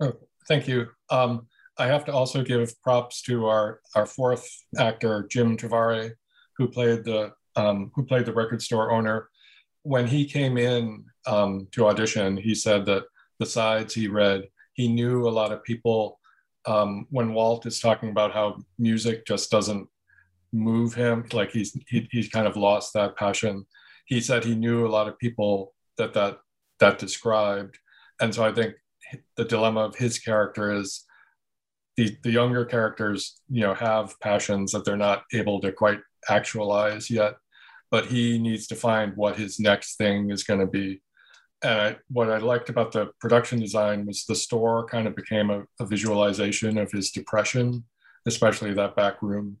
Oh, 0.00 0.14
Thank 0.48 0.66
you. 0.66 0.86
Um, 1.10 1.46
I 1.76 1.86
have 1.86 2.04
to 2.06 2.12
also 2.12 2.42
give 2.42 2.80
props 2.82 3.20
to 3.22 3.46
our 3.46 3.80
our 3.94 4.06
fourth 4.06 4.48
actor, 4.78 5.26
Jim 5.30 5.56
Tavare, 5.56 6.12
who 6.56 6.68
played 6.68 7.04
the 7.04 7.32
um, 7.54 7.92
who 7.94 8.04
played 8.04 8.24
the 8.24 8.32
record 8.32 8.62
store 8.62 8.90
owner. 8.90 9.28
When 9.82 10.06
he 10.06 10.24
came 10.24 10.58
in 10.58 11.04
um, 11.26 11.68
to 11.72 11.86
audition, 11.86 12.36
he 12.36 12.54
said 12.54 12.86
that 12.86 13.04
the 13.38 13.46
sides 13.46 13.94
he 13.94 14.08
read, 14.08 14.48
he 14.74 14.88
knew 14.88 15.26
a 15.26 15.30
lot 15.30 15.52
of 15.52 15.64
people. 15.64 16.18
Um, 16.66 17.06
when 17.10 17.32
Walt 17.32 17.66
is 17.66 17.80
talking 17.80 18.10
about 18.10 18.32
how 18.32 18.62
music 18.78 19.26
just 19.26 19.50
doesn't 19.50 19.88
move 20.52 20.94
him, 20.94 21.26
like 21.32 21.50
he's 21.50 21.76
he, 21.88 22.08
he's 22.10 22.28
kind 22.28 22.46
of 22.46 22.56
lost 22.56 22.92
that 22.94 23.16
passion. 23.16 23.66
He 24.06 24.20
said 24.20 24.44
he 24.44 24.54
knew 24.54 24.86
a 24.86 24.90
lot 24.90 25.08
of 25.08 25.18
people 25.18 25.74
that 25.96 26.14
that 26.14 26.38
that 26.80 26.98
described, 26.98 27.78
and 28.20 28.34
so 28.34 28.44
I 28.44 28.52
think 28.52 28.74
the 29.36 29.44
dilemma 29.44 29.80
of 29.80 29.96
his 29.96 30.18
character 30.18 30.72
is 30.72 31.04
the 31.96 32.16
the 32.22 32.30
younger 32.30 32.64
characters 32.64 33.40
you 33.48 33.60
know 33.60 33.74
have 33.74 34.18
passions 34.20 34.72
that 34.72 34.84
they're 34.84 34.96
not 34.96 35.24
able 35.32 35.60
to 35.60 35.72
quite 35.72 36.00
actualize 36.28 37.10
yet 37.10 37.34
but 37.90 38.06
he 38.06 38.38
needs 38.38 38.66
to 38.68 38.74
find 38.76 39.16
what 39.16 39.36
his 39.36 39.58
next 39.58 39.96
thing 39.96 40.30
is 40.30 40.44
going 40.44 40.60
to 40.60 40.66
be 40.66 41.00
and 41.62 41.80
I, 41.80 41.96
what 42.08 42.30
i 42.30 42.38
liked 42.38 42.68
about 42.68 42.92
the 42.92 43.10
production 43.20 43.58
design 43.60 44.06
was 44.06 44.24
the 44.24 44.34
store 44.34 44.86
kind 44.86 45.06
of 45.08 45.16
became 45.16 45.50
a, 45.50 45.64
a 45.80 45.86
visualization 45.86 46.78
of 46.78 46.90
his 46.92 47.10
depression 47.10 47.84
especially 48.26 48.72
that 48.74 48.94
back 48.96 49.22
room 49.22 49.56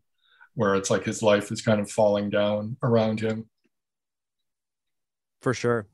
where 0.54 0.74
it's 0.74 0.90
like 0.90 1.04
his 1.04 1.22
life 1.22 1.50
is 1.52 1.62
kind 1.62 1.80
of 1.80 1.90
falling 1.90 2.30
down 2.30 2.76
around 2.82 3.20
him 3.20 3.48
For 5.42 5.54
sure. 5.54 5.86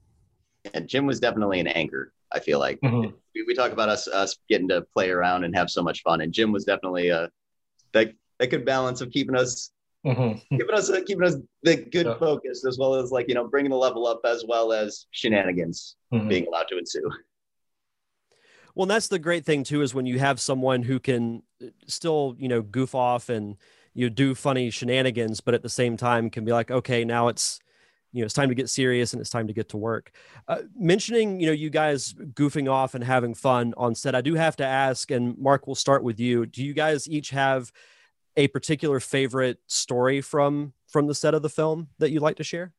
And 0.73 0.89
Jim 0.89 1.05
was 1.05 1.21
definitely 1.21 1.61
an 1.61 1.67
anchor. 1.67 2.13
I 2.33 2.41
feel 2.41 2.59
like 2.59 2.81
Mhm. 2.81 3.13
we, 3.35 3.45
we 3.47 3.55
talk 3.55 3.73
about 3.73 3.91
us 3.91 4.09
us 4.09 4.39
getting 4.49 4.69
to 4.69 4.81
play 4.95 5.11
around 5.11 5.45
and 5.45 5.55
have 5.55 5.69
so 5.71 5.83
much 5.83 6.03
fun, 6.03 6.23
and 6.23 6.33
Jim 6.33 6.51
was 6.51 6.65
definitely 6.65 7.11
a 7.11 7.31
that 7.93 8.15
that 8.39 8.49
good 8.51 8.65
balance 8.65 9.03
of 9.03 9.11
keeping 9.11 9.37
us 9.37 9.71
Mhm. 10.05 10.41
keeping 10.51 10.71
us 10.75 10.91
keeping 11.07 11.25
us 11.25 11.37
the 11.63 11.77
good 11.77 12.07
Yeah. 12.07 12.19
focus 12.19 12.65
as 12.67 12.79
well 12.79 12.95
as 12.95 13.11
like 13.11 13.27
you 13.29 13.35
know 13.35 13.47
bringing 13.49 13.71
the 13.71 13.77
level 13.77 14.07
up 14.07 14.21
as 14.25 14.45
well 14.47 14.73
as 14.73 15.07
shenanigans 15.13 15.97
Mhm. 16.13 16.29
being 16.29 16.47
allowed 16.47 16.69
to 16.69 16.79
ensue. 16.79 17.11
Well, 18.75 18.87
that's 18.87 19.09
the 19.09 19.19
great 19.21 19.45
thing 19.45 19.63
too, 19.63 19.83
is 19.83 19.95
when 19.95 20.07
you 20.07 20.19
have 20.19 20.41
someone 20.41 20.83
who 20.83 20.99
can 20.99 21.43
uh, 21.63 21.67
still, 21.87 22.35
you 22.39 22.49
know, 22.49 22.61
goof 22.61 22.95
off 22.95 23.29
and 23.29 23.57
you 23.97 24.07
know, 24.07 24.15
do 24.15 24.35
funny 24.35 24.71
shenanigans, 24.71 25.41
but 25.41 25.55
at 25.55 25.63
the 25.63 25.69
same 25.69 25.97
time 25.97 26.29
can 26.29 26.45
be 26.45 26.51
like, 26.51 26.73
okay, 26.73 27.05
now 27.05 27.29
it's, 27.29 27.61
you 28.11 28.21
know, 28.21 28.25
it's 28.25 28.35
time 28.35 28.49
to 28.49 28.55
get 28.57 28.69
serious 28.69 29.13
and 29.13 29.21
it's 29.21 29.31
time 29.31 29.47
to 29.47 29.53
get 29.53 29.69
to 29.69 29.77
work. 29.77 30.11
Uh, 30.49 30.63
mentioning, 30.77 31.39
you 31.39 31.47
know, 31.47 31.53
you 31.53 31.71
guys 31.71 32.13
goofing 32.13 32.69
off 32.69 32.97
and 32.97 33.05
having 33.05 33.35
fun 33.35 33.73
on 33.77 33.95
set, 33.95 34.17
I 34.17 34.21
do 34.21 34.35
have 34.35 34.57
to 34.57 34.65
ask, 34.67 35.13
and 35.13 35.39
Mark, 35.39 35.69
we'll 35.69 35.77
start 35.77 36.03
with 36.03 36.19
you. 36.19 36.45
Do 36.45 36.65
you 36.65 36.75
guys 36.75 37.09
each 37.09 37.31
have 37.31 37.71
a 38.37 38.49
particular 38.49 39.01
favorite 39.01 39.59
story 39.67 40.21
from 40.21 40.73
from 40.89 41.07
the 41.07 41.15
set 41.15 41.35
of 41.35 41.43
the 41.43 41.49
film 41.49 41.89
that 41.99 42.11
you'd 42.11 42.23
like 42.23 42.37
to 42.37 42.45
share? 42.45 42.73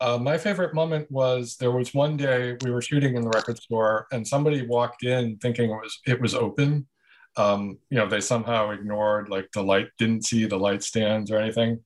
Uh, 0.00 0.18
my 0.18 0.36
favorite 0.36 0.74
moment 0.74 1.10
was 1.10 1.56
there 1.56 1.70
was 1.70 1.94
one 1.94 2.16
day 2.16 2.56
we 2.62 2.70
were 2.70 2.82
shooting 2.82 3.16
in 3.16 3.22
the 3.22 3.30
record 3.30 3.58
store 3.58 4.06
and 4.12 4.26
somebody 4.26 4.66
walked 4.66 5.04
in 5.04 5.36
thinking 5.38 5.70
it 5.70 5.74
was 5.74 6.00
it 6.06 6.20
was 6.20 6.34
open. 6.34 6.86
Um, 7.36 7.78
you 7.90 7.98
know, 7.98 8.08
they 8.08 8.20
somehow 8.20 8.70
ignored 8.70 9.28
like 9.28 9.48
the 9.52 9.62
light, 9.62 9.88
didn't 9.98 10.24
see 10.24 10.46
the 10.46 10.58
light 10.58 10.82
stands 10.82 11.30
or 11.30 11.38
anything. 11.38 11.80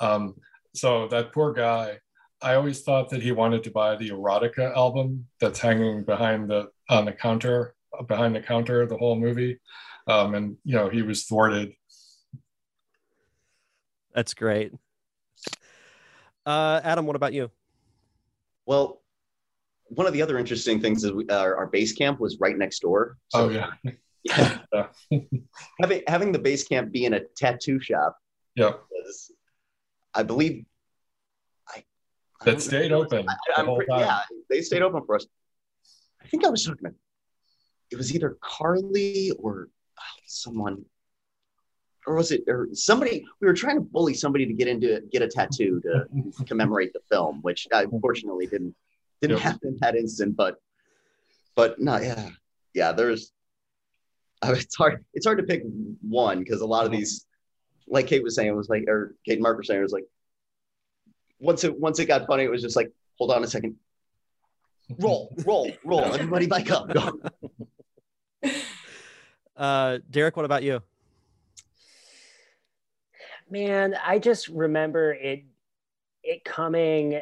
Um, 0.00 0.34
so 0.74 1.08
that 1.08 1.32
poor 1.32 1.52
guy, 1.52 1.98
I 2.40 2.54
always 2.54 2.82
thought 2.82 3.10
that 3.10 3.22
he 3.22 3.32
wanted 3.32 3.64
to 3.64 3.70
buy 3.70 3.96
the 3.96 4.10
erotica 4.10 4.74
album 4.74 5.26
that's 5.40 5.58
hanging 5.58 6.04
behind 6.04 6.48
the 6.50 6.68
on 6.88 7.06
the 7.06 7.12
counter 7.12 7.74
behind 8.06 8.34
the 8.34 8.40
counter 8.40 8.86
the 8.86 8.96
whole 8.96 9.16
movie. 9.16 9.58
Um, 10.06 10.34
and 10.34 10.56
you 10.64 10.74
know, 10.74 10.88
he 10.90 11.02
was 11.02 11.24
thwarted. 11.24 11.72
That's 14.14 14.34
great. 14.34 14.72
Uh, 16.46 16.80
Adam, 16.84 17.06
what 17.06 17.16
about 17.16 17.32
you? 17.32 17.50
Well, 18.66 19.02
one 19.88 20.06
of 20.06 20.12
the 20.12 20.22
other 20.22 20.38
interesting 20.38 20.80
things 20.80 21.04
is 21.04 21.12
we, 21.12 21.26
our, 21.28 21.56
our 21.56 21.66
base 21.66 21.92
camp 21.92 22.20
was 22.20 22.38
right 22.40 22.56
next 22.56 22.80
door. 22.80 23.18
Oh 23.34 23.48
yeah. 23.50 23.70
yeah. 23.82 24.58
Yeah. 24.72 25.20
having 25.80 26.02
having 26.06 26.32
the 26.32 26.38
base 26.38 26.66
camp 26.66 26.90
be 26.90 27.04
in 27.04 27.12
a 27.12 27.20
tattoo 27.36 27.78
shop 27.78 28.16
Yeah. 28.54 28.72
was, 28.90 29.30
I 30.14 30.22
believe, 30.22 30.64
I, 31.68 31.84
I 32.40 32.44
That 32.46 32.62
stayed 32.62 32.90
know. 32.90 33.02
open 33.04 33.26
I, 33.28 33.34
the 33.48 33.58
I'm 33.60 33.66
whole 33.66 33.76
pretty- 33.76 33.90
time. 33.90 34.00
yeah, 34.00 34.20
they 34.48 34.62
stayed 34.62 34.80
open 34.80 35.02
for 35.04 35.16
us. 35.16 35.26
I 36.22 36.26
think 36.28 36.46
I 36.46 36.48
was 36.48 36.64
talking 36.64 36.88
to, 36.88 36.94
it 37.90 37.96
was 37.96 38.14
either 38.14 38.38
Carly 38.40 39.30
or 39.38 39.68
oh, 39.98 40.02
someone, 40.24 40.86
or 42.06 42.14
was 42.16 42.30
it 42.32 42.42
or 42.48 42.68
somebody? 42.72 43.24
We 43.40 43.46
were 43.46 43.54
trying 43.54 43.76
to 43.76 43.80
bully 43.82 44.14
somebody 44.14 44.46
to 44.46 44.52
get 44.52 44.68
into 44.68 45.00
get 45.10 45.22
a 45.22 45.28
tattoo 45.28 45.80
to 45.82 46.44
commemorate 46.46 46.92
the 46.92 47.00
film, 47.10 47.40
which 47.42 47.66
i 47.72 47.82
unfortunately 47.82 48.46
didn't 48.46 48.74
didn't 49.20 49.36
Yep. 49.38 49.42
happen 49.42 49.68
in 49.68 49.78
that 49.80 49.96
instant. 49.96 50.36
But 50.36 50.56
but 51.54 51.80
no, 51.80 51.96
yeah, 51.98 52.30
yeah. 52.74 52.92
There's 52.92 53.32
I 54.42 54.48
mean, 54.48 54.56
it's 54.58 54.74
hard 54.76 55.04
it's 55.14 55.24
hard 55.26 55.38
to 55.38 55.44
pick 55.44 55.62
one 56.02 56.40
because 56.40 56.60
a 56.60 56.66
lot 56.66 56.84
of 56.84 56.92
these, 56.92 57.26
like 57.86 58.06
Kate 58.06 58.22
was 58.22 58.34
saying, 58.34 58.48
it 58.48 58.56
was 58.56 58.68
like 58.68 58.84
or 58.88 59.14
Kate 59.26 59.34
and 59.34 59.42
Mark 59.42 59.56
were 59.56 59.62
saying, 59.62 59.80
it 59.80 59.82
was 59.82 59.92
like 59.92 60.04
once 61.40 61.64
it 61.64 61.78
once 61.78 61.98
it 61.98 62.06
got 62.06 62.26
funny, 62.26 62.44
it 62.44 62.50
was 62.50 62.62
just 62.62 62.76
like 62.76 62.90
hold 63.18 63.30
on 63.30 63.42
a 63.44 63.46
second, 63.46 63.76
roll, 64.98 65.34
roll, 65.46 65.70
roll, 65.84 66.04
everybody 66.04 66.46
back 66.46 66.70
up. 66.70 66.90
Uh, 69.56 69.98
Derek, 70.10 70.34
what 70.36 70.44
about 70.44 70.64
you? 70.64 70.82
Man, 73.58 73.96
I 74.04 74.18
just 74.18 74.48
remember 74.48 75.12
it 75.12 75.44
it 76.24 76.44
coming 76.44 77.20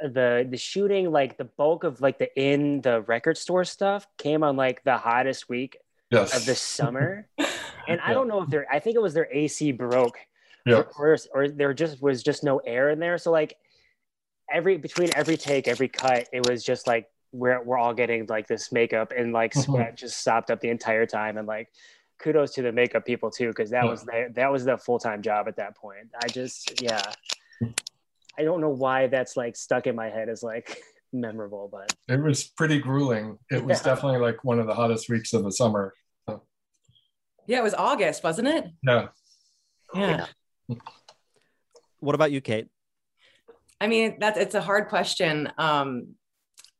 the 0.00 0.46
the 0.48 0.56
shooting 0.56 1.10
like 1.10 1.36
the 1.38 1.44
bulk 1.44 1.82
of 1.82 2.00
like 2.00 2.20
the 2.20 2.30
in 2.40 2.82
the 2.82 3.00
record 3.02 3.36
store 3.36 3.64
stuff 3.64 4.06
came 4.16 4.44
on 4.44 4.54
like 4.56 4.84
the 4.84 4.96
hottest 4.96 5.48
week 5.48 5.76
Yes. 6.08 6.36
of 6.38 6.46
the 6.46 6.54
summer. 6.54 7.26
And 7.88 8.00
I 8.00 8.08
Yeah. 8.10 8.14
don't 8.14 8.28
know 8.28 8.42
if 8.42 8.48
their 8.48 8.64
I 8.72 8.78
think 8.78 8.94
it 8.94 9.02
was 9.02 9.12
their 9.12 9.26
AC 9.32 9.72
broke 9.72 10.18
Yeah. 10.64 10.84
or, 10.96 11.18
or 11.34 11.48
there 11.48 11.74
just 11.74 12.00
was 12.00 12.22
just 12.22 12.44
no 12.44 12.58
air 12.58 12.90
in 12.90 13.00
there. 13.00 13.18
So 13.18 13.32
like 13.32 13.56
every 14.52 14.76
between 14.78 15.10
every 15.16 15.36
take, 15.36 15.66
every 15.66 15.88
cut, 15.88 16.28
it 16.32 16.46
was 16.48 16.62
just 16.62 16.86
like 16.86 17.08
we're 17.32 17.60
we're 17.60 17.76
all 17.78 17.92
getting 17.92 18.26
like 18.28 18.46
this 18.46 18.70
makeup 18.70 19.12
and 19.16 19.32
like 19.32 19.52
Mhm. 19.54 19.64
sweat 19.64 19.96
just 19.96 20.20
stopped 20.20 20.48
up 20.52 20.60
the 20.60 20.68
entire 20.68 21.06
time. 21.06 21.38
And 21.38 21.48
like 21.48 21.72
kudos 22.22 22.52
to 22.54 22.62
the 22.62 22.72
makeup 22.72 23.04
people 23.04 23.30
too, 23.30 23.48
because 23.48 23.70
that 23.70 23.84
was 23.84 24.04
the, 24.04 24.30
that 24.34 24.50
was 24.50 24.64
the 24.64 24.78
full 24.78 24.98
time 24.98 25.22
job 25.22 25.48
at 25.48 25.56
that 25.56 25.76
point. 25.76 26.08
I 26.22 26.28
just 26.28 26.80
yeah. 26.80 27.02
I 28.38 28.44
don't 28.44 28.60
know 28.60 28.70
why 28.70 29.08
that's 29.08 29.36
like 29.36 29.56
stuck 29.56 29.86
in 29.86 29.94
my 29.94 30.08
head 30.08 30.28
as 30.28 30.42
like 30.42 30.80
memorable, 31.12 31.68
but 31.70 31.92
It 32.08 32.20
was 32.22 32.44
pretty 32.44 32.78
grueling. 32.78 33.38
It 33.50 33.62
was 33.64 33.78
Yeah. 33.78 33.94
definitely 33.94 34.20
like 34.20 34.42
one 34.44 34.58
of 34.58 34.66
the 34.66 34.74
hottest 34.74 35.08
weeks 35.10 35.32
of 35.34 35.44
the 35.44 35.52
summer. 35.52 35.92
Yeah, 37.46 37.58
it 37.58 37.62
was 37.62 37.74
August, 37.74 38.22
wasn't 38.22 38.48
it? 38.48 38.66
Yeah. 38.86 39.08
Yeah. 39.94 40.26
What 41.98 42.14
about 42.14 42.30
you, 42.32 42.40
Kate? 42.40 42.68
I 43.80 43.88
mean, 43.88 44.16
that's 44.20 44.38
it's 44.38 44.54
a 44.54 44.60
hard 44.60 44.88
question. 44.88 45.52
Um, 45.58 46.14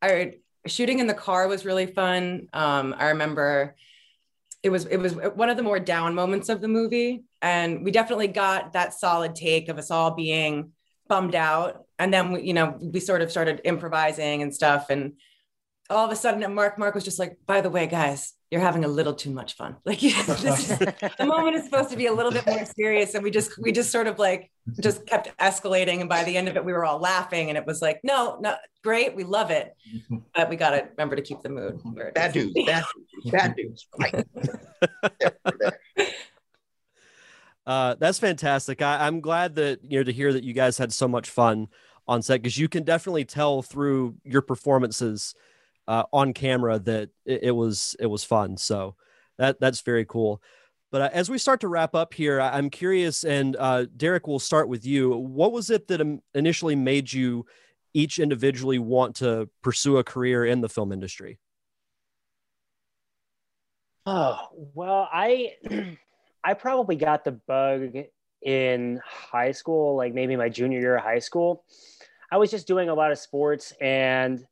I 0.00 0.34
shooting 0.66 1.00
in 1.00 1.08
the 1.08 1.14
car 1.14 1.48
was 1.48 1.64
really 1.64 1.86
fun. 1.86 2.48
Um, 2.52 2.94
I 2.96 3.08
remember 3.08 3.74
it 4.62 4.70
was 4.70 4.86
it 4.86 4.98
was 4.98 5.14
one 5.14 5.50
of 5.50 5.56
the 5.56 5.62
more 5.62 5.80
down 5.80 6.14
moments 6.14 6.48
of 6.48 6.60
the 6.60 6.68
movie, 6.68 7.24
and 7.40 7.84
we 7.84 7.90
definitely 7.90 8.28
got 8.28 8.72
that 8.74 8.94
solid 8.94 9.34
take 9.34 9.68
of 9.68 9.78
us 9.78 9.90
all 9.90 10.12
being 10.12 10.72
bummed 11.08 11.34
out, 11.34 11.84
and 11.98 12.12
then 12.14 12.32
we, 12.32 12.42
you 12.42 12.54
know 12.54 12.78
we 12.80 13.00
sort 13.00 13.22
of 13.22 13.30
started 13.30 13.60
improvising 13.64 14.42
and 14.42 14.54
stuff, 14.54 14.86
and 14.90 15.14
all 15.90 16.04
of 16.04 16.10
a 16.10 16.16
sudden, 16.16 16.54
Mark 16.54 16.78
Mark 16.78 16.94
was 16.94 17.04
just 17.04 17.18
like, 17.18 17.38
"By 17.46 17.60
the 17.60 17.70
way, 17.70 17.86
guys, 17.86 18.34
you're 18.52 18.60
having 18.60 18.84
a 18.84 18.88
little 18.88 19.14
too 19.14 19.30
much 19.30 19.54
fun. 19.56 19.76
Like 19.86 20.00
this 20.00 20.70
is, 20.70 20.78
the 20.78 21.24
moment 21.24 21.56
is 21.56 21.64
supposed 21.64 21.90
to 21.90 21.96
be 21.96 22.06
a 22.06 22.12
little 22.12 22.30
bit 22.30 22.46
more 22.46 22.64
serious, 22.66 23.14
and 23.14 23.24
we 23.24 23.30
just 23.30 23.58
we 23.58 23.72
just 23.72 23.90
sort 23.90 24.06
of 24.06 24.18
like 24.18 24.50
just 24.80 25.06
kept 25.06 25.36
escalating, 25.38 26.00
and 26.00 26.08
by 26.08 26.22
the 26.24 26.36
end 26.36 26.48
of 26.48 26.56
it, 26.56 26.64
we 26.64 26.72
were 26.72 26.84
all 26.84 26.98
laughing, 26.98 27.48
and 27.48 27.56
it 27.56 27.66
was 27.66 27.80
like, 27.80 28.00
no, 28.04 28.38
no, 28.40 28.54
great, 28.84 29.16
we 29.16 29.24
love 29.24 29.50
it, 29.50 29.74
but 30.34 30.50
we 30.50 30.56
got 30.56 30.70
to 30.70 30.86
remember 30.96 31.16
to 31.16 31.22
keep 31.22 31.40
the 31.40 31.48
mood. 31.48 31.80
Where 31.82 32.08
it 32.08 32.14
Bad 32.14 32.36
is. 32.36 32.52
news, 32.54 32.66
bad 32.66 32.84
news, 32.94 33.32
bad 33.32 33.54
news. 33.56 33.86
Right. 33.98 34.26
There, 35.18 35.32
there. 35.58 35.78
Uh, 37.66 37.94
that's 37.98 38.18
fantastic. 38.18 38.82
I, 38.82 39.06
I'm 39.06 39.20
glad 39.20 39.54
that 39.54 39.80
you 39.82 39.98
know 39.98 40.04
to 40.04 40.12
hear 40.12 40.32
that 40.32 40.44
you 40.44 40.52
guys 40.52 40.76
had 40.76 40.92
so 40.92 41.08
much 41.08 41.30
fun 41.30 41.68
on 42.06 42.20
set 42.20 42.42
because 42.42 42.58
you 42.58 42.68
can 42.68 42.82
definitely 42.82 43.24
tell 43.24 43.62
through 43.62 44.16
your 44.24 44.42
performances 44.42 45.34
uh, 45.88 46.04
on 46.12 46.32
camera 46.32 46.78
that 46.80 47.10
it, 47.24 47.40
it, 47.44 47.50
was 47.50 47.96
it 47.98 48.06
was 48.06 48.24
fun. 48.24 48.56
So 48.56 48.96
that 49.38 49.60
that's 49.60 49.80
very 49.80 50.04
cool. 50.04 50.42
But 50.90 51.00
uh, 51.00 51.10
as 51.12 51.30
we 51.30 51.38
start 51.38 51.60
to 51.60 51.68
wrap 51.68 51.94
up 51.94 52.12
here, 52.12 52.40
I, 52.40 52.58
am 52.58 52.68
curious, 52.68 53.24
and 53.24 53.56
uh, 53.58 53.86
Derek, 53.96 54.26
we'll 54.26 54.38
start 54.38 54.68
with 54.68 54.84
you. 54.84 55.10
What 55.10 55.52
was 55.52 55.70
it 55.70 55.88
that 55.88 56.20
initially 56.34 56.76
made 56.76 57.12
you 57.12 57.46
each 57.94 58.18
individually 58.18 58.78
want 58.78 59.16
to 59.16 59.48
pursue 59.62 59.96
a 59.96 60.04
career 60.04 60.44
in 60.44 60.60
the 60.60 60.68
film 60.68 60.92
industry? 60.92 61.38
Oh 64.04 64.48
well, 64.74 65.08
I 65.12 65.54
I 66.44 66.54
probably 66.54 66.96
got 66.96 67.24
the 67.24 67.32
bug 67.32 67.96
in 68.42 69.00
high 69.06 69.52
school, 69.52 69.96
like 69.96 70.12
maybe 70.12 70.36
my 70.36 70.48
junior 70.48 70.80
year 70.80 70.96
of 70.96 71.02
high 71.04 71.20
school. 71.20 71.64
I 72.30 72.36
was 72.36 72.50
just 72.50 72.66
doing 72.66 72.88
a 72.88 72.94
lot 72.94 73.12
of 73.12 73.18
sports 73.18 73.72
and 73.80 74.44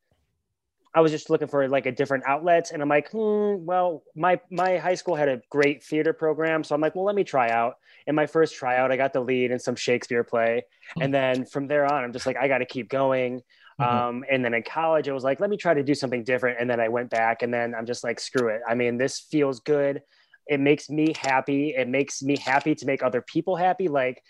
I 0.93 1.01
was 1.01 1.11
just 1.11 1.29
looking 1.29 1.47
for 1.47 1.67
like 1.69 1.85
a 1.85 1.91
different 1.91 2.25
outlet. 2.27 2.71
And 2.71 2.81
I'm 2.81 2.89
like, 2.89 3.11
hmm, 3.11 3.65
well, 3.65 4.03
my 4.15 4.39
my 4.49 4.77
high 4.77 4.95
school 4.95 5.15
had 5.15 5.29
a 5.29 5.41
great 5.49 5.83
theater 5.83 6.13
program. 6.13 6.63
So 6.63 6.75
I'm 6.75 6.81
like, 6.81 6.95
well, 6.95 7.05
let 7.05 7.15
me 7.15 7.23
try 7.23 7.49
out. 7.49 7.75
In 8.07 8.15
my 8.15 8.25
first 8.25 8.55
tryout, 8.55 8.91
I 8.91 8.97
got 8.97 9.13
the 9.13 9.21
lead 9.21 9.51
in 9.51 9.59
some 9.59 9.75
Shakespeare 9.75 10.23
play. 10.23 10.65
And 10.99 11.13
then 11.13 11.45
from 11.45 11.67
there 11.67 11.85
on, 11.91 12.03
I'm 12.03 12.11
just 12.11 12.25
like, 12.25 12.37
I 12.37 12.47
got 12.47 12.57
to 12.57 12.65
keep 12.65 12.89
going. 12.89 13.41
Mm-hmm. 13.79 13.83
Um, 13.83 14.25
and 14.29 14.43
then 14.43 14.53
in 14.53 14.63
college, 14.63 15.07
I 15.07 15.13
was 15.13 15.23
like, 15.23 15.39
let 15.39 15.49
me 15.49 15.57
try 15.57 15.73
to 15.73 15.83
do 15.83 15.95
something 15.95 16.23
different. 16.23 16.59
And 16.59 16.69
then 16.69 16.79
I 16.79 16.89
went 16.89 17.09
back 17.09 17.41
and 17.41 17.53
then 17.53 17.73
I'm 17.73 17.85
just 17.85 18.03
like, 18.03 18.19
screw 18.19 18.49
it. 18.49 18.61
I 18.67 18.75
mean, 18.75 18.97
this 18.97 19.19
feels 19.19 19.59
good 19.59 20.01
it 20.47 20.59
makes 20.59 20.89
me 20.89 21.13
happy 21.17 21.73
it 21.77 21.87
makes 21.87 22.21
me 22.21 22.37
happy 22.37 22.75
to 22.75 22.85
make 22.85 23.03
other 23.03 23.21
people 23.21 23.55
happy 23.55 23.87
like 23.87 24.21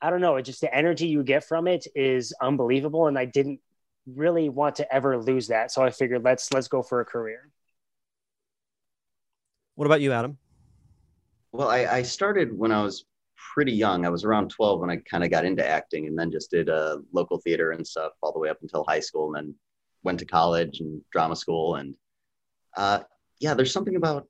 i 0.00 0.10
don't 0.10 0.20
know 0.20 0.36
it 0.36 0.42
just 0.42 0.60
the 0.60 0.74
energy 0.74 1.06
you 1.06 1.22
get 1.22 1.44
from 1.44 1.66
it 1.66 1.86
is 1.94 2.32
unbelievable 2.40 3.06
and 3.06 3.18
i 3.18 3.24
didn't 3.24 3.60
really 4.06 4.48
want 4.48 4.76
to 4.76 4.94
ever 4.94 5.18
lose 5.18 5.48
that. 5.48 5.70
So 5.70 5.82
i 5.82 5.90
figured 5.90 6.22
let's 6.22 6.52
let's 6.52 6.68
go 6.68 6.82
for 6.82 7.00
a 7.00 7.04
career. 7.04 7.50
What 9.74 9.86
about 9.86 10.00
you 10.00 10.12
adam? 10.12 10.38
Well 11.52 11.68
i, 11.68 11.86
I 11.86 12.02
started 12.02 12.56
when 12.56 12.72
i 12.72 12.82
was 12.82 13.04
pretty 13.54 13.72
young. 13.72 14.04
I 14.06 14.08
was 14.08 14.24
around 14.24 14.50
12 14.50 14.80
when 14.80 14.90
i 14.90 14.96
kind 14.96 15.24
of 15.24 15.30
got 15.30 15.44
into 15.44 15.66
acting 15.66 16.06
and 16.06 16.18
then 16.18 16.30
just 16.30 16.50
did 16.50 16.68
a 16.68 16.74
uh, 16.74 16.96
local 17.12 17.38
theater 17.38 17.72
and 17.72 17.86
stuff 17.86 18.12
all 18.22 18.32
the 18.32 18.38
way 18.38 18.48
up 18.48 18.58
until 18.62 18.84
high 18.86 19.00
school 19.00 19.34
and 19.34 19.48
then 19.48 19.54
went 20.02 20.18
to 20.18 20.26
college 20.26 20.80
and 20.80 21.00
drama 21.12 21.36
school 21.36 21.76
and 21.76 21.94
uh, 22.76 23.00
yeah 23.40 23.54
there's 23.54 23.72
something 23.72 23.96
about 23.96 24.26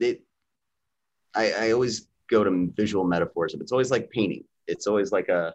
it. 0.00 0.22
I, 1.34 1.52
I 1.52 1.70
always 1.72 2.08
go 2.28 2.44
to 2.44 2.72
visual 2.76 3.04
metaphors, 3.04 3.52
but 3.52 3.62
it's 3.62 3.72
always 3.72 3.90
like 3.90 4.10
painting. 4.10 4.44
It's 4.66 4.86
always 4.86 5.12
like 5.12 5.28
a 5.28 5.54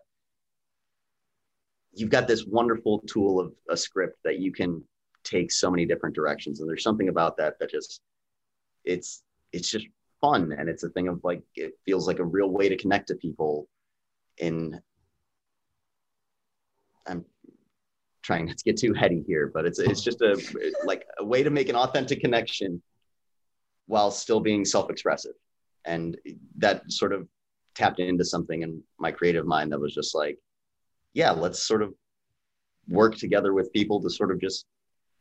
you've 2.00 2.10
got 2.10 2.28
this 2.28 2.46
wonderful 2.46 3.00
tool 3.08 3.40
of 3.40 3.54
a 3.70 3.78
script 3.78 4.20
that 4.24 4.40
you 4.40 4.52
can 4.52 4.84
take 5.24 5.52
so 5.52 5.70
many 5.70 5.86
different 5.86 6.16
directions. 6.16 6.60
And 6.60 6.70
there's 6.70 6.84
something 6.84 7.10
about 7.10 7.38
that 7.38 7.60
that 7.60 7.72
just 7.72 8.02
it's 8.86 9.24
it's 9.52 9.70
just 9.70 9.88
fun 10.22 10.54
and 10.58 10.70
it's 10.70 10.84
a 10.84 10.90
thing 10.90 11.08
of 11.08 11.20
like 11.24 11.42
it 11.56 11.74
feels 11.86 12.08
like 12.08 12.20
a 12.20 12.26
real 12.26 12.50
way 12.50 12.70
to 12.70 12.78
connect 12.78 13.08
to 13.08 13.16
people 13.16 13.68
in 14.38 14.80
I'm 17.06 17.26
trying 18.24 18.48
not 18.48 18.58
to 18.58 18.64
get 18.64 18.78
too 18.78 18.94
heady 18.94 19.24
here, 19.26 19.52
but 19.54 19.66
it's 19.66 19.80
it's 19.80 20.02
just 20.02 20.22
a 20.22 20.42
like 20.86 21.06
a 21.20 21.26
way 21.26 21.44
to 21.44 21.50
make 21.50 21.70
an 21.70 21.76
authentic 21.76 22.22
connection 22.22 22.82
while 23.86 24.12
still 24.12 24.42
being 24.42 24.66
self-expressive 24.66 25.32
and 25.86 26.18
that 26.58 26.92
sort 26.92 27.14
of 27.14 27.26
tapped 27.74 28.00
into 28.00 28.26
something 28.26 28.64
in 28.64 28.84
my 29.00 29.12
creative 29.12 29.46
mind 29.46 29.72
that 29.72 29.80
was 29.80 29.94
just 29.94 30.14
like 30.14 30.38
yeah 31.14 31.32
let's 31.32 31.64
sort 31.64 31.82
of 31.82 31.94
work 32.88 33.16
together 33.16 33.54
with 33.54 33.74
people 33.74 34.02
to 34.02 34.10
sort 34.10 34.32
of 34.32 34.40
just 34.40 34.66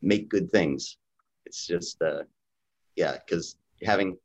make 0.02 0.28
good 0.28 0.50
things 0.50 0.98
it's 1.44 1.66
just 1.66 2.00
uh 2.02 2.22
yeah 2.96 3.16
because 3.24 3.56
having 3.82 4.16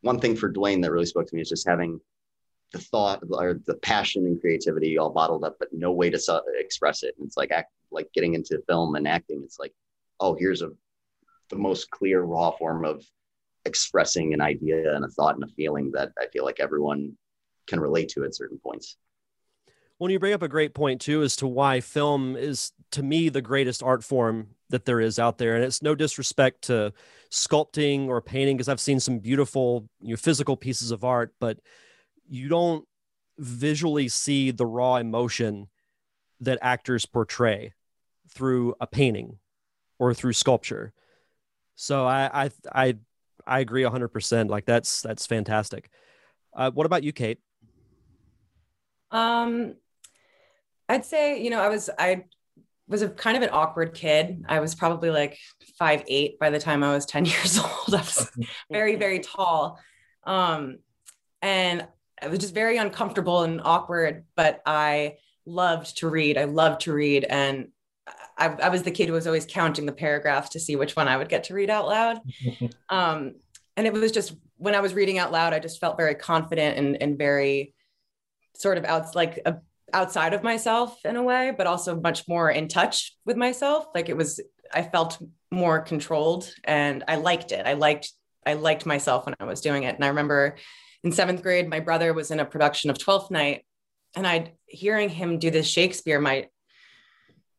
one 0.00 0.18
thing 0.18 0.34
for 0.34 0.52
dwayne 0.52 0.82
that 0.82 0.90
really 0.90 1.06
spoke 1.06 1.26
to 1.26 1.34
me 1.34 1.42
is 1.42 1.48
just 1.48 1.68
having 1.68 2.00
the 2.72 2.78
thought 2.78 3.22
or 3.30 3.60
the 3.66 3.74
passion 3.76 4.24
and 4.24 4.40
creativity 4.40 4.96
all 4.96 5.10
bottled 5.10 5.44
up 5.44 5.56
but 5.58 5.68
no 5.72 5.92
way 5.92 6.08
to 6.08 6.42
express 6.58 7.02
it 7.02 7.14
and 7.18 7.26
it's 7.26 7.36
like 7.36 7.50
act 7.50 7.70
like 7.90 8.08
getting 8.14 8.34
into 8.34 8.62
film 8.66 8.94
and 8.94 9.06
acting 9.06 9.42
it's 9.44 9.58
like 9.58 9.74
oh 10.20 10.34
here's 10.34 10.62
a 10.62 10.70
the 11.50 11.56
most 11.56 11.90
clear 11.90 12.22
raw 12.22 12.50
form 12.50 12.84
of 12.84 13.04
expressing 13.64 14.34
an 14.34 14.40
idea 14.40 14.94
and 14.94 15.04
a 15.04 15.08
thought 15.08 15.34
and 15.34 15.44
a 15.44 15.54
feeling 15.54 15.90
that 15.92 16.10
I 16.18 16.26
feel 16.32 16.44
like 16.44 16.60
everyone 16.60 17.12
can 17.66 17.78
relate 17.78 18.08
to 18.10 18.24
at 18.24 18.34
certain 18.34 18.58
points. 18.58 18.96
When 19.98 20.10
you 20.10 20.18
bring 20.18 20.32
up 20.32 20.42
a 20.42 20.48
great 20.48 20.74
point 20.74 21.00
too 21.00 21.22
as 21.22 21.36
to 21.36 21.46
why 21.46 21.80
film 21.80 22.36
is 22.36 22.72
to 22.92 23.02
me 23.02 23.28
the 23.28 23.42
greatest 23.42 23.82
art 23.82 24.02
form 24.02 24.48
that 24.70 24.84
there 24.84 25.00
is 25.00 25.18
out 25.18 25.38
there 25.38 25.54
and 25.54 25.64
it's 25.64 25.82
no 25.82 25.94
disrespect 25.94 26.62
to 26.62 26.92
sculpting 27.30 28.08
or 28.08 28.20
painting 28.20 28.56
because 28.56 28.68
I've 28.68 28.80
seen 28.80 29.00
some 29.00 29.18
beautiful 29.18 29.88
you 30.00 30.10
know, 30.10 30.16
physical 30.16 30.56
pieces 30.56 30.90
of 30.90 31.04
art 31.04 31.34
but 31.38 31.58
you 32.28 32.48
don't 32.48 32.86
visually 33.38 34.08
see 34.08 34.50
the 34.50 34.66
raw 34.66 34.96
emotion 34.96 35.68
that 36.40 36.58
actors 36.62 37.06
portray 37.06 37.72
through 38.28 38.74
a 38.80 38.86
painting 38.86 39.38
or 39.98 40.14
through 40.14 40.32
sculpture 40.32 40.92
so 41.76 42.06
I 42.06 42.44
I 42.44 42.50
I 42.72 42.94
I 43.46 43.60
agree 43.60 43.82
100%. 43.82 44.48
Like 44.48 44.64
that's 44.64 45.02
that's 45.02 45.26
fantastic. 45.26 45.90
Uh, 46.54 46.70
what 46.70 46.86
about 46.86 47.02
you, 47.02 47.12
Kate? 47.12 47.38
Um, 49.10 49.74
I'd 50.92 51.06
say 51.06 51.42
you 51.42 51.48
know 51.48 51.60
I 51.60 51.68
was 51.68 51.88
I 51.98 52.24
was 52.86 53.00
a 53.00 53.08
kind 53.08 53.36
of 53.36 53.42
an 53.42 53.48
awkward 53.50 53.94
kid. 53.94 54.44
I 54.46 54.60
was 54.60 54.74
probably 54.74 55.10
like 55.10 55.38
five 55.78 56.04
eight 56.06 56.38
by 56.38 56.50
the 56.50 56.58
time 56.58 56.84
I 56.84 56.92
was 56.92 57.06
ten 57.14 57.24
years 57.24 57.58
old. 57.58 57.94
I 57.94 57.98
was 57.98 58.30
very 58.70 58.96
very 58.96 59.20
tall, 59.20 59.80
um, 60.24 60.78
and 61.40 61.86
I 62.20 62.28
was 62.28 62.38
just 62.38 62.54
very 62.54 62.76
uncomfortable 62.76 63.42
and 63.42 63.60
awkward. 63.64 64.26
But 64.36 64.60
I 64.66 65.16
loved 65.46 65.96
to 65.98 66.10
read. 66.10 66.36
I 66.36 66.44
loved 66.44 66.82
to 66.82 66.92
read, 66.92 67.24
and 67.24 67.68
I, 68.36 68.48
I, 68.48 68.68
was 68.68 68.82
the 68.82 68.90
kid 68.90 69.08
who 69.08 69.14
was 69.14 69.26
always 69.26 69.46
counting 69.46 69.86
the 69.86 69.92
paragraphs 69.92 70.50
to 70.50 70.60
see 70.60 70.76
which 70.76 70.94
one 70.94 71.08
I 71.08 71.16
would 71.16 71.28
get 71.28 71.44
to 71.44 71.54
read 71.54 71.70
out 71.70 71.86
loud. 71.86 72.20
um, 72.90 73.34
and 73.76 73.86
it 73.86 73.92
was 73.94 74.12
just 74.12 74.34
when 74.58 74.74
I 74.74 74.80
was 74.80 74.94
reading 74.94 75.18
out 75.18 75.32
loud, 75.32 75.54
I 75.54 75.58
just 75.58 75.80
felt 75.80 75.96
very 75.96 76.14
confident 76.14 76.78
and, 76.78 77.02
and 77.02 77.18
very 77.18 77.74
sort 78.54 78.78
of 78.78 78.84
out 78.84 79.14
like 79.14 79.40
a, 79.46 79.56
outside 79.92 80.34
of 80.34 80.42
myself 80.42 80.98
in 81.04 81.16
a 81.16 81.22
way, 81.22 81.52
but 81.56 81.66
also 81.66 82.00
much 82.00 82.26
more 82.28 82.50
in 82.50 82.68
touch 82.68 83.16
with 83.24 83.36
myself. 83.36 83.86
Like 83.94 84.08
it 84.08 84.16
was, 84.16 84.40
I 84.72 84.82
felt 84.82 85.20
more 85.50 85.80
controlled 85.80 86.52
and 86.64 87.04
I 87.08 87.16
liked 87.16 87.52
it. 87.52 87.66
I 87.66 87.74
liked, 87.74 88.12
I 88.46 88.54
liked 88.54 88.86
myself 88.86 89.26
when 89.26 89.34
I 89.38 89.44
was 89.44 89.60
doing 89.60 89.84
it. 89.84 89.94
And 89.94 90.04
I 90.04 90.08
remember 90.08 90.56
in 91.04 91.12
seventh 91.12 91.42
grade, 91.42 91.68
my 91.68 91.80
brother 91.80 92.14
was 92.14 92.30
in 92.30 92.40
a 92.40 92.44
production 92.44 92.90
of 92.90 92.98
Twelfth 92.98 93.30
Night 93.30 93.64
and 94.14 94.26
I'd 94.26 94.52
hearing 94.66 95.08
him 95.08 95.38
do 95.38 95.50
this 95.50 95.66
Shakespeare, 95.66 96.20
my 96.20 96.48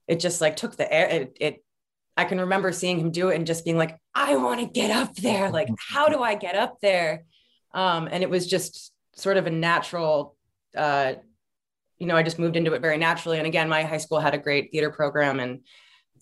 it 0.08 0.20
just 0.20 0.42
like 0.42 0.56
took 0.56 0.76
the 0.76 0.92
air. 0.92 1.08
It, 1.08 1.38
it 1.40 1.64
I 2.16 2.26
can 2.26 2.42
remember 2.42 2.72
seeing 2.72 3.00
him 3.00 3.12
do 3.12 3.30
it 3.30 3.36
and 3.36 3.48
just 3.48 3.66
being 3.66 3.78
like, 3.78 3.98
I 4.14 4.36
want 4.36 4.60
to 4.60 4.68
get 4.68 4.92
up 4.92 5.16
there. 5.16 5.50
Like, 5.50 5.70
how 5.80 6.10
do 6.10 6.22
I 6.22 6.36
get 6.36 6.56
up 6.56 6.80
there? 6.82 7.24
Um, 7.74 8.08
and 8.12 8.22
it 8.22 8.30
was 8.30 8.46
just 8.46 8.92
sort 9.16 9.38
of 9.38 9.48
a 9.48 9.50
natural, 9.50 10.36
uh, 10.78 11.14
you 12.00 12.08
know, 12.08 12.16
I 12.16 12.24
just 12.24 12.40
moved 12.40 12.56
into 12.56 12.74
it 12.74 12.82
very 12.82 12.98
naturally. 12.98 13.38
And 13.38 13.48
again, 13.48 13.70
my 13.70 13.84
high 13.84 13.98
school 13.98 14.20
had 14.20 14.34
a 14.34 14.40
great 14.40 14.72
theater 14.72 14.90
program. 14.90 15.40
And 15.40 15.62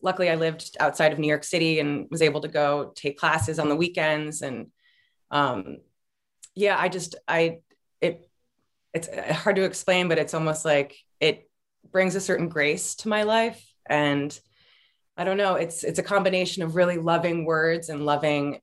luckily, 0.02 0.30
I 0.30 0.36
lived 0.36 0.76
outside 0.80 1.14
of 1.14 1.20
New 1.20 1.28
York 1.28 1.44
City 1.44 1.80
and 1.80 2.08
was 2.12 2.22
able 2.22 2.42
to 2.42 2.48
go 2.48 2.92
take 2.96 3.18
classes 3.18 3.60
on 3.60 3.70
the 3.70 3.76
weekends. 3.76 4.42
And 4.42 4.68
um, 5.32 5.78
yeah, 6.56 6.78
I 6.80 6.90
just, 6.90 7.16
I, 7.28 7.60
it, 8.00 8.30
it's 8.94 9.08
hard 9.32 9.56
to 9.56 9.64
explain, 9.64 10.08
but 10.08 10.20
it's 10.20 10.34
almost 10.34 10.66
like 10.66 10.98
it 11.20 11.50
brings 11.92 12.16
a 12.16 12.22
certain 12.22 12.50
grace 12.50 12.96
to 12.96 13.10
my 13.10 13.24
life 13.24 13.66
and 13.88 14.40
i 15.18 15.24
don't 15.24 15.38
know 15.38 15.56
it's 15.56 15.84
it's 15.84 16.00
a 16.00 16.04
combination 16.04 16.64
of 16.64 16.76
really 16.76 16.98
loving 16.98 17.46
words 17.46 17.90
and 17.90 18.06
loving 18.06 18.60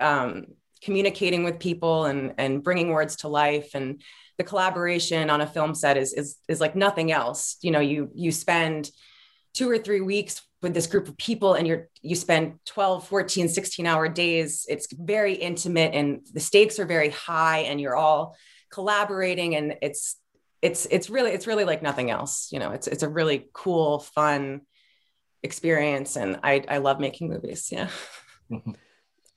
um, 0.00 0.46
communicating 0.82 1.44
with 1.44 1.60
people 1.60 2.06
and 2.06 2.34
and 2.38 2.62
bringing 2.62 2.88
words 2.88 3.16
to 3.16 3.28
life 3.28 3.70
and 3.74 4.02
the 4.38 4.44
collaboration 4.44 5.30
on 5.30 5.40
a 5.40 5.46
film 5.46 5.74
set 5.74 5.96
is 5.96 6.12
is 6.12 6.36
is 6.48 6.60
like 6.60 6.74
nothing 6.76 7.12
else. 7.12 7.56
You 7.62 7.70
know 7.70 7.80
you 7.80 8.10
you 8.14 8.32
spend 8.32 8.90
two 9.54 9.68
or 9.68 9.78
three 9.78 10.00
weeks 10.00 10.42
with 10.62 10.74
this 10.74 10.86
group 10.86 11.08
of 11.08 11.16
people 11.16 11.54
and 11.54 11.66
you're 11.66 11.88
you 12.00 12.14
spend 12.14 12.54
12 12.66 13.06
14 13.06 13.48
16 13.48 13.86
hour 13.86 14.08
days. 14.08 14.66
It's 14.68 14.86
very 14.92 15.34
intimate 15.34 15.94
and 15.94 16.20
the 16.32 16.40
stakes 16.40 16.78
are 16.78 16.86
very 16.86 17.10
high 17.10 17.60
and 17.60 17.80
you're 17.80 17.96
all 17.96 18.36
collaborating 18.70 19.54
and 19.54 19.74
it's 19.82 20.16
it's 20.62 20.86
it's 20.86 21.10
really 21.10 21.32
it's 21.32 21.46
really 21.46 21.64
like 21.64 21.82
nothing 21.82 22.10
else. 22.10 22.48
You 22.52 22.58
know 22.58 22.70
it's 22.70 22.86
it's 22.86 23.02
a 23.02 23.08
really 23.08 23.48
cool 23.52 24.00
fun 24.00 24.62
experience 25.44 26.14
and 26.14 26.38
i 26.44 26.62
i 26.68 26.78
love 26.78 27.00
making 27.00 27.28
movies. 27.28 27.68
Yeah. 27.70 27.88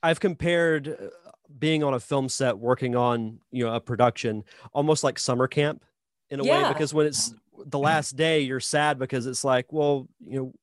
I've 0.03 0.19
compared 0.19 0.87
uh, 0.87 1.24
being 1.59 1.83
on 1.83 1.93
a 1.93 1.99
film 1.99 2.27
set 2.29 2.57
working 2.57 2.95
on 2.95 3.39
you 3.51 3.63
know 3.65 3.73
a 3.73 3.79
production 3.79 4.43
almost 4.73 5.03
like 5.03 5.19
summer 5.19 5.47
camp 5.47 5.83
in 6.29 6.39
a 6.39 6.43
Yeah. 6.43 6.63
way 6.63 6.73
because 6.73 6.93
when 6.93 7.05
it's 7.07 7.33
the 7.67 7.79
last 7.79 8.15
day 8.15 8.41
you're 8.41 8.59
sad 8.59 8.97
because 8.99 9.25
it's 9.25 9.43
like 9.43 9.71
well 9.71 10.07
you 10.25 10.37
know 10.39 10.53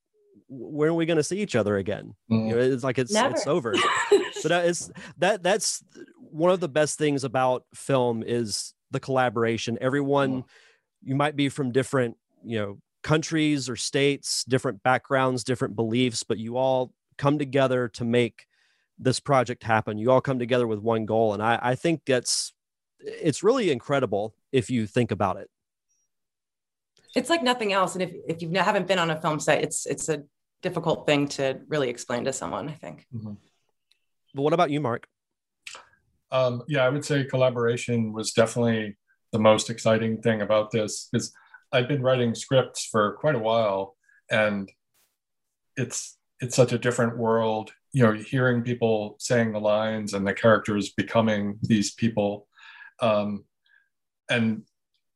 when 0.48 0.90
are 0.90 0.94
we 0.94 1.06
going 1.06 1.16
to 1.16 1.22
see 1.22 1.40
each 1.40 1.56
other 1.56 1.76
again 1.76 2.14
Mm. 2.30 2.48
you 2.48 2.54
know 2.54 2.60
it's 2.60 2.84
like 2.84 2.98
it's 2.98 3.12
Never. 3.12 3.34
it's 3.34 3.46
over 3.46 3.72
but 4.42 4.48
that 4.48 4.66
is 4.66 4.90
that 5.18 5.42
that's 5.42 5.82
one 6.18 6.50
of 6.50 6.60
the 6.60 6.68
best 6.68 6.98
things 6.98 7.24
about 7.24 7.64
film 7.74 8.22
is 8.26 8.74
the 8.90 9.00
collaboration 9.00 9.78
everyone 9.80 10.44
you 11.02 11.14
might 11.14 11.36
be 11.36 11.48
from 11.48 11.72
different 11.72 12.16
you 12.44 12.58
know 12.58 12.78
countries 13.02 13.68
or 13.68 13.76
states 13.76 14.44
different 14.44 14.82
backgrounds 14.82 15.42
different 15.44 15.74
beliefs 15.74 16.22
but 16.22 16.38
you 16.38 16.56
all 16.56 16.92
come 17.18 17.38
together 17.38 17.88
to 17.88 18.04
make 18.04 18.46
this 18.98 19.20
project 19.20 19.62
happen 19.62 19.98
you 19.98 20.10
all 20.10 20.20
come 20.20 20.38
together 20.38 20.66
with 20.66 20.78
one 20.78 21.04
goal 21.06 21.34
and 21.34 21.42
i 21.42 21.58
i 21.62 21.74
think 21.74 22.02
that's 22.06 22.52
it's 23.00 23.42
really 23.42 23.70
incredible 23.70 24.34
if 24.52 24.70
you 24.70 24.86
think 24.86 25.10
about 25.10 25.36
it 25.36 25.50
it's 27.14 27.30
like 27.30 27.42
nothing 27.42 27.72
else. 27.72 27.94
And 27.94 28.02
if, 28.02 28.10
if 28.26 28.42
you 28.42 28.50
haven't 28.54 28.86
been 28.86 28.98
on 28.98 29.10
a 29.10 29.20
film 29.20 29.38
set, 29.38 29.62
it's 29.62 29.86
it's 29.86 30.08
a 30.08 30.22
difficult 30.62 31.06
thing 31.06 31.28
to 31.28 31.60
really 31.68 31.90
explain 31.90 32.24
to 32.24 32.32
someone, 32.32 32.68
I 32.68 32.72
think. 32.72 33.06
Mhm. 33.14 33.36
but 34.34 34.42
what 34.42 34.52
about 34.52 34.70
you 34.70 34.80
mark 34.80 35.06
Um, 36.30 36.62
yeah, 36.68 36.84
I 36.84 36.88
would 36.88 37.04
say 37.04 37.24
collaboration 37.24 38.12
was 38.12 38.32
definitely 38.32 38.96
the 39.32 39.38
most 39.38 39.68
exciting 39.68 40.22
thing 40.22 40.40
about 40.40 40.70
this 40.70 41.08
because 41.12 41.32
I've 41.72 41.88
been 41.88 42.02
writing 42.02 42.34
scripts 42.34 42.86
for 42.86 43.12
quite 43.20 43.34
a 43.34 43.38
while, 43.50 43.96
and 44.30 44.70
it's 45.76 46.16
it's 46.40 46.56
such 46.56 46.72
a 46.72 46.78
different 46.78 47.18
world. 47.18 47.72
You 47.92 48.04
know, 48.04 48.12
hearing 48.12 48.62
people 48.62 49.16
saying 49.18 49.52
the 49.52 49.60
lines 49.60 50.14
and 50.14 50.26
the 50.26 50.34
characters 50.34 50.90
becoming 50.90 51.58
these 51.62 51.92
people, 51.92 52.46
um, 53.00 53.44
and 54.30 54.62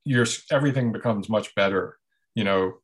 your 0.05 0.27
everything 0.51 0.93
becomes 0.93 1.29
much 1.29 1.55
better. 1.55 1.97
You 2.35 2.45
know, 2.45 2.75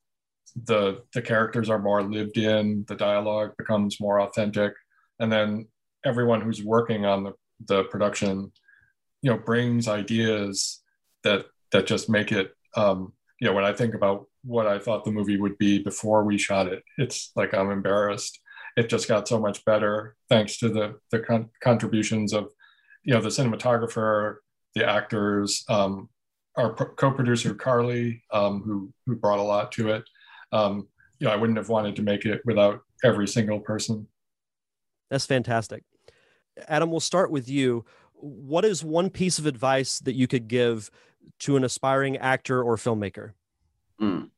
the 0.65 1.03
the 1.15 1.23
characters 1.23 1.69
are 1.69 1.79
more 1.79 2.03
lived 2.03 2.39
in, 2.39 2.85
the 2.89 2.97
dialogue 2.97 3.53
becomes 3.59 4.01
more 4.01 4.21
authentic, 4.21 4.73
and 5.21 5.31
then 5.31 5.69
everyone 6.05 6.41
who's 6.41 6.63
working 6.63 7.05
on 7.05 7.25
the 7.25 7.33
the 7.67 7.85
production 7.85 8.51
you 9.23 9.31
know 9.31 9.39
brings 9.39 9.89
ideas 9.89 10.81
that 11.23 11.47
that 11.71 11.87
just 11.87 12.11
make 12.11 12.33
it 12.33 12.53
um 12.77 13.13
you 13.41 13.47
know 13.47 13.55
when 13.55 13.65
i 13.65 13.73
think 13.73 13.95
about 13.95 14.27
what 14.45 14.67
i 14.67 14.79
thought 14.79 15.05
the 15.05 15.11
movie 15.11 15.41
would 15.41 15.57
be 15.59 15.79
before 15.79 16.25
we 16.25 16.37
shot 16.37 16.67
it 16.67 16.83
it's 16.99 17.31
like 17.37 17.55
i'm 17.55 17.71
embarrassed 17.71 18.41
it 18.77 18.89
just 18.89 19.09
got 19.09 19.29
so 19.29 19.39
much 19.39 19.65
better 19.65 20.17
thanks 20.29 20.59
to 20.59 20.69
the 20.69 20.99
the 21.11 21.21
con- 21.21 21.51
contributions 21.63 22.33
of 22.33 22.51
you 23.05 23.13
know 23.15 23.21
the 23.21 23.29
cinematographer 23.29 24.37
the 24.75 24.89
actors 24.89 25.65
um 25.69 26.09
our 26.57 26.73
pro- 26.73 26.95
co-producer 26.95 27.55
carly 27.55 28.23
um 28.33 28.63
who 28.63 28.93
who 29.07 29.17
brought 29.17 29.39
a 29.39 29.43
lot 29.43 29.73
to 29.73 29.91
it 29.91 30.05
um 30.53 30.89
you 31.19 31.27
know 31.27 31.33
i 31.33 31.37
wouldn't 31.37 31.59
have 31.59 31.69
wanted 31.69 31.97
to 31.97 32.03
make 32.03 32.25
it 32.25 32.41
without 32.45 32.81
every 33.05 33.27
single 33.29 33.61
person 33.61 34.07
That's 35.11 35.27
fantastic. 35.27 35.85
Adam, 36.69 36.91
we'll 36.91 37.01
start 37.01 37.31
with 37.31 37.49
you. 37.49 37.85
What 38.15 38.65
is 38.65 38.83
one 38.85 39.11
piece 39.11 39.39
of 39.39 39.47
advice 39.47 39.99
that 40.01 40.15
you 40.15 40.27
could 40.27 40.49
give 40.49 40.91
to 41.41 41.57
an 41.57 41.65
aspiring 41.65 42.17
actor 42.17 42.63
or 42.63 42.77
filmmaker? 42.77 43.33
Mm. 44.01 44.31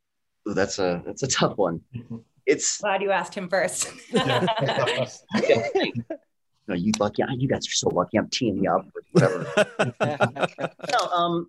Ooh, 0.49 0.55
that's 0.55 0.79
a 0.79 1.03
that's 1.07 1.23
a 1.23 1.29
tough 1.29 1.57
one. 1.57 1.81
It's 2.47 2.79
Glad 2.79 3.03
you 3.03 3.11
asked 3.11 3.35
him 3.35 3.49
first. 3.49 3.91
No, 6.67 6.75
you 6.75 6.93
lucky. 6.99 7.23
You 7.37 7.47
guys 7.47 7.67
are 7.67 7.73
so 7.73 7.91
lucky. 7.91 8.17
I'm 8.17 8.29
teeing 8.31 8.63
you 8.63 8.73
up 8.73 8.87
whatever. 9.13 9.47
no, 10.01 10.99
um, 11.13 11.49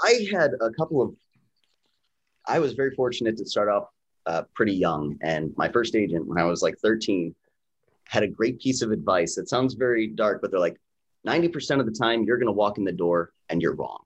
I 0.00 0.26
had 0.30 0.50
a 0.60 0.70
couple 0.70 1.00
of. 1.00 1.14
I 2.46 2.58
was 2.58 2.74
very 2.74 2.94
fortunate 2.94 3.36
to 3.38 3.46
start 3.46 3.68
off 3.68 3.88
uh, 4.26 4.42
pretty 4.54 4.74
young, 4.74 5.16
and 5.22 5.54
my 5.56 5.68
first 5.70 5.96
agent, 5.96 6.26
when 6.26 6.38
I 6.38 6.44
was 6.44 6.60
like 6.60 6.76
13, 6.78 7.34
had 8.04 8.22
a 8.22 8.28
great 8.28 8.60
piece 8.60 8.82
of 8.82 8.90
advice. 8.90 9.38
It 9.38 9.48
sounds 9.48 9.74
very 9.74 10.06
dark, 10.06 10.42
but 10.42 10.50
they're 10.50 10.60
like, 10.60 10.78
90% 11.26 11.80
of 11.80 11.86
the 11.86 11.92
time, 11.92 12.24
you're 12.24 12.36
going 12.36 12.48
to 12.48 12.52
walk 12.52 12.76
in 12.78 12.84
the 12.84 12.92
door 12.92 13.32
and 13.48 13.62
you're 13.62 13.74
wrong, 13.74 14.02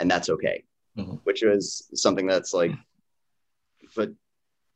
and 0.00 0.10
that's 0.10 0.28
okay. 0.30 0.64
Mhm. 0.98 1.20
Which 1.24 1.42
was 1.42 1.88
something 1.94 2.26
that's 2.26 2.52
like, 2.52 2.72
but, 3.96 4.10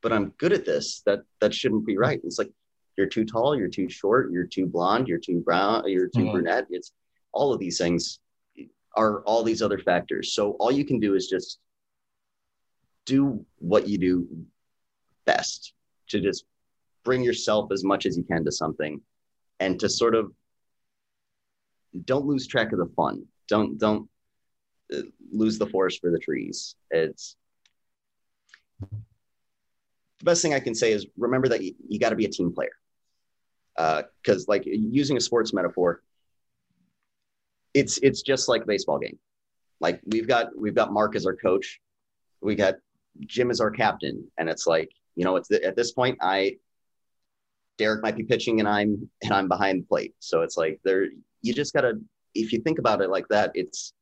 but 0.02 0.12
I'm 0.12 0.30
good 0.38 0.52
at 0.52 0.64
this. 0.64 1.02
That 1.06 1.20
that 1.40 1.54
shouldn't 1.54 1.86
be 1.86 1.96
right. 1.96 2.20
It's 2.24 2.38
like 2.38 2.50
you're 2.96 3.06
too 3.06 3.24
tall, 3.24 3.56
you're 3.56 3.68
too 3.68 3.88
short, 3.88 4.30
you're 4.32 4.46
too 4.46 4.66
blonde, 4.66 5.08
you're 5.08 5.18
too 5.18 5.40
brown, 5.40 5.84
you're 5.86 6.08
too 6.08 6.24
Mhm. 6.24 6.32
brunette. 6.32 6.66
It's 6.70 6.92
all 7.32 7.52
of 7.52 7.60
these 7.60 7.78
things 7.78 8.20
are 8.94 9.22
all 9.24 9.42
these 9.42 9.60
other 9.60 9.78
factors. 9.78 10.32
So 10.32 10.52
all 10.52 10.72
you 10.72 10.84
can 10.84 10.98
do 10.98 11.14
is 11.14 11.28
just 11.28 11.58
do 13.04 13.44
what 13.58 13.88
you 13.88 13.98
do 13.98 14.46
best 15.26 15.74
to 16.08 16.20
just 16.20 16.44
bring 17.04 17.22
yourself 17.22 17.70
as 17.72 17.84
much 17.84 18.06
as 18.06 18.16
you 18.16 18.24
can 18.24 18.44
to 18.44 18.50
something 18.52 19.00
and 19.60 19.78
to 19.80 19.88
sort 19.88 20.14
of 20.14 20.32
don't 22.04 22.26
lose 22.26 22.46
track 22.46 22.72
of 22.72 22.78
the 22.78 22.90
fun. 22.96 23.26
Don't 23.48 23.78
don't 23.78 24.08
uh, 24.92 25.02
lose 25.30 25.58
the 25.58 25.66
forest 25.66 26.00
for 26.00 26.10
the 26.10 26.18
trees. 26.18 26.76
It's 26.90 27.36
the 28.80 30.24
best 30.24 30.42
thing 30.42 30.54
I 30.54 30.60
can 30.60 30.74
say 30.74 30.92
is 30.92 31.06
remember 31.16 31.48
that 31.48 31.62
you, 31.62 31.74
you 31.88 31.98
got 31.98 32.10
to 32.10 32.16
be 32.16 32.24
a 32.24 32.30
team 32.30 32.52
player. 32.52 32.76
Uh, 33.76 34.02
because 34.22 34.48
like 34.48 34.62
using 34.64 35.16
a 35.16 35.20
sports 35.20 35.52
metaphor, 35.52 36.02
it's 37.74 37.98
it's 37.98 38.22
just 38.22 38.48
like 38.48 38.62
a 38.62 38.66
baseball 38.66 38.98
game. 38.98 39.18
Like 39.80 40.00
we've 40.06 40.26
got 40.26 40.58
we've 40.58 40.74
got 40.74 40.92
Mark 40.92 41.14
as 41.14 41.26
our 41.26 41.36
coach, 41.36 41.80
we 42.40 42.54
got 42.54 42.76
Jim 43.20 43.50
as 43.50 43.60
our 43.60 43.70
captain, 43.70 44.26
and 44.38 44.48
it's 44.48 44.66
like 44.66 44.90
you 45.14 45.24
know 45.24 45.36
it's 45.36 45.50
at 45.50 45.76
this 45.76 45.92
point 45.92 46.16
I 46.22 46.56
Derek 47.76 48.02
might 48.02 48.16
be 48.16 48.22
pitching 48.22 48.60
and 48.60 48.68
I'm 48.68 49.10
and 49.22 49.32
I'm 49.32 49.48
behind 49.48 49.82
the 49.82 49.86
plate. 49.86 50.14
So 50.20 50.40
it's 50.40 50.56
like 50.56 50.80
there 50.82 51.08
you 51.42 51.52
just 51.52 51.74
gotta 51.74 52.00
if 52.34 52.52
you 52.54 52.60
think 52.60 52.78
about 52.78 53.02
it 53.02 53.10
like 53.10 53.28
that, 53.28 53.50
it's 53.54 53.92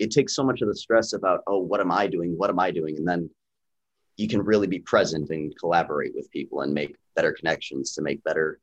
it 0.00 0.10
takes 0.10 0.34
so 0.34 0.42
much 0.42 0.60
of 0.60 0.66
the 0.66 0.74
stress 0.74 1.12
about 1.12 1.42
oh 1.46 1.58
what 1.58 1.80
am 1.80 1.92
I 1.92 2.08
doing 2.08 2.36
what 2.36 2.50
am 2.50 2.58
I 2.58 2.72
doing 2.72 2.96
and 2.96 3.06
then 3.06 3.30
you 4.16 4.28
can 4.28 4.42
really 4.42 4.66
be 4.66 4.78
present 4.78 5.30
and 5.30 5.56
collaborate 5.58 6.12
with 6.14 6.30
people 6.30 6.60
and 6.60 6.72
make 6.72 6.96
better 7.16 7.32
connections 7.32 7.92
to 7.94 8.02
make 8.02 8.22
better 8.24 8.60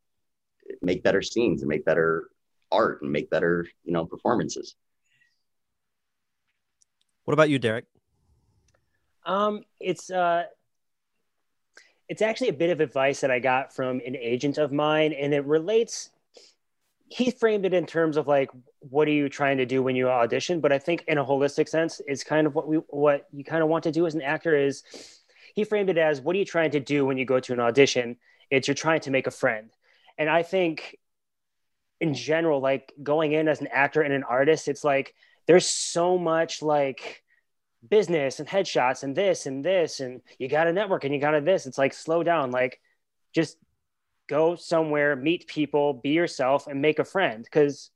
make 0.81 1.03
better 1.03 1.21
scenes 1.21 1.61
and 1.61 1.69
make 1.69 1.83
better 1.83 2.29
art 2.71 3.01
and 3.01 3.11
make 3.11 3.29
better 3.29 3.65
you 3.83 3.91
know 3.91 4.05
performances 4.05 4.75
What 7.25 7.33
about 7.33 7.49
you, 7.49 7.59
Derek? 7.59 7.85
Um, 9.25 9.63
it's 9.79 10.09
uh, 10.09 10.43
it's 12.09 12.21
actually 12.21 12.49
a 12.49 12.53
bit 12.53 12.71
of 12.71 12.81
advice 12.81 13.21
that 13.21 13.31
I 13.31 13.39
got 13.39 13.73
from 13.73 14.01
an 14.05 14.15
agent 14.15 14.57
of 14.57 14.71
mine, 14.71 15.13
and 15.13 15.33
it 15.33 15.45
relates. 15.45 16.09
He 17.07 17.29
framed 17.29 17.65
it 17.65 17.73
in 17.73 17.85
terms 17.85 18.15
of 18.15 18.27
like, 18.27 18.49
what 18.79 19.05
are 19.07 19.11
you 19.11 19.27
trying 19.27 19.57
to 19.57 19.65
do 19.65 19.83
when 19.83 19.97
you 19.97 20.09
audition? 20.09 20.61
But 20.61 20.71
I 20.71 20.79
think 20.79 21.03
in 21.09 21.17
a 21.17 21.25
holistic 21.25 21.67
sense, 21.67 22.01
it's 22.07 22.23
kind 22.23 22.47
of 22.47 22.55
what 22.55 22.67
we 22.67 22.77
what 22.89 23.27
you 23.31 23.43
kind 23.43 23.61
of 23.61 23.69
want 23.69 23.83
to 23.83 23.91
do 23.91 24.07
as 24.07 24.15
an 24.15 24.21
actor 24.21 24.55
is. 24.55 24.83
He 25.53 25.63
framed 25.63 25.89
it 25.89 25.97
as, 25.97 26.21
what 26.21 26.35
are 26.35 26.39
you 26.39 26.45
trying 26.45 26.71
to 26.71 26.79
do 26.79 27.05
when 27.05 27.17
you 27.17 27.25
go 27.25 27.39
to 27.39 27.53
an 27.53 27.59
audition? 27.59 28.17
It's 28.49 28.67
you're 28.67 28.75
trying 28.75 29.01
to 29.01 29.11
make 29.11 29.27
a 29.27 29.31
friend, 29.31 29.69
and 30.17 30.29
I 30.29 30.43
think, 30.43 30.97
in 31.99 32.13
general, 32.15 32.59
like 32.59 32.91
going 33.01 33.31
in 33.31 33.47
as 33.47 33.61
an 33.61 33.67
actor 33.71 34.01
and 34.01 34.13
an 34.13 34.23
artist, 34.23 34.67
it's 34.67 34.83
like 34.83 35.13
there's 35.45 35.67
so 35.67 36.17
much 36.17 36.61
like 36.61 37.23
business 37.87 38.39
and 38.39 38.47
headshots 38.47 39.03
and 39.03 39.15
this 39.15 39.45
and 39.45 39.63
this 39.63 39.99
and 39.99 40.21
you 40.37 40.47
got 40.47 40.65
to 40.65 40.73
network 40.73 41.03
and 41.03 41.13
you 41.13 41.19
got 41.19 41.31
to 41.31 41.41
this. 41.41 41.65
It's 41.65 41.77
like 41.77 41.93
slow 41.93 42.23
down. 42.23 42.51
Like 42.51 42.79
just 43.33 43.57
go 44.27 44.55
somewhere 44.55 45.15
meet 45.15 45.47
people 45.47 45.93
be 45.93 46.09
yourself 46.09 46.67
and 46.67 46.81
make 46.81 46.99
a 46.99 47.05
friend. 47.05 47.43
Because 47.43 47.89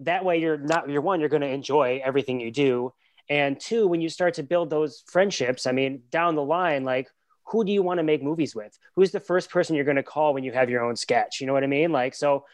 that 0.00 0.24
way 0.24 0.38
you're 0.38 0.58
not 0.58 0.88
you're 0.88 1.02
one 1.02 1.20
you're 1.20 1.28
going 1.28 1.42
to 1.42 1.48
enjoy 1.48 2.00
everything 2.04 2.40
you 2.40 2.50
do 2.50 2.92
and 3.28 3.58
two 3.58 3.86
when 3.86 4.00
you 4.00 4.08
start 4.08 4.34
to 4.34 4.42
build 4.42 4.70
those 4.70 5.02
friendships 5.06 5.66
i 5.66 5.72
mean 5.72 6.02
down 6.10 6.34
the 6.34 6.42
line 6.42 6.84
like 6.84 7.08
who 7.46 7.64
do 7.64 7.72
you 7.72 7.82
want 7.82 7.98
to 7.98 8.04
make 8.04 8.22
movies 8.22 8.54
with 8.54 8.78
who's 8.94 9.10
the 9.10 9.20
first 9.20 9.50
person 9.50 9.74
you're 9.74 9.84
going 9.84 9.96
to 9.96 10.02
call 10.02 10.34
when 10.34 10.44
you 10.44 10.52
have 10.52 10.70
your 10.70 10.84
own 10.84 10.96
sketch 10.96 11.40
you 11.40 11.46
know 11.46 11.52
what 11.52 11.64
i 11.64 11.68
mean 11.68 11.92
like 11.92 12.14
so 12.14 12.44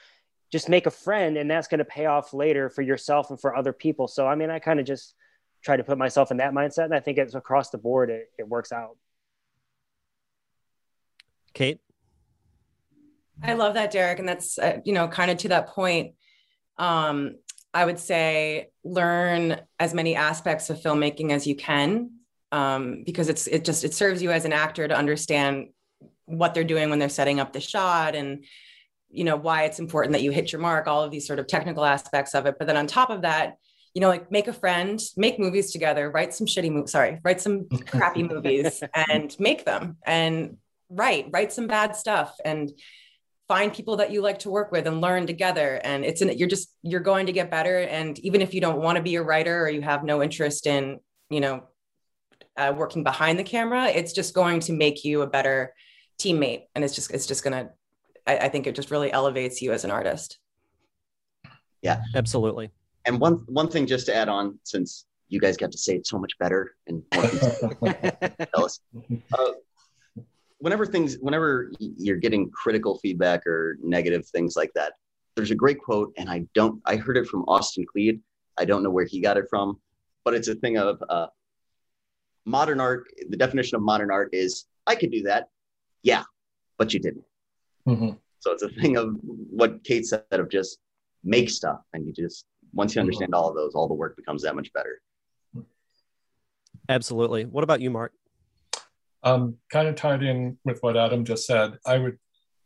just 0.52 0.68
make 0.68 0.86
a 0.86 0.90
friend 0.90 1.36
and 1.36 1.50
that's 1.50 1.68
going 1.68 1.78
to 1.78 1.84
pay 1.84 2.06
off 2.06 2.34
later 2.34 2.68
for 2.68 2.82
yourself 2.82 3.30
and 3.30 3.40
for 3.40 3.54
other 3.54 3.72
people 3.72 4.08
so 4.08 4.26
i 4.26 4.34
mean 4.34 4.50
i 4.50 4.58
kind 4.58 4.80
of 4.80 4.86
just 4.86 5.14
try 5.62 5.76
to 5.76 5.84
put 5.84 5.98
myself 5.98 6.30
in 6.30 6.38
that 6.38 6.52
mindset 6.52 6.84
and 6.84 6.94
i 6.94 7.00
think 7.00 7.18
it's 7.18 7.34
across 7.34 7.70
the 7.70 7.78
board 7.78 8.10
it, 8.10 8.30
it 8.38 8.48
works 8.48 8.72
out 8.72 8.96
Kate? 11.54 11.80
I 13.42 13.54
love 13.54 13.74
that, 13.74 13.90
Derek. 13.90 14.18
And 14.18 14.28
that's, 14.28 14.58
uh, 14.58 14.78
you 14.84 14.92
know, 14.92 15.08
kind 15.08 15.30
of 15.30 15.38
to 15.38 15.48
that 15.48 15.68
point. 15.68 16.14
Um, 16.78 17.36
I 17.72 17.84
would 17.84 17.98
say 17.98 18.70
learn 18.84 19.60
as 19.78 19.94
many 19.94 20.16
aspects 20.16 20.70
of 20.70 20.78
filmmaking 20.78 21.30
as 21.30 21.46
you 21.46 21.54
can, 21.54 22.10
um, 22.52 23.02
because 23.04 23.28
it's 23.28 23.46
it 23.46 23.64
just 23.64 23.84
it 23.84 23.94
serves 23.94 24.22
you 24.22 24.30
as 24.30 24.44
an 24.44 24.52
actor 24.52 24.86
to 24.88 24.96
understand 24.96 25.68
what 26.26 26.54
they're 26.54 26.64
doing 26.64 26.90
when 26.90 26.98
they're 26.98 27.08
setting 27.08 27.40
up 27.40 27.52
the 27.52 27.60
shot 27.60 28.14
and 28.14 28.44
you 29.10 29.24
know 29.24 29.36
why 29.36 29.64
it's 29.64 29.80
important 29.80 30.12
that 30.12 30.22
you 30.22 30.30
hit 30.30 30.52
your 30.52 30.60
mark 30.60 30.86
all 30.86 31.02
of 31.02 31.10
these 31.10 31.26
sort 31.26 31.38
of 31.38 31.46
technical 31.46 31.84
aspects 31.84 32.34
of 32.34 32.46
it. 32.46 32.56
But 32.58 32.66
then 32.66 32.76
on 32.76 32.86
top 32.86 33.10
of 33.10 33.22
that 33.22 33.56
you 33.94 34.00
know 34.00 34.08
like 34.08 34.30
make 34.30 34.46
a 34.46 34.52
friend 34.52 35.00
make 35.16 35.40
movies 35.40 35.72
together 35.72 36.10
write 36.12 36.32
some 36.32 36.46
shitty 36.46 36.70
movies 36.70 36.92
sorry 36.92 37.18
write 37.24 37.40
some 37.40 37.68
crappy 37.86 38.22
movies 38.22 38.84
and 39.08 39.34
make 39.40 39.64
them 39.64 39.96
and 40.06 40.58
write 40.90 41.28
write 41.32 41.52
some 41.52 41.66
bad 41.66 41.96
stuff. 41.96 42.36
And 42.44 42.70
find 43.50 43.74
people 43.74 43.96
that 43.96 44.12
you 44.12 44.22
like 44.22 44.38
to 44.38 44.48
work 44.48 44.70
with 44.70 44.86
and 44.86 45.00
learn 45.00 45.26
together. 45.26 45.80
And 45.82 46.04
it's 46.04 46.20
an, 46.20 46.38
you're 46.38 46.46
just 46.48 46.72
you're 46.82 47.00
going 47.00 47.26
to 47.26 47.32
get 47.32 47.50
better. 47.50 47.80
And 47.80 48.16
even 48.20 48.42
if 48.42 48.54
you 48.54 48.60
don't 48.60 48.80
want 48.80 48.94
to 48.94 49.02
be 49.02 49.16
a 49.16 49.22
writer 49.24 49.64
or 49.64 49.68
you 49.68 49.82
have 49.82 50.04
no 50.04 50.22
interest 50.22 50.68
in 50.68 51.00
you 51.30 51.40
know 51.40 51.64
uh, 52.56 52.72
working 52.76 53.02
behind 53.02 53.38
the 53.38 53.44
camera 53.44 53.86
it's 53.86 54.12
just 54.12 54.34
going 54.34 54.60
to 54.60 54.72
make 54.72 55.04
you 55.04 55.22
a 55.22 55.26
better 55.26 55.74
teammate. 56.16 56.62
And 56.76 56.84
it's 56.84 56.94
just 56.94 57.10
it's 57.10 57.26
just 57.26 57.42
gonna 57.42 57.70
I, 58.24 58.38
I 58.38 58.48
think 58.50 58.68
it 58.68 58.76
just 58.76 58.92
really 58.92 59.10
elevates 59.10 59.60
you 59.60 59.72
as 59.72 59.84
an 59.84 59.90
artist. 59.90 60.38
Yeah. 61.82 62.02
Absolutely. 62.14 62.70
And 63.04 63.18
one 63.18 63.42
one 63.46 63.68
thing 63.68 63.84
just 63.84 64.06
to 64.06 64.14
add 64.14 64.28
on 64.28 64.60
since 64.62 65.06
you 65.28 65.40
guys 65.40 65.56
got 65.56 65.72
to 65.72 65.78
say 65.78 65.96
it 65.96 66.06
so 66.06 66.18
much 66.20 66.38
better 66.38 66.76
and 66.86 67.02
tell 67.12 68.64
us 68.64 68.78
uh, 69.32 69.52
whenever 70.60 70.86
things 70.86 71.16
whenever 71.20 71.72
you're 71.78 72.16
getting 72.16 72.50
critical 72.50 72.98
feedback 72.98 73.46
or 73.46 73.78
negative 73.82 74.26
things 74.26 74.56
like 74.56 74.70
that 74.74 74.92
there's 75.34 75.50
a 75.50 75.54
great 75.54 75.80
quote 75.80 76.12
and 76.16 76.30
i 76.30 76.44
don't 76.54 76.80
i 76.86 76.96
heard 76.96 77.16
it 77.16 77.26
from 77.26 77.42
austin 77.48 77.84
kleon. 77.90 78.22
I 78.58 78.64
don't 78.66 78.82
know 78.82 78.90
where 78.90 79.06
he 79.06 79.20
got 79.20 79.36
it 79.36 79.46
from 79.50 79.80
but 80.24 80.34
it's 80.34 80.48
a 80.48 80.54
thing 80.54 80.76
of 80.76 81.02
uh, 81.08 81.26
modern 82.44 82.80
art 82.80 83.06
the 83.28 83.36
definition 83.36 83.76
of 83.76 83.82
modern 83.82 84.10
art 84.10 84.30
is 84.32 84.66
i 84.86 84.94
could 84.94 85.10
do 85.10 85.22
that. 85.22 85.48
Yeah 86.02 86.24
but 86.78 86.94
you 86.94 87.00
didn't. 87.00 87.24
Mm-hmm. 87.88 88.10
so 88.38 88.52
it's 88.52 88.62
a 88.62 88.68
thing 88.68 88.96
of 88.96 89.16
what 89.22 89.82
kate 89.82 90.06
said 90.06 90.24
of 90.30 90.50
just 90.50 90.78
make 91.24 91.48
stuff 91.50 91.80
and 91.94 92.06
you 92.06 92.12
just 92.12 92.44
once 92.72 92.94
you 92.94 93.00
understand 93.00 93.34
all 93.34 93.48
of 93.48 93.56
those 93.56 93.74
all 93.74 93.88
the 93.88 93.94
work 93.94 94.16
becomes 94.16 94.42
that 94.42 94.54
much 94.54 94.72
better. 94.72 95.00
Absolutely. 96.88 97.44
What 97.44 97.62
about 97.62 97.80
you 97.80 97.90
mark 97.90 98.12
um, 99.22 99.56
kind 99.70 99.88
of 99.88 99.96
tied 99.96 100.22
in 100.22 100.58
with 100.64 100.78
what 100.82 100.96
adam 100.96 101.24
just 101.24 101.46
said 101.46 101.78
i 101.86 101.98
would 101.98 102.18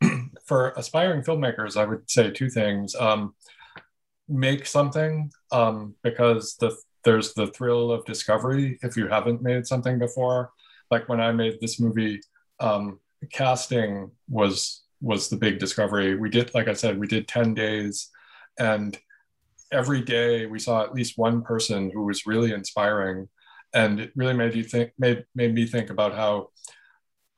for 0.47 0.73
aspiring 0.77 1.23
filmmakers 1.23 1.77
i 1.77 1.85
would 1.85 2.09
say 2.11 2.31
two 2.31 2.51
things. 2.51 2.95
Um, 2.95 3.35
make 4.29 4.67
something 4.67 5.31
um, 5.53 5.95
because 6.03 6.57
the 6.57 6.77
there's 7.05 7.35
the 7.35 7.49
thrill 7.49 7.93
of 7.93 8.05
discovery 8.07 8.79
if 8.83 8.97
you 8.97 9.09
haven't 9.09 9.43
made 9.43 9.67
something 9.67 9.99
before. 9.99 10.51
Like 10.91 11.09
when 11.09 11.21
i 11.21 11.33
made 11.33 11.59
this 11.61 11.81
movie 11.81 12.21
um, 12.61 13.01
casting 13.33 14.11
was 14.29 14.83
was 15.01 15.29
the 15.29 15.37
big 15.37 15.59
discovery. 15.59 16.17
We 16.17 16.31
did 16.31 16.55
like 16.55 16.69
i 16.69 16.73
said 16.73 16.99
we 16.99 17.07
did 17.07 17.29
10 17.29 17.55
days 17.55 18.11
and 18.59 18.99
every 19.73 20.03
day 20.03 20.47
we 20.47 20.59
saw 20.59 20.83
at 20.83 20.95
least 20.95 21.19
one 21.19 21.43
person 21.43 21.91
who 21.93 22.05
was 22.05 22.27
really 22.27 22.53
inspiring 22.53 23.29
and 23.75 24.01
it 24.01 24.13
really 24.17 24.35
made 24.35 24.55
you 24.55 24.65
think 24.65 24.93
made 24.99 25.25
made 25.35 25.55
me 25.55 25.67
think 25.67 25.91
about 25.91 26.15
how 26.15 26.49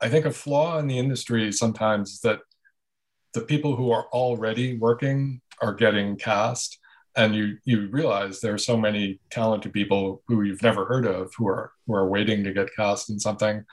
i 0.01 0.07
think 0.07 0.25
a 0.25 0.31
flaw 0.31 0.77
in 0.77 0.87
the 0.87 0.97
industry 0.97 1.51
sometimes 1.51 2.13
is 2.13 2.19
that 2.21 2.39
the 3.33 3.41
people 3.41 3.75
who 3.75 3.91
are 3.91 4.07
already 4.13 4.77
working 4.77 5.41
are 5.61 5.73
getting 5.73 6.15
cast. 6.15 6.79
And 7.15 7.35
you 7.35 7.57
you 7.65 7.87
realize 7.89 8.39
there 8.39 8.53
are 8.53 8.59
so 8.59 8.77
many 8.77 9.19
talented 9.31 9.73
people 9.73 10.23
who 10.27 10.43
you've 10.43 10.61
never 10.61 10.85
heard 10.85 11.05
of 11.05 11.31
who 11.37 11.47
are 11.47 11.71
who 11.85 11.93
are 11.95 12.07
waiting 12.07 12.43
to 12.43 12.53
get 12.53 12.75
cast 12.75 13.09
in 13.09 13.19
something. 13.19 13.63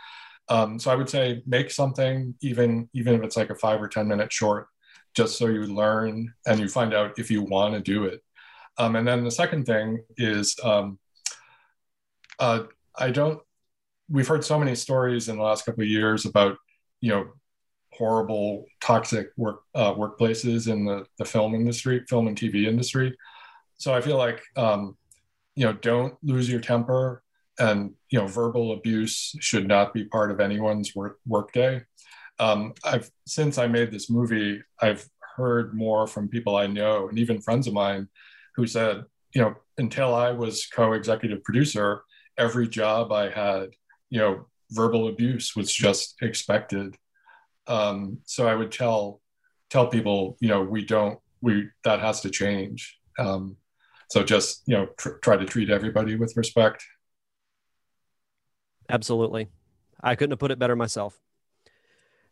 Um, 0.50 0.78
so 0.78 0.90
i 0.90 0.94
would 0.94 1.08
say 1.08 1.42
make 1.46 1.70
something 1.70 2.34
even 2.42 2.88
even 2.92 3.14
if 3.14 3.22
it's 3.22 3.36
like 3.36 3.50
a 3.50 3.54
five 3.54 3.80
or 3.80 3.88
ten 3.88 4.06
minute 4.08 4.30
short 4.30 4.66
just 5.16 5.38
so 5.38 5.46
you 5.46 5.62
learn 5.62 6.34
and 6.46 6.60
you 6.60 6.68
find 6.68 6.92
out 6.92 7.18
if 7.18 7.30
you 7.30 7.42
want 7.42 7.74
to 7.74 7.80
do 7.80 8.04
it. 8.04 8.20
Um, 8.76 8.96
and 8.96 9.06
then 9.06 9.24
the 9.24 9.30
second 9.30 9.64
thing 9.64 10.02
is 10.18 10.56
um, 10.62 10.98
uh, 12.38 12.62
i 12.96 13.10
don't 13.10 13.40
we've 14.10 14.28
heard 14.28 14.44
so 14.44 14.58
many 14.58 14.74
stories 14.74 15.28
in 15.28 15.36
the 15.36 15.42
last 15.42 15.64
couple 15.64 15.82
of 15.82 15.88
years 15.88 16.26
about 16.26 16.56
you 17.00 17.10
know 17.10 17.26
horrible 17.92 18.64
toxic 18.80 19.28
work 19.36 19.62
uh, 19.74 19.94
workplaces 19.94 20.70
in 20.70 20.84
the, 20.84 21.06
the 21.18 21.24
film 21.24 21.54
industry 21.54 22.04
film 22.08 22.26
and 22.26 22.36
tv 22.36 22.66
industry 22.66 23.16
so 23.76 23.92
I 23.92 24.00
feel 24.00 24.16
like 24.16 24.42
um, 24.56 24.96
you 25.54 25.66
know 25.66 25.72
don't 25.72 26.14
lose 26.22 26.48
your 26.48 26.60
temper 26.60 27.22
and 27.58 27.92
you 28.10 28.18
know 28.18 28.26
verbal 28.26 28.72
abuse 28.72 29.34
should 29.40 29.68
not 29.68 29.92
be 29.92 30.04
part 30.04 30.30
of 30.30 30.40
anyone's 30.40 30.94
work 30.94 31.18
workday. 31.26 31.82
Um, 32.38 32.74
I've 32.84 33.10
since 33.26 33.58
I 33.58 33.66
made 33.66 33.90
this 33.90 34.10
movie, 34.10 34.62
I've 34.80 35.08
heard 35.36 35.74
more 35.74 36.06
from 36.06 36.28
people 36.28 36.56
I 36.56 36.66
know 36.66 37.08
and 37.08 37.18
even 37.18 37.40
friends 37.40 37.66
of 37.66 37.74
mine 37.74 38.08
who 38.54 38.66
said, 38.66 39.04
you 39.34 39.42
know, 39.42 39.54
until 39.78 40.14
I 40.14 40.30
was 40.30 40.66
co-executive 40.66 41.42
producer, 41.42 42.02
every 42.36 42.68
job 42.68 43.12
I 43.12 43.30
had, 43.30 43.70
you 44.10 44.18
know, 44.18 44.46
verbal 44.70 45.08
abuse 45.08 45.54
was 45.54 45.72
just 45.72 46.16
expected. 46.22 46.96
Um, 47.66 48.18
so 48.24 48.46
I 48.46 48.54
would 48.54 48.72
tell 48.72 49.20
tell 49.70 49.86
people, 49.86 50.36
you 50.40 50.48
know, 50.48 50.62
we 50.62 50.84
don't 50.84 51.18
we 51.40 51.68
that 51.84 52.00
has 52.00 52.20
to 52.22 52.30
change. 52.30 52.98
Um, 53.18 53.56
so 54.10 54.22
just 54.22 54.62
you 54.66 54.76
know 54.76 54.86
tr- 54.98 55.18
try 55.22 55.36
to 55.36 55.44
treat 55.44 55.70
everybody 55.70 56.16
with 56.16 56.36
respect. 56.36 56.84
Absolutely. 58.88 59.48
I 60.02 60.14
couldn't 60.14 60.32
have 60.32 60.38
put 60.38 60.50
it 60.50 60.58
better 60.58 60.76
myself. 60.76 61.18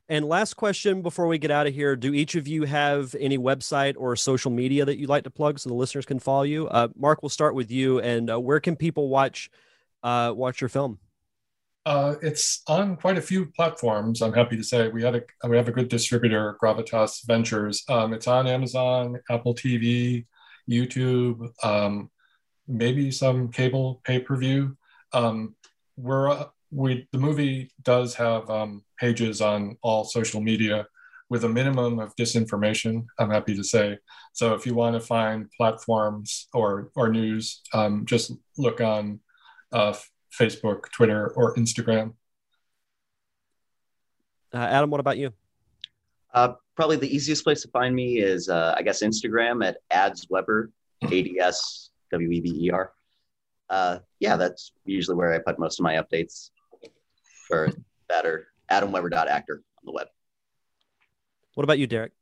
And 0.09 0.27
last 0.27 0.55
question 0.55 1.01
before 1.01 1.27
we 1.27 1.39
get 1.39 1.51
out 1.51 1.67
of 1.67 1.75
here. 1.75 1.97
Do 1.97 2.13
each 2.13 2.35
of 2.35 2.47
you 2.47 2.65
have 2.65 3.15
any 3.19 3.39
website 3.39 3.95
or 3.97 4.15
social 4.17 4.51
media 4.51 4.85
that 4.85 4.99
you'd 4.99 5.09
like 5.09 5.25
to 5.25 5.31
plug 5.31 5.59
so 5.59 5.71
the 5.71 5.75
listeners 5.75 6.05
can 6.05 6.19
follow 6.19 6.43
you? 6.43 6.69
Uh, 6.69 6.89
mark 6.97 7.23
we'll 7.23 7.31
start 7.31 7.55
with 7.55 7.71
you. 7.71 8.01
And 8.01 8.31
uh, 8.31 8.39
where 8.39 8.61
can 8.61 8.77
people 8.77 9.09
watch 9.09 9.49
uh, 10.03 10.33
watch 10.35 10.61
your 10.61 10.69
film 10.69 10.99
uh, 11.85 12.15
it's 12.23 12.63
on 12.69 12.97
quite 12.97 13.19
a 13.19 13.23
few 13.23 13.47
platforms. 13.47 14.23
I'm 14.23 14.33
happy 14.33 14.57
to 14.57 14.63
say 14.63 14.89
we 14.89 15.03
had 15.03 15.17
a 15.17 15.49
we 15.49 15.57
have 15.57 15.69
a 15.69 15.73
good 15.73 15.89
distributor, 15.89 16.57
Gravitas 16.63 17.25
Ventures. 17.27 17.83
Um, 17.89 18.13
it's 18.13 18.29
on 18.29 18.47
Amazon, 18.47 19.21
Apple 19.31 19.55
TV, 19.55 20.27
YouTube, 20.71 21.49
um, 21.65 22.11
maybe 22.69 23.11
some 23.11 23.51
cable 23.51 24.01
pay 24.05 24.21
per 24.21 24.37
view. 24.37 24.77
Um, 25.13 25.57
we're 25.97 26.31
uh, 26.31 26.45
we 26.71 27.09
the 27.11 27.19
movie 27.19 27.73
does 27.83 28.15
have 28.15 28.49
um, 28.49 28.85
pages 28.99 29.41
on 29.41 29.77
all 29.83 30.05
social 30.05 30.41
media 30.41 30.87
with 31.29 31.45
a 31.45 31.49
minimum 31.49 31.99
of 31.99 32.15
disinformation. 32.15 33.07
I'm 33.19 33.31
happy 33.31 33.57
to 33.57 33.65
say. 33.65 33.99
So 34.35 34.55
if 34.55 34.67
you 34.67 34.75
want 34.75 34.95
to 34.95 35.01
find 35.01 35.51
platforms 35.57 36.47
or 36.55 36.93
or 36.95 37.09
news, 37.09 37.61
um, 37.73 38.07
just 38.07 38.33
look 38.57 38.81
on 38.81 39.19
uh, 39.73 39.95
Facebook, 40.33 40.91
Twitter, 40.93 41.29
or 41.37 41.55
Instagram. 41.57 42.15
Uh, 44.55 44.59
Adam, 44.59 44.91
what 44.91 45.01
about 45.01 45.19
you? 45.19 45.33
Uh, 46.35 46.55
probably 46.77 46.97
the 46.97 47.15
easiest 47.15 47.45
place 47.45 47.63
to 47.63 47.69
find 47.69 47.95
me 47.95 48.19
is, 48.19 48.49
uh, 48.49 48.75
I 48.77 48.83
guess, 48.83 49.03
Instagram 49.03 49.65
at 49.65 49.79
Ads 49.91 50.27
Weber, 50.31 50.71
A 51.03 51.23
D 51.23 51.39
S 51.41 51.91
W 52.11 52.31
E 52.31 52.41
B 52.41 52.67
E 52.67 52.71
R. 52.71 52.93
Uh, 53.69 53.99
yeah, 54.21 54.37
that's 54.37 54.73
usually 54.85 55.17
where 55.17 55.33
I 55.33 55.39
put 55.39 55.59
most 55.59 55.81
of 55.81 55.85
my 55.85 55.95
updates 55.95 56.51
for 57.49 57.71
that 58.09 58.27
or 58.27 58.49
adamweber.actor 58.71 59.55
on 59.55 59.85
the 59.85 59.93
web. 59.93 60.09
What 61.55 61.65
about 61.65 61.79
you, 61.79 61.87
Derek? 61.87 62.13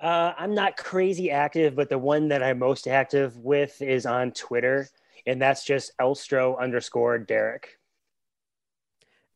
Uh, 0.00 0.32
I'm 0.36 0.54
not 0.54 0.76
crazy 0.76 1.30
active, 1.30 1.76
but 1.76 1.88
the 1.88 1.98
one 1.98 2.28
that 2.28 2.42
I'm 2.42 2.58
most 2.58 2.88
active 2.88 3.36
with 3.36 3.80
is 3.80 4.04
on 4.04 4.32
Twitter, 4.32 4.88
and 5.26 5.40
that's 5.40 5.64
just 5.64 5.92
Elstro 6.00 6.60
underscore 6.60 7.18
Derek. 7.18 7.78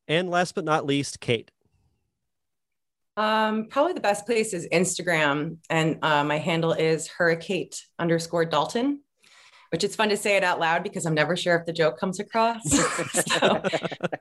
And 0.08 0.30
last 0.30 0.54
but 0.54 0.64
not 0.64 0.86
least, 0.86 1.20
Kate. 1.20 1.50
Um, 3.16 3.68
probably 3.68 3.94
the 3.94 4.00
best 4.00 4.26
place 4.26 4.52
is 4.52 4.68
Instagram, 4.72 5.56
and 5.70 5.98
uh, 6.02 6.22
my 6.22 6.36
handle 6.36 6.72
is 6.72 7.08
hurrikate 7.08 7.80
underscore 7.98 8.44
Dalton, 8.44 9.00
which 9.70 9.84
it's 9.84 9.96
fun 9.96 10.10
to 10.10 10.18
say 10.18 10.36
it 10.36 10.44
out 10.44 10.60
loud 10.60 10.82
because 10.82 11.06
I'm 11.06 11.14
never 11.14 11.34
sure 11.34 11.56
if 11.56 11.64
the 11.64 11.72
joke 11.72 11.98
comes 11.98 12.20
across. 12.20 12.62
so 12.70 13.62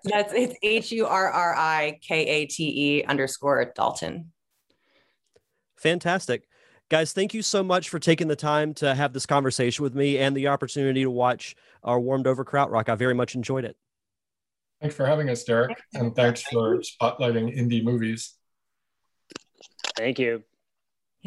that's 0.03 0.34
it's 0.34 0.55
H 0.63 0.91
U 0.93 1.05
R 1.05 1.30
R 1.30 1.55
I 1.55 1.99
K 2.07 2.26
A 2.26 2.45
T 2.45 2.99
E 2.99 3.03
underscore 3.03 3.74
Dalton. 3.76 4.32
Fantastic. 5.76 6.47
Guys, 6.90 7.14
thank 7.14 7.34
you 7.34 7.42
so 7.42 7.64
much 7.64 7.90
for 7.90 7.98
taking 7.98 8.28
the 8.28 8.36
time 8.36 8.74
to 8.76 8.94
have 8.94 9.12
this 9.12 9.26
conversation 9.26 9.82
with 9.82 9.96
me 9.96 10.20
and 10.20 10.38
the 10.38 10.48
opportunity 10.48 11.02
to 11.02 11.10
watch 11.10 11.56
our 11.84 12.00
warmed 12.00 12.28
over 12.28 12.46
krautrock. 12.46 12.90
I 12.90 12.96
very 12.96 13.16
much 13.16 13.34
enjoyed 13.34 13.66
it. 13.66 13.76
Thanks 14.82 14.96
for 14.96 15.06
having 15.06 15.30
us, 15.30 15.44
Derek, 15.44 15.82
and 15.94 16.16
thanks 16.16 16.44
for 16.44 16.78
spotlighting 16.80 17.58
indie 17.58 17.84
movies. 17.84 18.36
Thank 19.98 20.20
you. 20.20 20.44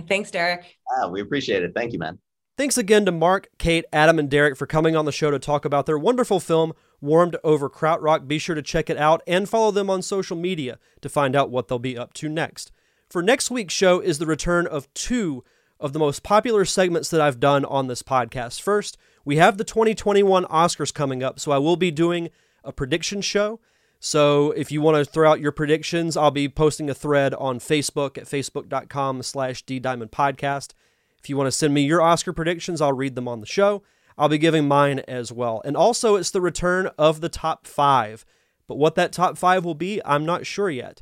Thanks, 0.07 0.31
Derek. 0.31 0.77
We 1.11 1.21
appreciate 1.23 1.65
it. 1.65 1.73
Thank 1.75 1.93
you, 1.93 1.99
man. 1.99 2.21
Thanks 2.57 2.79
again 2.79 3.05
to 3.07 3.13
Mark, 3.13 3.49
Kate, 3.59 3.85
Adam, 3.93 4.19
and 4.19 4.31
Derek 4.31 4.57
for 4.57 4.67
coming 4.67 4.95
on 4.95 5.07
the 5.07 5.13
show 5.13 5.31
to 5.31 5.39
talk 5.41 5.65
about 5.65 5.87
their 5.87 5.99
wonderful 5.99 6.39
film, 6.39 6.73
Warmed 7.01 7.37
Over 7.43 7.69
Krautrock. 7.69 8.29
Be 8.29 8.39
sure 8.39 8.55
to 8.55 8.63
check 8.63 8.91
it 8.91 8.97
out 8.97 9.23
and 9.27 9.49
follow 9.49 9.73
them 9.73 9.91
on 9.91 10.03
social 10.03 10.37
media 10.37 10.79
to 11.01 11.09
find 11.09 11.35
out 11.35 11.51
what 11.51 11.67
they'll 11.67 11.79
be 11.81 11.99
up 11.99 12.13
to 12.15 12.29
next. 12.29 12.71
For 13.09 13.23
next 13.23 13.51
week's 13.51 13.75
show 13.75 14.01
is 14.01 14.19
the 14.19 14.27
return 14.27 14.67
of 14.67 14.93
two 14.95 15.45
of 15.81 15.93
the 15.93 15.99
most 15.99 16.23
popular 16.23 16.65
segments 16.65 17.09
that 17.11 17.21
I've 17.21 17.41
done 17.41 17.65
on 17.65 17.87
this 17.87 18.03
podcast. 18.03 18.61
First, 18.61 18.99
we 19.25 19.37
have 19.37 19.57
the 19.57 19.65
2021 19.65 20.45
Oscars 20.47 20.93
coming 20.93 21.23
up, 21.23 21.41
so 21.41 21.53
I 21.53 21.59
will 21.59 21.77
be 21.77 21.91
doing 21.91 22.31
a 22.65 22.73
prediction 22.73 23.21
show. 23.21 23.61
So 24.01 24.53
if 24.53 24.71
you 24.71 24.81
want 24.81 24.97
to 24.97 25.11
throw 25.11 25.31
out 25.31 25.41
your 25.41 25.53
predictions, 25.53 26.17
I'll 26.17 26.31
be 26.31 26.49
posting 26.49 26.89
a 26.89 26.95
thread 26.95 27.35
on 27.35 27.59
Facebook 27.59 28.19
at 28.19 28.25
facebook.com 28.25 29.23
slash 29.23 29.65
ddiamondpodcast. 29.65 30.73
If 31.19 31.29
you 31.29 31.37
want 31.37 31.49
to 31.49 31.53
send 31.53 31.75
me 31.75 31.83
your 31.83 32.03
Oscar 32.03 32.33
predictions, 32.33 32.81
I'll 32.81 32.93
read 32.93 33.15
them 33.15 33.27
on 33.27 33.41
the 33.41 33.47
show. 33.47 33.83
I'll 34.17 34.29
be 34.29 34.39
giving 34.39 34.69
mine 34.69 35.01
as 35.09 35.33
well. 35.33 35.63
And 35.65 35.77
also, 35.77 36.17
it's 36.17 36.31
the 36.31 36.41
return 36.41 36.91
of 36.99 37.21
the 37.21 37.29
top 37.29 37.67
five. 37.67 38.25
But 38.67 38.77
what 38.77 38.95
that 38.97 39.13
top 39.13 39.39
five 39.39 39.65
will 39.65 39.75
be, 39.75 40.01
I'm 40.05 40.27
not 40.27 40.47
sure 40.47 40.71
yet. 40.71 41.01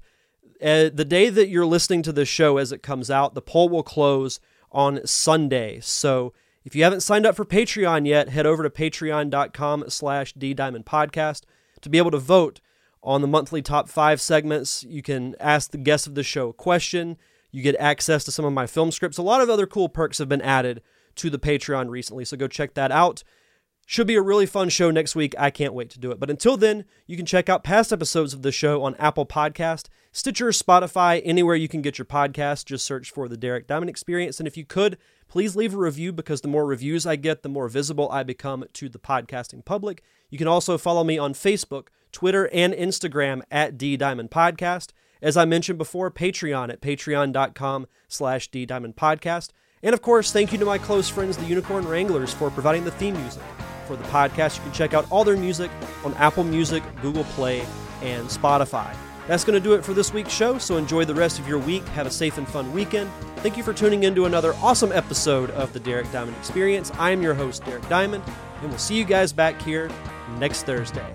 Uh, 0.62 0.90
the 0.92 1.04
day 1.04 1.28
that 1.28 1.48
you're 1.48 1.66
listening 1.66 2.02
to 2.02 2.12
this 2.12 2.28
show 2.28 2.56
as 2.56 2.72
it 2.72 2.82
comes 2.82 3.10
out, 3.10 3.34
the 3.34 3.42
poll 3.42 3.68
will 3.68 3.82
close 3.82 4.40
on 4.72 5.06
Sunday. 5.06 5.80
So 5.80 6.32
if 6.64 6.74
you 6.74 6.82
haven't 6.82 7.00
signed 7.02 7.26
up 7.26 7.36
for 7.36 7.44
Patreon 7.44 8.06
yet, 8.06 8.28
head 8.28 8.46
over 8.46 8.62
to 8.62 8.70
patreon.com 8.70 9.84
slash 9.88 10.34
ddiamondpodcast 10.34 11.42
to 11.80 11.88
be 11.88 11.98
able 11.98 12.10
to 12.10 12.18
vote 12.18 12.60
on 13.02 13.20
the 13.20 13.28
monthly 13.28 13.62
top 13.62 13.88
five 13.88 14.20
segments. 14.20 14.82
You 14.82 15.00
can 15.02 15.36
ask 15.38 15.70
the 15.70 15.78
guests 15.78 16.06
of 16.06 16.16
the 16.16 16.24
show 16.24 16.48
a 16.48 16.52
question. 16.52 17.18
You 17.52 17.62
get 17.62 17.76
access 17.76 18.24
to 18.24 18.32
some 18.32 18.44
of 18.44 18.52
my 18.52 18.66
film 18.66 18.90
scripts. 18.90 19.16
A 19.16 19.22
lot 19.22 19.40
of 19.40 19.48
other 19.48 19.66
cool 19.66 19.88
perks 19.88 20.18
have 20.18 20.28
been 20.28 20.42
added 20.42 20.82
to 21.14 21.30
the 21.30 21.38
Patreon 21.38 21.88
recently, 21.88 22.24
so 22.24 22.36
go 22.36 22.48
check 22.48 22.74
that 22.74 22.90
out. 22.90 23.22
Should 23.86 24.08
be 24.08 24.16
a 24.16 24.22
really 24.22 24.46
fun 24.46 24.68
show 24.68 24.90
next 24.90 25.14
week. 25.14 25.36
I 25.38 25.50
can't 25.50 25.72
wait 25.72 25.90
to 25.90 26.00
do 26.00 26.10
it. 26.10 26.18
But 26.18 26.30
until 26.30 26.56
then, 26.56 26.84
you 27.06 27.16
can 27.16 27.24
check 27.24 27.48
out 27.48 27.62
past 27.62 27.92
episodes 27.92 28.34
of 28.34 28.42
the 28.42 28.50
show 28.50 28.82
on 28.82 28.96
Apple 28.96 29.24
Podcast, 29.24 29.86
Stitcher, 30.16 30.46
Spotify, 30.46 31.20
anywhere 31.26 31.56
you 31.56 31.68
can 31.68 31.82
get 31.82 31.98
your 31.98 32.06
podcast. 32.06 32.64
Just 32.64 32.86
search 32.86 33.10
for 33.10 33.28
the 33.28 33.36
Derek 33.36 33.66
Diamond 33.66 33.90
Experience. 33.90 34.40
And 34.40 34.46
if 34.46 34.56
you 34.56 34.64
could, 34.64 34.96
please 35.28 35.54
leave 35.54 35.74
a 35.74 35.76
review 35.76 36.10
because 36.10 36.40
the 36.40 36.48
more 36.48 36.64
reviews 36.64 37.04
I 37.04 37.16
get, 37.16 37.42
the 37.42 37.50
more 37.50 37.68
visible 37.68 38.10
I 38.10 38.22
become 38.22 38.64
to 38.72 38.88
the 38.88 38.98
podcasting 38.98 39.62
public. 39.62 40.02
You 40.30 40.38
can 40.38 40.48
also 40.48 40.78
follow 40.78 41.04
me 41.04 41.18
on 41.18 41.34
Facebook, 41.34 41.88
Twitter, 42.12 42.48
and 42.50 42.72
Instagram 42.72 43.42
at 43.50 43.76
D 43.76 43.98
Diamond 43.98 44.30
Podcast. 44.30 44.92
As 45.20 45.36
I 45.36 45.44
mentioned 45.44 45.76
before, 45.76 46.10
Patreon 46.10 46.72
at 46.72 46.80
patreon.com 46.80 47.86
slash 48.08 48.48
D 48.48 48.64
Diamond 48.64 48.96
Podcast. 48.96 49.50
And 49.82 49.92
of 49.92 50.00
course, 50.00 50.32
thank 50.32 50.50
you 50.50 50.58
to 50.58 50.64
my 50.64 50.78
close 50.78 51.10
friends, 51.10 51.36
the 51.36 51.44
Unicorn 51.44 51.86
Wranglers, 51.86 52.32
for 52.32 52.50
providing 52.50 52.86
the 52.86 52.90
theme 52.92 53.20
music 53.20 53.42
for 53.86 53.96
the 53.96 54.04
podcast. 54.04 54.56
You 54.56 54.62
can 54.62 54.72
check 54.72 54.94
out 54.94 55.06
all 55.12 55.24
their 55.24 55.36
music 55.36 55.70
on 56.06 56.14
Apple 56.14 56.42
Music, 56.42 56.82
Google 57.02 57.24
Play, 57.24 57.66
and 58.00 58.26
Spotify. 58.28 58.96
That's 59.26 59.44
going 59.44 59.60
to 59.60 59.60
do 59.60 59.74
it 59.74 59.84
for 59.84 59.92
this 59.92 60.12
week's 60.12 60.32
show, 60.32 60.58
so 60.58 60.76
enjoy 60.76 61.04
the 61.04 61.14
rest 61.14 61.38
of 61.38 61.48
your 61.48 61.58
week. 61.58 61.86
Have 61.88 62.06
a 62.06 62.10
safe 62.10 62.38
and 62.38 62.48
fun 62.48 62.72
weekend. 62.72 63.10
Thank 63.36 63.56
you 63.56 63.62
for 63.62 63.72
tuning 63.72 64.04
in 64.04 64.14
to 64.14 64.24
another 64.24 64.54
awesome 64.62 64.92
episode 64.92 65.50
of 65.50 65.72
the 65.72 65.80
Derek 65.80 66.10
Diamond 66.12 66.36
Experience. 66.36 66.92
I 66.98 67.10
am 67.10 67.22
your 67.22 67.34
host, 67.34 67.64
Derek 67.64 67.88
Diamond, 67.88 68.22
and 68.60 68.70
we'll 68.70 68.78
see 68.78 68.96
you 68.96 69.04
guys 69.04 69.32
back 69.32 69.60
here 69.60 69.90
next 70.38 70.62
Thursday. 70.62 71.14